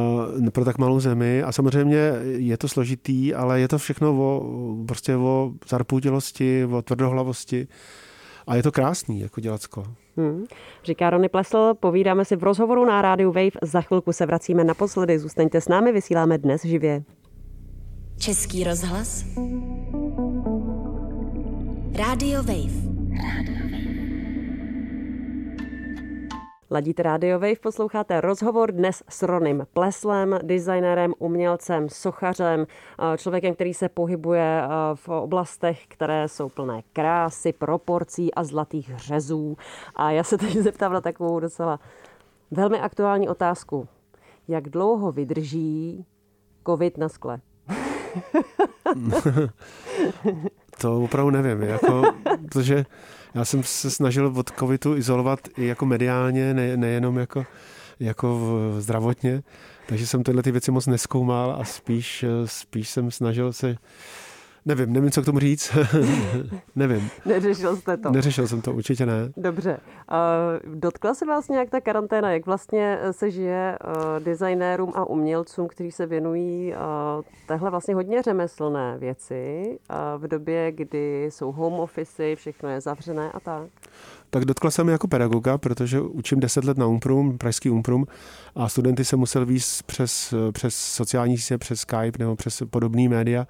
pro 0.53 0.65
tak 0.65 0.79
malou 0.79 1.01
zemi. 1.01 1.43
A 1.43 1.53
samozřejmě 1.53 2.13
je 2.23 2.57
to 2.57 2.69
složitý, 2.69 3.35
ale 3.35 3.61
je 3.61 3.69
to 3.69 3.79
všechno 3.79 4.13
o, 4.13 4.85
prostě 4.87 5.17
o 5.17 5.53
zarpůtělosti, 5.69 6.65
o 6.65 6.83
tvrdohlavosti. 6.83 7.69
A 8.47 8.57
je 8.57 8.63
to 8.63 8.73
krásný, 8.73 9.21
jako 9.21 9.41
dělat 9.41 9.63
sklo. 9.63 9.85
Hmm. 10.19 10.45
Říká 10.85 11.11
Rony 11.11 11.29
Plesl, 11.29 11.75
povídáme 11.81 12.25
si 12.25 12.37
v 12.37 12.43
rozhovoru 12.43 12.85
na 12.85 13.03
rádiu 13.03 13.33
Wave. 13.33 13.51
Za 13.63 13.81
chvilku 13.81 14.13
se 14.13 14.27
vracíme 14.27 14.65
naposledy. 14.65 15.19
Zůstaňte 15.19 15.61
s 15.61 15.69
námi, 15.69 15.93
vysíláme 15.93 16.39
dnes 16.39 16.65
živě. 16.65 17.03
Český 18.19 18.65
rozhlas. 18.65 19.25
Radio 21.99 22.43
Wave. 22.43 22.99
Radio 23.37 23.58
Ladíte 26.71 27.03
Radio 27.03 27.39
Wave, 27.39 27.57
posloucháte 27.63 28.21
rozhovor 28.21 28.73
dnes 28.73 29.03
s 29.09 29.23
Ronym 29.23 29.67
Pleslem, 29.73 30.39
designérem, 30.43 31.15
umělcem, 31.19 31.89
sochařem, 31.89 32.67
člověkem, 33.17 33.55
který 33.55 33.75
se 33.75 33.89
pohybuje 33.89 34.63
v 34.95 35.09
oblastech, 35.09 35.87
které 35.87 36.29
jsou 36.29 36.49
plné 36.49 36.83
krásy, 36.93 37.53
proporcí 37.53 38.35
a 38.35 38.45
zlatých 38.45 38.93
řezů. 38.97 39.57
A 39.97 40.11
já 40.11 40.25
se 40.25 40.39
teď 40.39 40.53
zeptám 40.57 40.93
na 40.93 41.01
takovou 41.01 41.41
docela 41.41 41.81
velmi 42.51 42.81
aktuální 42.81 43.29
otázku. 43.29 43.89
Jak 44.49 44.69
dlouho 44.69 45.13
vydrží 45.13 46.07
covid 46.67 46.99
na 46.99 47.09
skle? 47.09 47.41
to 50.81 51.03
opravdu 51.03 51.31
nevím, 51.31 51.63
jako, 51.63 52.03
protože 52.49 52.85
já 53.35 53.45
jsem 53.45 53.63
se 53.63 53.91
snažil 53.91 54.33
od 54.37 54.51
covidu 54.59 54.97
izolovat 54.97 55.41
i 55.57 55.67
jako 55.67 55.87
mediálně, 55.87 56.55
ne, 56.55 56.77
nejenom 56.77 57.19
jako, 57.19 57.47
jako 58.01 58.41
zdravotně, 58.79 59.43
takže 59.87 60.07
jsem 60.07 60.23
tyhle 60.23 60.43
ty 60.43 60.53
věci 60.53 60.71
moc 60.71 60.87
neskoumal 60.87 61.57
a 61.61 61.65
spíš, 61.65 62.25
spíš 62.45 62.89
jsem 62.89 63.11
snažil 63.11 63.53
se 63.53 63.77
Nevím, 64.69 64.93
nevím, 64.93 65.11
co 65.11 65.23
k 65.23 65.25
tomu 65.25 65.39
říct. 65.39 65.77
nevím. 66.77 67.11
Neřešil 67.27 67.77
jste 67.77 67.97
to? 67.97 68.11
Neřešil 68.11 68.49
jsem 68.49 68.61
to, 68.61 68.73
určitě 68.73 69.07
ne. 69.07 69.33
Dobře. 69.37 69.79
Uh, 70.67 70.75
dotkla 70.75 71.15
se 71.15 71.27
vás 71.27 71.49
nějak 71.49 71.71
ta 71.71 71.81
karanténa? 71.81 72.33
Jak 72.33 72.47
vlastně 72.47 72.99
se 73.11 73.31
žije 73.31 73.79
uh, 73.85 74.25
designérům 74.25 74.93
a 74.95 75.05
umělcům, 75.05 75.69
kteří 75.69 75.91
se 75.91 76.07
věnují 76.07 76.73
uh, 76.73 77.25
téhle 77.47 77.71
vlastně 77.71 77.95
hodně 77.95 78.23
řemeslné 78.23 78.99
věci 78.99 79.79
uh, 79.91 80.23
v 80.23 80.29
době, 80.29 80.73
kdy 80.73 81.25
jsou 81.25 81.53
home 81.53 81.81
office, 81.81 82.37
všechno 82.37 82.69
je 82.69 82.81
zavřené 82.81 83.31
a 83.33 83.41
tak? 83.41 83.63
tak 84.31 84.45
dotkla 84.45 84.71
se 84.71 84.85
mi 84.85 84.93
jako 84.93 85.09
pedagoga, 85.09 85.59
protože 85.59 86.01
učím 86.01 86.41
10 86.41 86.65
let 86.65 86.79
na 86.79 86.87
Umprum, 86.87 87.39
pražský 87.39 87.71
Umprum 87.71 88.07
a 88.55 88.69
studenty 88.69 89.05
se 89.05 89.17
musel 89.17 89.47
víc 89.47 89.83
přes, 89.83 90.35
přes 90.53 90.75
sociální 90.75 91.39
sítě, 91.39 91.59
přes 91.59 91.81
Skype 91.81 92.19
nebo 92.19 92.37
přes 92.37 92.63
podobné 92.71 93.09
média 93.09 93.47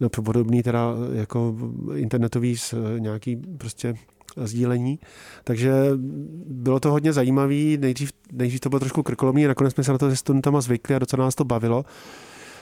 no, 0.00 0.08
podobný 0.08 0.62
teda 0.62 0.94
jako 1.12 1.56
internetový 1.94 2.56
nějaký 2.98 3.36
prostě 3.36 3.94
sdílení. 4.36 4.98
Takže 5.44 5.72
bylo 6.46 6.80
to 6.80 6.90
hodně 6.90 7.12
zajímavé. 7.12 7.54
Nejdřív, 7.78 8.12
nejdřív 8.32 8.60
to 8.60 8.68
bylo 8.68 8.80
trošku 8.80 9.02
krkolomný, 9.02 9.44
nakonec 9.44 9.74
jsme 9.74 9.84
se 9.84 9.92
na 9.92 9.98
to 9.98 10.10
se 10.10 10.16
studentama 10.16 10.60
zvykli 10.60 10.94
a 10.94 10.98
docela 10.98 11.24
nás 11.24 11.34
to 11.34 11.44
bavilo. 11.44 11.84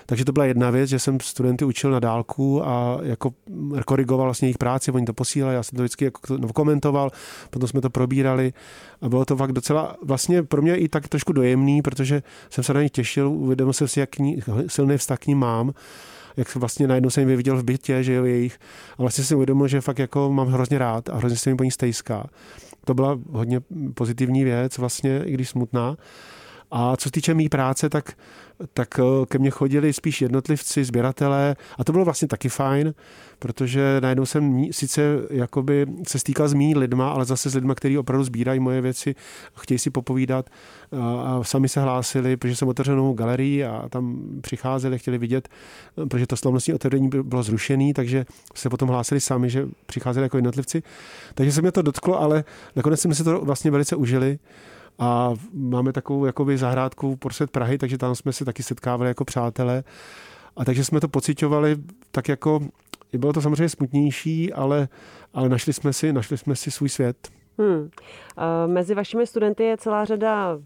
Takže 0.06 0.24
to 0.24 0.32
byla 0.32 0.46
jedna 0.46 0.70
věc, 0.70 0.90
že 0.90 0.98
jsem 0.98 1.20
studenty 1.20 1.64
učil 1.64 1.90
na 1.90 2.00
dálku 2.00 2.66
a 2.66 2.98
jako 3.02 3.34
korigoval 3.86 4.26
vlastně 4.26 4.46
jejich 4.46 4.58
práci, 4.58 4.92
oni 4.92 5.06
to 5.06 5.12
posílali, 5.12 5.54
já 5.54 5.62
jsem 5.62 5.76
to 5.76 5.82
vždycky 5.82 6.04
jako 6.04 6.38
komentoval, 6.54 7.10
potom 7.50 7.68
jsme 7.68 7.80
to 7.80 7.90
probírali 7.90 8.52
a 9.00 9.08
bylo 9.08 9.24
to 9.24 9.36
fakt 9.36 9.52
docela 9.52 9.96
vlastně 10.04 10.42
pro 10.42 10.62
mě 10.62 10.76
i 10.76 10.88
tak 10.88 11.08
trošku 11.08 11.32
dojemný, 11.32 11.82
protože 11.82 12.22
jsem 12.50 12.64
se 12.64 12.74
na 12.74 12.82
ně 12.82 12.88
těšil, 12.88 13.28
uvědomil 13.28 13.72
jsem 13.72 13.88
si, 13.88 14.00
jak 14.00 14.10
silný 14.66 14.96
vztah 14.96 15.18
k 15.18 15.26
ním 15.26 15.38
mám 15.38 15.72
jak 16.38 16.54
vlastně 16.54 16.86
najednou 16.86 17.10
jsem 17.10 17.36
viděl 17.36 17.56
v 17.56 17.64
bytě, 17.64 18.02
že 18.02 18.12
jo, 18.12 18.24
jejich. 18.24 18.58
A 18.98 19.02
vlastně 19.02 19.24
si 19.24 19.34
uvědomil, 19.34 19.68
že 19.68 19.80
fakt 19.80 19.98
jako 19.98 20.32
mám 20.32 20.48
hrozně 20.48 20.78
rád 20.78 21.08
a 21.08 21.16
hrozně 21.16 21.38
se 21.38 21.50
mi 21.50 21.56
po 21.56 21.64
ní 21.64 21.70
stejská. 21.70 22.26
To 22.84 22.94
byla 22.94 23.18
hodně 23.30 23.60
pozitivní 23.94 24.44
věc, 24.44 24.78
vlastně, 24.78 25.22
i 25.24 25.32
když 25.32 25.48
smutná. 25.48 25.96
A 26.70 26.96
co 26.96 27.08
se 27.08 27.12
týče 27.12 27.34
mý 27.34 27.48
práce, 27.48 27.88
tak 27.88 28.14
tak 28.74 28.98
eh, 28.98 29.26
ke 29.26 29.38
mně 29.38 29.50
chodili 29.50 29.92
spíš 29.92 30.22
jednotlivci, 30.22 30.84
sběratelé 30.84 31.56
a 31.78 31.84
to 31.84 31.92
bylo 31.92 32.04
vlastně 32.04 32.28
taky 32.28 32.48
fajn, 32.48 32.94
protože 33.38 33.98
najednou 34.00 34.26
jsem 34.26 34.64
sice 34.70 35.02
jakoby 35.30 35.86
se 36.08 36.18
stýkal 36.18 36.48
s 36.48 36.54
mý 36.54 36.76
lidma, 36.76 37.10
ale 37.10 37.24
zase 37.24 37.50
s 37.50 37.54
lidma, 37.54 37.74
kteří 37.74 37.98
opravdu 37.98 38.24
sbírají 38.24 38.60
moje 38.60 38.80
věci, 38.80 39.14
chtějí 39.54 39.78
si 39.78 39.90
popovídat 39.90 40.46
eh, 40.92 40.96
a 41.24 41.40
sami 41.42 41.68
se 41.68 41.80
hlásili, 41.80 42.36
protože 42.36 42.56
jsem 42.56 42.68
otevřel 42.68 42.96
novou 42.96 43.12
galerii 43.12 43.64
a 43.64 43.88
tam 43.88 44.18
přicházeli, 44.40 44.98
chtěli 44.98 45.18
vidět, 45.18 45.48
eh, 46.02 46.06
protože 46.06 46.26
to 46.26 46.36
slavnostní 46.36 46.74
otevření 46.74 47.10
bylo 47.22 47.42
zrušené, 47.42 47.94
takže 47.94 48.26
se 48.54 48.70
potom 48.70 48.88
hlásili 48.88 49.20
sami, 49.20 49.50
že 49.50 49.68
přicházeli 49.86 50.24
jako 50.24 50.36
jednotlivci. 50.36 50.82
Takže 51.34 51.52
se 51.52 51.62
mě 51.62 51.72
to 51.72 51.82
dotklo, 51.82 52.20
ale 52.20 52.44
nakonec 52.76 53.00
jsme 53.00 53.14
si 53.14 53.24
to 53.24 53.40
vlastně 53.40 53.70
velice 53.70 53.96
užili 53.96 54.38
a 54.98 55.34
máme 55.52 55.92
takovou 55.92 56.24
jakoby 56.24 56.58
zahrádku 56.58 57.16
porset 57.16 57.50
Prahy, 57.50 57.78
takže 57.78 57.98
tam 57.98 58.14
jsme 58.14 58.32
se 58.32 58.44
taky 58.44 58.62
setkávali 58.62 59.10
jako 59.10 59.24
přátelé. 59.24 59.84
A 60.56 60.64
takže 60.64 60.84
jsme 60.84 61.00
to 61.00 61.08
pocitovali 61.08 61.76
tak 62.10 62.28
jako, 62.28 62.60
bylo 63.18 63.32
to 63.32 63.42
samozřejmě 63.42 63.68
smutnější, 63.68 64.52
ale, 64.52 64.88
ale 65.34 65.48
našli, 65.48 65.72
jsme 65.72 65.92
si, 65.92 66.12
našli 66.12 66.38
jsme 66.38 66.56
si 66.56 66.70
svůj 66.70 66.88
svět. 66.88 67.28
Hmm. 67.58 67.90
Mezi 68.66 68.94
vašimi 68.94 69.26
studenty 69.26 69.62
je 69.62 69.76
celá 69.76 70.04
řada 70.04 70.58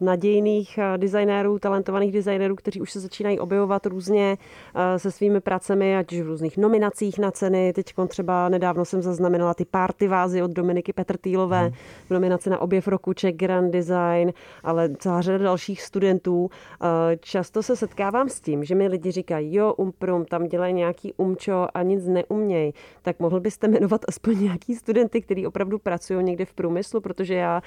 nadějných 0.00 0.78
eh, 0.78 0.98
designérů, 0.98 1.58
talentovaných 1.58 2.12
designérů, 2.12 2.56
kteří 2.56 2.80
už 2.80 2.92
se 2.92 3.00
začínají 3.00 3.38
objevovat 3.38 3.86
různě 3.86 4.38
eh, 4.74 4.98
se 4.98 5.10
svými 5.10 5.40
pracemi, 5.40 5.96
ať 5.96 6.12
už 6.12 6.20
v 6.20 6.26
různých 6.26 6.56
nominacích 6.56 7.18
na 7.18 7.30
ceny. 7.30 7.72
Teď 7.72 7.94
třeba 8.08 8.48
nedávno 8.48 8.84
jsem 8.84 9.02
zaznamenala 9.02 9.54
ty 9.54 9.64
party 9.64 10.08
vázy 10.08 10.42
od 10.42 10.50
Dominiky 10.50 10.92
Petrtýlové, 10.92 11.60
hmm. 11.60 11.72
nominace 12.10 12.50
na 12.50 12.58
objev 12.58 12.88
roku 12.88 13.12
Czech 13.12 13.36
Grand 13.36 13.72
Design, 13.72 14.32
ale 14.64 14.90
celá 14.98 15.20
řada 15.20 15.38
dalších 15.38 15.82
studentů. 15.82 16.50
Eh, 16.50 17.16
často 17.20 17.62
se 17.62 17.76
setkávám 17.76 18.28
s 18.28 18.40
tím, 18.40 18.64
že 18.64 18.74
mi 18.74 18.88
lidi 18.88 19.10
říkají, 19.10 19.54
jo, 19.54 19.74
umprum, 19.76 20.24
tam 20.24 20.46
dělají 20.46 20.74
nějaký 20.74 21.12
umčo 21.16 21.66
a 21.74 21.82
nic 21.82 22.06
neumějí. 22.06 22.74
Tak 23.02 23.20
mohl 23.20 23.40
byste 23.40 23.68
jmenovat 23.68 24.00
aspoň 24.08 24.42
nějaký 24.42 24.74
studenty, 24.74 25.20
kteří 25.20 25.46
opravdu 25.46 25.78
pracují 25.78 26.24
někde 26.24 26.44
v 26.44 26.52
průmyslu, 26.52 27.00
protože 27.00 27.34
já 27.34 27.62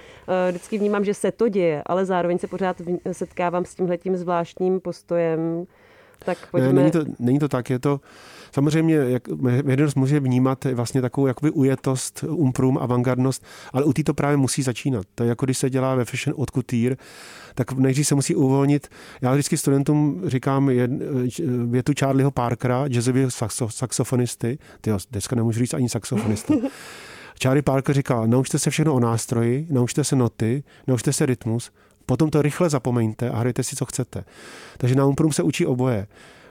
vždycky 0.50 0.78
vnímám, 0.78 1.06
že 1.06 1.14
se 1.14 1.32
to 1.32 1.50
děje, 1.50 1.84
ale 1.86 2.06
zároveň 2.06 2.23
zároveň 2.24 2.40
se 2.40 2.48
pořád 2.48 2.82
setkávám 3.12 3.66
s 3.66 3.76
tímhletím 3.76 4.18
zvláštním 4.18 4.80
postojem. 4.80 5.66
Tak 6.26 6.38
pojďme... 6.52 6.74
ne, 6.74 6.82
není, 6.82 6.92
to, 6.92 7.06
není 7.20 7.40
to 7.40 7.48
tak, 7.48 7.70
je 7.70 7.80
to 7.80 8.02
samozřejmě, 8.52 8.96
jak 8.96 9.28
vědomost 9.66 9.96
může 9.96 10.20
vnímat 10.20 10.66
vlastně 10.66 11.02
takovou 11.02 11.28
jakoby 11.28 11.52
ujetost, 11.52 12.24
umprum, 12.28 12.78
avantgardnost, 12.78 13.44
ale 13.74 13.84
u 13.84 13.94
té 13.94 14.04
to 14.04 14.14
právě 14.14 14.38
musí 14.38 14.64
začínat. 14.64 15.06
To 15.16 15.24
je 15.24 15.30
jako 15.30 15.46
když 15.46 15.58
se 15.58 15.70
dělá 15.70 15.96
ve 15.96 16.06
fashion 16.06 16.36
od 16.38 16.52
couture, 16.52 16.96
tak 17.56 17.72
nejdřív 17.72 18.08
se 18.08 18.16
musí 18.16 18.36
uvolnit. 18.36 18.88
Já 19.22 19.32
vždycky 19.32 19.58
studentům 19.58 20.22
říkám 20.26 20.72
větu 21.66 21.94
Charlieho 22.00 22.32
Parkera, 22.32 22.88
jazzového 22.88 23.32
saxo, 23.32 23.70
saxofonisty, 23.70 24.58
tyjo, 24.82 24.98
dneska 25.12 25.36
nemůžu 25.36 25.60
říct 25.60 25.74
ani 25.74 25.90
saxofonista, 25.90 26.54
Charlie 27.42 27.64
Parker 27.64 27.96
říká, 27.96 28.26
naučte 28.26 28.60
se 28.60 28.70
všechno 28.70 28.94
o 28.94 29.00
nástroji, 29.00 29.68
naučte 29.70 30.04
se 30.04 30.16
noty, 30.16 30.64
naučte 30.88 31.14
se 31.14 31.26
rytmus, 31.26 31.72
Potom 32.14 32.30
to 32.30 32.42
rychle 32.42 32.70
zapomeňte 32.70 33.30
a 33.30 33.38
hrajte 33.38 33.64
si, 33.64 33.76
co 33.76 33.86
chcete. 33.86 34.24
Takže 34.78 34.96
na 34.96 35.06
Umprum 35.06 35.34
se 35.34 35.44
učí 35.44 35.66
oboje 35.66 36.08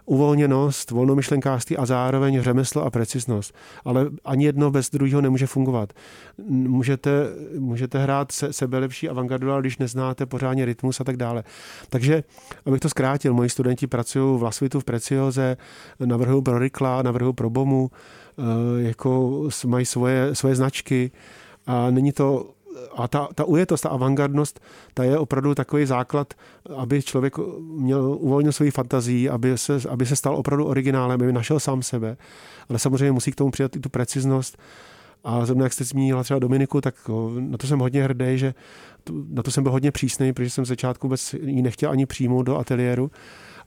uvolněnost, 0.07 0.91
volnomyšlenkářství 0.91 1.77
a 1.77 1.87
zároveň 1.87 2.41
řemeslo 2.41 2.85
a 2.85 2.91
preciznost. 2.91 3.55
Ale 3.85 4.11
ani 4.25 4.45
jedno 4.45 4.71
bez 4.71 4.91
druhého 4.91 5.21
nemůže 5.21 5.47
fungovat. 5.47 5.93
Můžete, 6.49 7.11
můžete 7.59 7.99
hrát 7.99 8.33
se, 8.33 8.53
sebelepší 8.53 9.09
avantgardu, 9.09 9.53
ale 9.53 9.61
když 9.61 9.79
neznáte 9.79 10.27
pořádně 10.27 10.65
rytmus 10.65 11.01
a 11.01 11.05
tak 11.05 11.17
dále. 11.17 11.45
Takže, 11.89 12.25
abych 12.67 12.81
to 12.81 12.89
zkrátil, 12.89 13.35
moji 13.35 13.49
studenti 13.49 13.87
pracují 13.87 14.39
v 14.39 14.43
Lasvitu 14.43 14.81
v 14.81 14.85
Precioze, 14.85 15.57
navrhují 16.05 16.43
pro 16.43 16.59
Rikla, 16.59 17.03
navrhují 17.03 17.35
pro 17.35 17.51
Bomu, 17.51 17.91
eh, 17.91 18.43
jako 18.83 19.43
mají 19.67 19.87
svoje, 19.87 20.35
svoje 20.35 20.55
značky 20.55 21.11
a 21.67 21.91
není 21.91 22.13
to 22.13 22.51
a 22.97 23.09
ta, 23.09 23.29
ta 23.35 23.45
ujetost, 23.45 23.83
ta 23.83 23.89
avantgardnost, 23.89 24.61
ta 24.95 25.05
je 25.05 25.19
opravdu 25.19 25.55
takový 25.55 25.87
základ, 25.87 26.35
aby 26.77 27.03
člověk 27.03 27.35
měl 27.61 28.17
uvolnil 28.21 28.53
svoji 28.53 28.71
fantazii, 28.71 29.29
aby 29.29 29.59
se, 29.59 29.81
aby 29.89 30.07
se 30.07 30.17
stal 30.17 30.37
opravdu 30.37 30.67
originálem, 30.67 31.21
aby 31.23 31.33
našel 31.33 31.61
sám 31.61 31.83
sebe. 31.83 32.17
Ale 32.69 32.79
samozřejmě 32.79 33.13
musí 33.13 33.33
k 33.33 33.37
tomu 33.37 33.51
přidat 33.51 33.77
i 33.77 33.81
tu 33.81 33.89
preciznost. 33.89 34.59
A 35.25 35.47
zrovna 35.47 35.65
jak 35.65 35.73
jste 35.73 35.85
zmínila 35.85 36.23
třeba 36.23 36.39
Dominiku, 36.39 36.81
tak 36.81 36.95
na 37.39 37.59
to 37.59 37.67
jsem 37.67 37.79
hodně 37.79 38.05
hrdý, 38.05 38.39
že 38.39 38.55
na 39.29 39.43
to 39.43 39.51
jsem 39.51 39.63
byl 39.63 39.73
hodně 39.73 39.91
přísný, 39.91 40.33
protože 40.33 40.51
jsem 40.51 40.65
v 40.65 40.69
začátku 40.69 41.07
vůbec 41.07 41.35
ji 41.35 41.63
nechtěl 41.63 41.91
ani 41.91 42.07
přijmout 42.07 42.43
do 42.43 42.59
ateliéru 42.59 43.11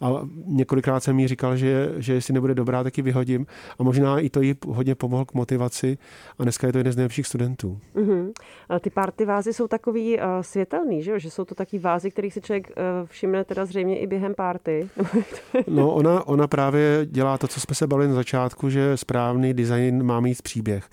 a 0.02 0.28
několikrát 0.46 1.00
jsem 1.00 1.20
jí 1.20 1.28
říkal, 1.28 1.58
že, 1.58 1.94
že 1.98 2.14
jestli 2.14 2.34
nebude 2.34 2.56
dobrá, 2.56 2.84
tak 2.84 2.98
ji 2.98 3.04
vyhodím. 3.04 3.46
A 3.80 3.84
možná 3.84 4.20
i 4.20 4.30
to 4.30 4.42
jí 4.42 4.56
hodně 4.68 4.96
pomohlo 4.96 5.26
k 5.26 5.34
motivaci 5.34 5.98
a 6.40 6.44
dneska 6.44 6.68
je 6.68 6.74
to 6.74 6.78
jeden 6.78 6.94
z 6.94 6.96
nejlepších 6.96 7.28
studentů. 7.28 7.80
Mm-hmm. 7.96 8.32
A 8.70 8.80
ty 8.80 8.90
party 8.90 9.26
vázy 9.26 9.54
jsou 9.54 9.68
takový 9.68 10.18
uh, 10.18 10.24
světelný, 10.42 11.04
že, 11.04 11.20
že 11.20 11.32
jsou 11.32 11.46
to 11.46 11.56
taky 11.56 11.80
vázy, 11.80 12.12
kterých 12.12 12.34
si 12.34 12.42
člověk 12.42 12.70
uh, 12.70 13.08
všimne 13.08 13.44
teda 13.44 13.66
zřejmě 13.66 14.00
i 14.00 14.08
během 14.08 14.36
party. 14.36 14.90
no 15.68 15.94
ona, 15.94 16.28
ona 16.28 16.48
právě 16.48 17.02
dělá 17.06 17.38
to, 17.38 17.48
co 17.48 17.60
jsme 17.60 17.76
se 17.76 17.88
bavili 17.88 18.08
na 18.08 18.16
začátku, 18.16 18.70
že 18.70 18.98
správný 18.98 19.54
design 19.54 20.04
má 20.04 20.20
mít 20.20 20.42
příběh 20.42 20.90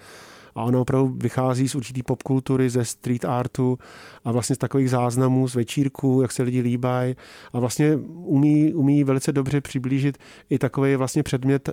a 0.54 0.62
ona 0.62 0.80
opravdu 0.80 1.14
vychází 1.16 1.68
z 1.68 1.74
určitý 1.74 2.02
popkultury, 2.02 2.70
ze 2.70 2.84
street 2.84 3.24
artu 3.24 3.78
a 4.24 4.32
vlastně 4.32 4.56
z 4.56 4.58
takových 4.58 4.90
záznamů 4.90 5.48
z 5.48 5.54
večírku, 5.54 6.22
jak 6.22 6.32
se 6.32 6.42
lidi 6.42 6.60
líbají. 6.60 7.16
A 7.52 7.60
vlastně 7.60 7.96
umí, 8.14 8.74
umí 8.74 9.04
velice 9.04 9.32
dobře 9.32 9.60
přiblížit 9.60 10.18
i 10.50 10.58
takový 10.58 10.96
vlastně 10.96 11.22
předmět, 11.22 11.70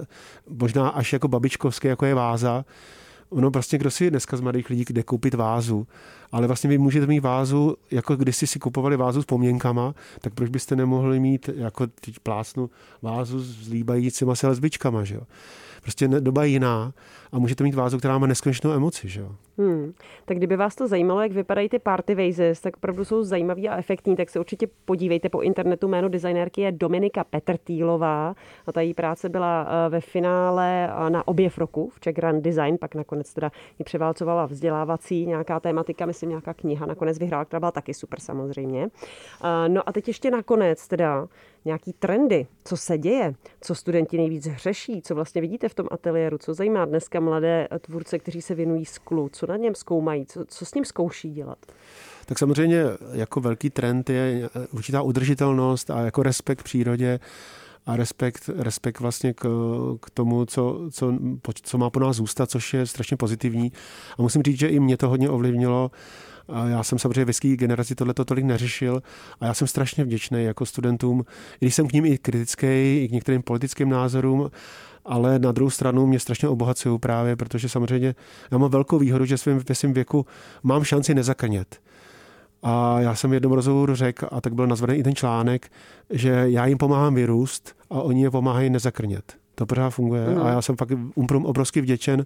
možná 0.50 0.90
až 0.90 1.14
jako 1.14 1.28
babičkovský, 1.28 1.88
jako 1.88 2.06
je 2.06 2.14
váza, 2.14 2.66
ono 3.30 3.52
prostě, 3.52 3.78
kdo 3.78 3.92
si 3.92 4.10
dneska 4.10 4.38
z 4.38 4.42
mladých 4.42 4.70
lidí 4.70 4.86
jde 4.90 5.04
koupit 5.04 5.34
vázu, 5.34 5.88
ale 6.32 6.48
vlastně 6.48 6.70
vy 6.70 6.78
můžete 6.78 7.08
mít 7.08 7.20
vázu, 7.20 7.76
jako 7.92 8.16
když 8.16 8.36
si 8.36 8.48
si 8.48 8.60
kupovali 8.60 8.98
vázu 8.98 9.22
s 9.22 9.26
poměnkama, 9.26 9.96
tak 10.22 10.34
proč 10.34 10.50
byste 10.50 10.76
nemohli 10.76 11.20
mít, 11.20 11.50
jako 11.56 11.88
teď 11.88 12.20
plásnu, 12.20 12.70
vázu 13.02 13.40
s 13.40 13.70
líbajícíma 13.70 14.36
se 14.36 14.48
lesbičkama, 14.48 15.04
že 15.04 15.16
jo? 15.16 15.22
Prostě 15.82 16.08
doba 16.08 16.44
jiná 16.44 16.94
a 17.32 17.40
můžete 17.40 17.64
mít 17.64 17.76
vázu, 17.76 17.98
která 17.98 18.18
má 18.18 18.28
neskonečnou 18.28 18.72
emoci. 18.72 19.10
Že 19.10 19.22
jo? 19.22 19.36
Hmm. 19.58 19.94
Tak 20.26 20.38
kdyby 20.38 20.56
vás 20.56 20.76
to 20.76 20.88
zajímalo, 20.88 21.22
jak 21.22 21.32
vypadají 21.32 21.70
ty 21.70 21.80
party 21.80 22.16
vases, 22.16 22.62
tak 22.62 22.78
opravdu 22.78 23.06
jsou 23.06 23.24
zajímavý 23.24 23.70
a 23.70 23.78
efektní, 23.78 24.16
tak 24.16 24.30
se 24.30 24.40
určitě 24.40 24.68
podívejte 24.86 25.30
po 25.30 25.42
internetu. 25.42 25.88
Jméno 25.88 26.10
designérky 26.10 26.62
je 26.62 26.72
Dominika 26.72 27.24
Petrtýlová 27.24 28.36
a 28.68 28.72
ta 28.72 28.82
její 28.82 28.94
práce 28.94 29.30
byla 29.30 29.68
eh, 29.68 29.90
ve 29.90 30.02
finále 30.02 30.90
eh, 30.90 31.10
na 31.10 31.28
objev 31.28 31.58
roku 31.58 31.90
v 31.90 32.00
Czech 32.00 32.16
Grand 32.16 32.44
Design, 32.44 32.78
pak 32.78 32.96
nakonec 32.96 33.34
teda 33.34 33.52
ji 33.80 33.86
převálcovala 33.86 34.46
vzdělávací 34.46 35.26
nějaká 35.26 35.60
tématika, 35.60 36.06
myslím 36.06 36.30
nějaká 36.30 36.54
kniha, 36.54 36.86
nakonec 36.86 37.20
vyhrála, 37.20 37.46
která 37.46 37.60
byla 37.60 37.72
taky 37.72 37.94
super 37.94 38.20
samozřejmě. 38.20 38.84
Eh, 39.44 39.70
no 39.70 39.90
a 39.90 39.92
teď 39.92 40.08
ještě 40.08 40.32
nakonec 40.32 40.88
teda 40.88 41.28
nějaký 41.66 41.94
trendy, 41.94 42.48
co 42.64 42.78
se 42.78 42.98
děje, 42.98 43.34
co 43.62 43.76
studenti 43.76 44.18
nejvíc 44.18 44.48
řeší, 44.56 45.02
co 45.02 45.16
vlastně 45.16 45.42
vidíte 45.42 45.69
v 45.70 45.74
tom 45.74 45.88
ateliéru, 45.92 46.38
co 46.38 46.54
zajímá 46.54 46.86
dneska 46.86 47.20
mladé 47.20 47.68
tvůrce, 47.82 48.20
kteří 48.20 48.42
se 48.42 48.56
věnují 48.56 48.86
sklu, 48.86 49.30
co 49.32 49.48
na 49.48 49.58
něm 49.58 49.76
zkoumají, 49.76 50.26
co, 50.26 50.46
co 50.48 50.66
s 50.66 50.74
ním 50.74 50.86
zkouší 50.86 51.32
dělat? 51.32 51.58
Tak 52.26 52.40
samozřejmě 52.40 52.84
jako 53.12 53.42
velký 53.42 53.70
trend 53.70 54.10
je 54.10 54.50
určitá 54.72 55.02
udržitelnost 55.02 55.90
a 55.90 56.00
jako 56.00 56.24
respekt 56.24 56.64
přírodě 56.64 57.20
a 57.86 57.96
respekt, 57.96 58.50
respekt 58.58 59.00
vlastně 59.00 59.34
k, 59.34 59.48
k 60.02 60.10
tomu, 60.10 60.46
co, 60.46 60.90
co, 60.92 61.14
co 61.64 61.78
má 61.78 61.90
po 61.90 62.00
nás 62.00 62.16
zůstat, 62.16 62.50
což 62.50 62.74
je 62.74 62.86
strašně 62.86 63.18
pozitivní. 63.18 63.72
A 64.18 64.22
musím 64.22 64.44
říct, 64.44 64.60
že 64.60 64.68
i 64.68 64.80
mě 64.80 64.98
to 64.98 65.10
hodně 65.10 65.30
ovlivnilo. 65.30 65.92
A 66.48 66.68
já 66.68 66.84
jsem 66.84 67.00
samozřejmě 67.00 67.26
ve 67.26 67.34
své 67.34 67.50
generaci 67.50 67.96
tohle 67.96 68.14
tolik 68.14 68.46
neřešil 68.46 69.02
a 69.40 69.46
já 69.46 69.54
jsem 69.54 69.68
strašně 69.68 70.04
vděčný 70.04 70.44
jako 70.44 70.66
studentům, 70.66 71.26
když 71.60 71.76
jsem 71.76 71.88
k 71.88 71.94
ním 71.94 72.06
i 72.06 72.18
kritický, 72.18 73.04
i 73.04 73.08
k 73.10 73.12
některým 73.12 73.42
politickým 73.42 73.90
názorům, 73.90 74.52
ale 75.10 75.40
na 75.40 75.52
druhou 75.52 75.70
stranu 75.70 76.06
mě 76.06 76.20
strašně 76.20 76.48
obohacují 76.48 77.00
právě, 77.00 77.36
protože 77.36 77.70
samozřejmě 77.70 78.16
já 78.52 78.58
mám 78.58 78.70
velkou 78.70 79.00
výhodu, 79.00 79.26
že 79.26 79.38
svým, 79.38 79.62
ve 79.70 79.76
svém 79.76 79.94
věku 79.94 80.26
mám 80.64 80.84
šanci 80.84 81.14
nezakrnět. 81.14 81.80
A 82.64 83.00
já 83.00 83.16
jsem 83.16 83.30
v 83.30 83.34
jednom 83.34 83.52
rozhovoru 83.52 83.96
řekl, 83.96 84.28
a 84.32 84.42
tak 84.42 84.54
byl 84.54 84.68
nazvaný 84.68 84.96
i 84.96 85.04
ten 85.04 85.16
článek, 85.16 85.72
že 86.10 86.44
já 86.46 86.66
jim 86.66 86.78
pomáhám 86.78 87.16
vyrůst 87.16 87.76
a 87.90 88.02
oni 88.02 88.24
je 88.24 88.32
pomáhají 88.32 88.70
nezakrnět. 88.70 89.34
To 89.56 89.66
pořád 89.66 89.90
funguje 89.90 90.30
mm. 90.30 90.42
a 90.42 90.50
já 90.50 90.62
jsem 90.62 90.76
fakt 90.76 90.92
Umprum 91.16 91.46
obrovsky 91.46 91.82
vděčen 91.82 92.26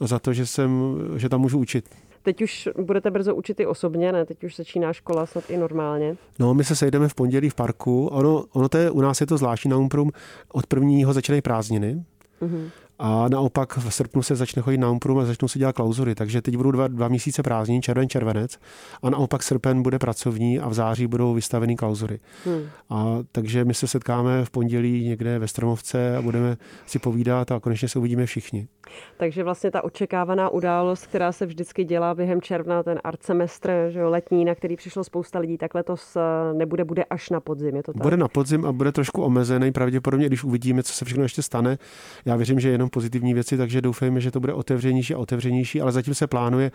za 0.00 0.18
to, 0.18 0.32
že, 0.32 0.46
jsem, 0.46 0.96
že 1.16 1.28
tam 1.28 1.40
můžu 1.40 1.58
učit. 1.58 1.84
Teď 2.22 2.42
už 2.42 2.68
budete 2.82 3.10
brzo 3.10 3.34
učit 3.34 3.60
i 3.60 3.66
osobně, 3.66 4.12
ne? 4.12 4.24
Teď 4.24 4.44
už 4.44 4.56
začíná 4.56 4.92
škola 4.92 5.26
snad 5.26 5.50
i 5.50 5.56
normálně. 5.56 6.16
No, 6.38 6.54
my 6.54 6.64
se 6.64 6.76
sejdeme 6.76 7.08
v 7.08 7.14
pondělí 7.14 7.50
v 7.50 7.54
parku. 7.54 8.06
Ono, 8.06 8.44
ono 8.52 8.68
to 8.68 8.78
je, 8.78 8.90
u 8.90 9.00
nás 9.00 9.20
je 9.20 9.26
to 9.26 9.38
zvláštní 9.38 9.70
na 9.70 9.76
Umprum. 9.76 10.10
Od 10.52 10.66
prvního 10.66 11.12
začínají 11.12 11.42
prázdniny. 11.42 12.04
Mm-hmm. 12.42 12.68
A 13.02 13.28
naopak 13.28 13.76
v 13.76 13.90
srpnu 13.90 14.22
se 14.22 14.36
začne 14.36 14.62
chodit 14.62 14.78
na 14.78 14.90
Umprum 14.90 15.18
a 15.18 15.24
začnou 15.24 15.48
se 15.48 15.58
dělat 15.58 15.72
klauzury. 15.72 16.14
Takže 16.14 16.42
teď 16.42 16.56
budou 16.56 16.70
dva, 16.70 16.88
dva 16.88 17.08
měsíce 17.08 17.42
prázdnin, 17.42 17.82
červen, 17.82 18.08
červenec. 18.08 18.58
A 19.02 19.10
naopak 19.10 19.42
srpen 19.42 19.82
bude 19.82 19.98
pracovní 19.98 20.60
a 20.60 20.68
v 20.68 20.74
září 20.74 21.06
budou 21.06 21.34
vystaveny 21.34 21.76
klauzury. 21.76 22.20
Hmm. 22.44 22.62
A 22.90 23.18
takže 23.32 23.64
my 23.64 23.74
se 23.74 23.86
setkáme 23.86 24.44
v 24.44 24.50
pondělí 24.50 25.08
někde 25.08 25.38
ve 25.38 25.48
Stromovce 25.48 26.16
a 26.16 26.22
budeme 26.22 26.56
si 26.86 26.98
povídat 26.98 27.52
a 27.52 27.60
konečně 27.60 27.88
se 27.88 27.98
uvidíme 27.98 28.26
všichni. 28.26 28.68
Takže 29.16 29.44
vlastně 29.44 29.70
ta 29.70 29.84
očekávaná 29.84 30.48
událost, 30.48 31.06
která 31.06 31.32
se 31.32 31.46
vždycky 31.46 31.84
dělá 31.84 32.14
během 32.14 32.40
června, 32.40 32.82
ten 32.82 33.00
art 33.04 33.22
semestr, 33.22 33.72
že 33.88 34.00
jo, 34.00 34.10
letní, 34.10 34.44
na 34.44 34.54
který 34.54 34.76
přišlo 34.76 35.04
spousta 35.04 35.38
lidí, 35.38 35.58
tak 35.58 35.74
letos 35.74 36.16
eh, 36.16 36.54
nebude, 36.54 36.84
bude 36.84 37.04
až 37.04 37.30
na 37.30 37.40
podzim. 37.40 37.76
Je 37.76 37.82
to 37.82 37.92
tak? 37.92 38.02
Bude 38.02 38.16
na 38.16 38.28
podzim 38.28 38.66
a 38.66 38.72
bude 38.72 38.92
trošku 38.92 39.22
omezený, 39.22 39.72
pravděpodobně, 39.72 40.26
když 40.26 40.44
uvidíme, 40.44 40.82
co 40.82 40.92
se 40.92 41.04
všechno 41.04 41.22
ještě 41.22 41.42
stane. 41.42 41.78
Já 42.24 42.36
věřím, 42.36 42.60
že 42.60 42.68
jenom 42.68 42.89
pozitivní 42.90 43.34
věci, 43.34 43.56
takže 43.56 43.80
doufejme, 43.80 44.20
že 44.20 44.30
to 44.30 44.40
bude 44.40 44.52
otevřenější 44.52 45.14
a 45.14 45.18
otevřenější, 45.18 45.80
ale 45.80 45.92
zatím 45.92 46.14
se 46.14 46.26
plánuje 46.26 46.72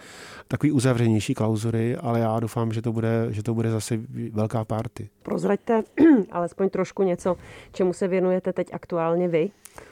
takový 0.48 0.72
uzavřenější 0.72 1.34
klauzury, 1.34 1.96
ale 1.96 2.20
já 2.20 2.40
doufám, 2.40 2.74
že 2.74 2.82
to 2.82 2.92
bude, 2.92 3.28
že 3.30 3.44
to 3.44 3.54
bude 3.54 3.72
zase 3.72 4.00
velká 4.32 4.66
party. 4.66 5.10
Prozraďte 5.24 5.84
alespoň 6.32 6.70
trošku 6.70 7.04
něco, 7.04 7.36
čemu 7.72 7.94
se 7.94 8.08
věnujete 8.08 8.54
teď 8.54 8.68
aktuálně 8.74 9.28
vy? 9.28 9.50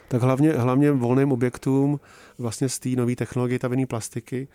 Tak 0.08 0.22
hlavně, 0.22 0.52
hlavně 0.52 0.92
volným 0.92 1.32
objektům 1.32 2.00
vlastně 2.38 2.68
z 2.68 2.78
té 2.78 2.88
nové 2.88 3.16
technologie 3.16 3.58
tavené 3.58 3.86
plastiky. 3.86 4.48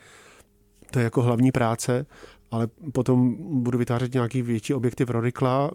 To 0.91 0.99
je 0.99 1.03
jako 1.03 1.21
hlavní 1.21 1.51
práce, 1.51 2.05
ale 2.51 2.67
potom 2.93 3.35
budu 3.63 3.77
vytvářet 3.77 4.13
nějaký 4.13 4.41
větší 4.41 4.73
objekty 4.73 5.05
pro 5.05 5.21
Rikla 5.21 5.71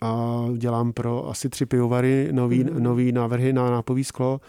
a 0.00 0.44
dělám 0.56 0.92
pro 0.92 1.28
asi 1.28 1.48
tři 1.48 1.66
pivovary 1.66 2.28
nový, 2.32 2.64
mm. 2.64 2.82
nový 2.82 3.12
návrhy 3.12 3.52
na 3.52 3.70
nápový 3.70 4.04
sklo. 4.04 4.40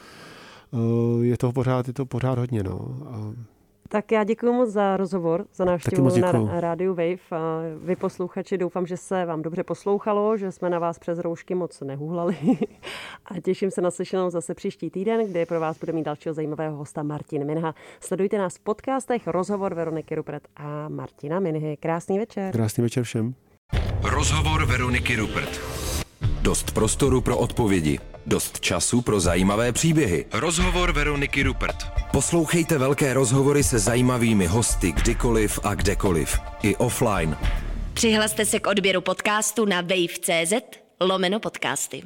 Eh, 0.73 1.25
je 1.25 1.37
to 1.37 1.51
pořád, 1.51 1.87
je 1.87 1.93
to 1.93 2.05
pořád 2.05 2.39
hodně. 2.39 2.63
No. 2.63 2.97
A 3.09 3.33
tak 3.89 4.11
já 4.11 4.23
děkuji 4.23 4.53
moc 4.53 4.69
za 4.69 4.97
rozhovor, 4.97 5.45
za 5.53 5.65
návštěvu 5.65 6.09
na 6.19 6.61
rádiu 6.61 6.93
Wave. 6.93 7.17
Vy 7.83 7.95
posluchači, 7.95 8.57
doufám, 8.57 8.87
že 8.87 8.97
se 8.97 9.25
vám 9.25 9.41
dobře 9.41 9.63
poslouchalo, 9.63 10.37
že 10.37 10.51
jsme 10.51 10.69
na 10.69 10.79
vás 10.79 10.99
přes 10.99 11.19
roušky 11.19 11.55
moc 11.55 11.81
nehuhlali. 11.81 12.37
A 13.25 13.39
těším 13.41 13.71
se 13.71 13.81
na 13.81 13.91
slyšenou 13.91 14.29
zase 14.29 14.53
příští 14.53 14.89
týden, 14.89 15.29
kde 15.29 15.45
pro 15.45 15.59
vás 15.59 15.79
bude 15.79 15.93
mít 15.93 16.03
dalšího 16.03 16.33
zajímavého 16.33 16.77
hosta 16.77 17.03
Martin 17.03 17.45
Minha. 17.45 17.75
Sledujte 17.99 18.37
nás 18.37 18.55
v 18.55 18.59
podcastech 18.59 19.27
Rozhovor 19.27 19.73
Veroniky 19.73 20.15
Rupert 20.15 20.43
a 20.55 20.89
Martina 20.89 21.39
Minhy. 21.39 21.77
Krásný 21.77 22.19
večer. 22.19 22.51
Krásný 22.51 22.83
večer 22.83 23.03
všem. 23.03 23.35
Rozhovor 24.03 24.65
Veroniky 24.65 25.15
Rupert. 25.15 25.61
Dost 26.41 26.71
prostoru 26.71 27.21
pro 27.21 27.37
odpovědi. 27.37 27.99
Dost 28.25 28.59
času 28.59 29.01
pro 29.01 29.19
zajímavé 29.19 29.71
příběhy. 29.71 30.25
Rozhovor 30.33 30.91
Veroniky 30.91 31.43
Rupert. 31.43 31.75
Poslouchejte 32.11 32.77
velké 32.77 33.13
rozhovory 33.13 33.63
se 33.63 33.79
zajímavými 33.79 34.45
hosty 34.47 34.91
kdykoliv 34.91 35.59
a 35.63 35.75
kdekoliv. 35.75 36.39
I 36.63 36.75
offline. 36.75 37.37
Přihlaste 37.93 38.45
se 38.45 38.59
k 38.59 38.67
odběru 38.67 39.01
podcastu 39.01 39.65
na 39.65 39.81
wave.cz 39.81 40.53
lomeno 41.01 41.39
podcasty. 41.39 42.03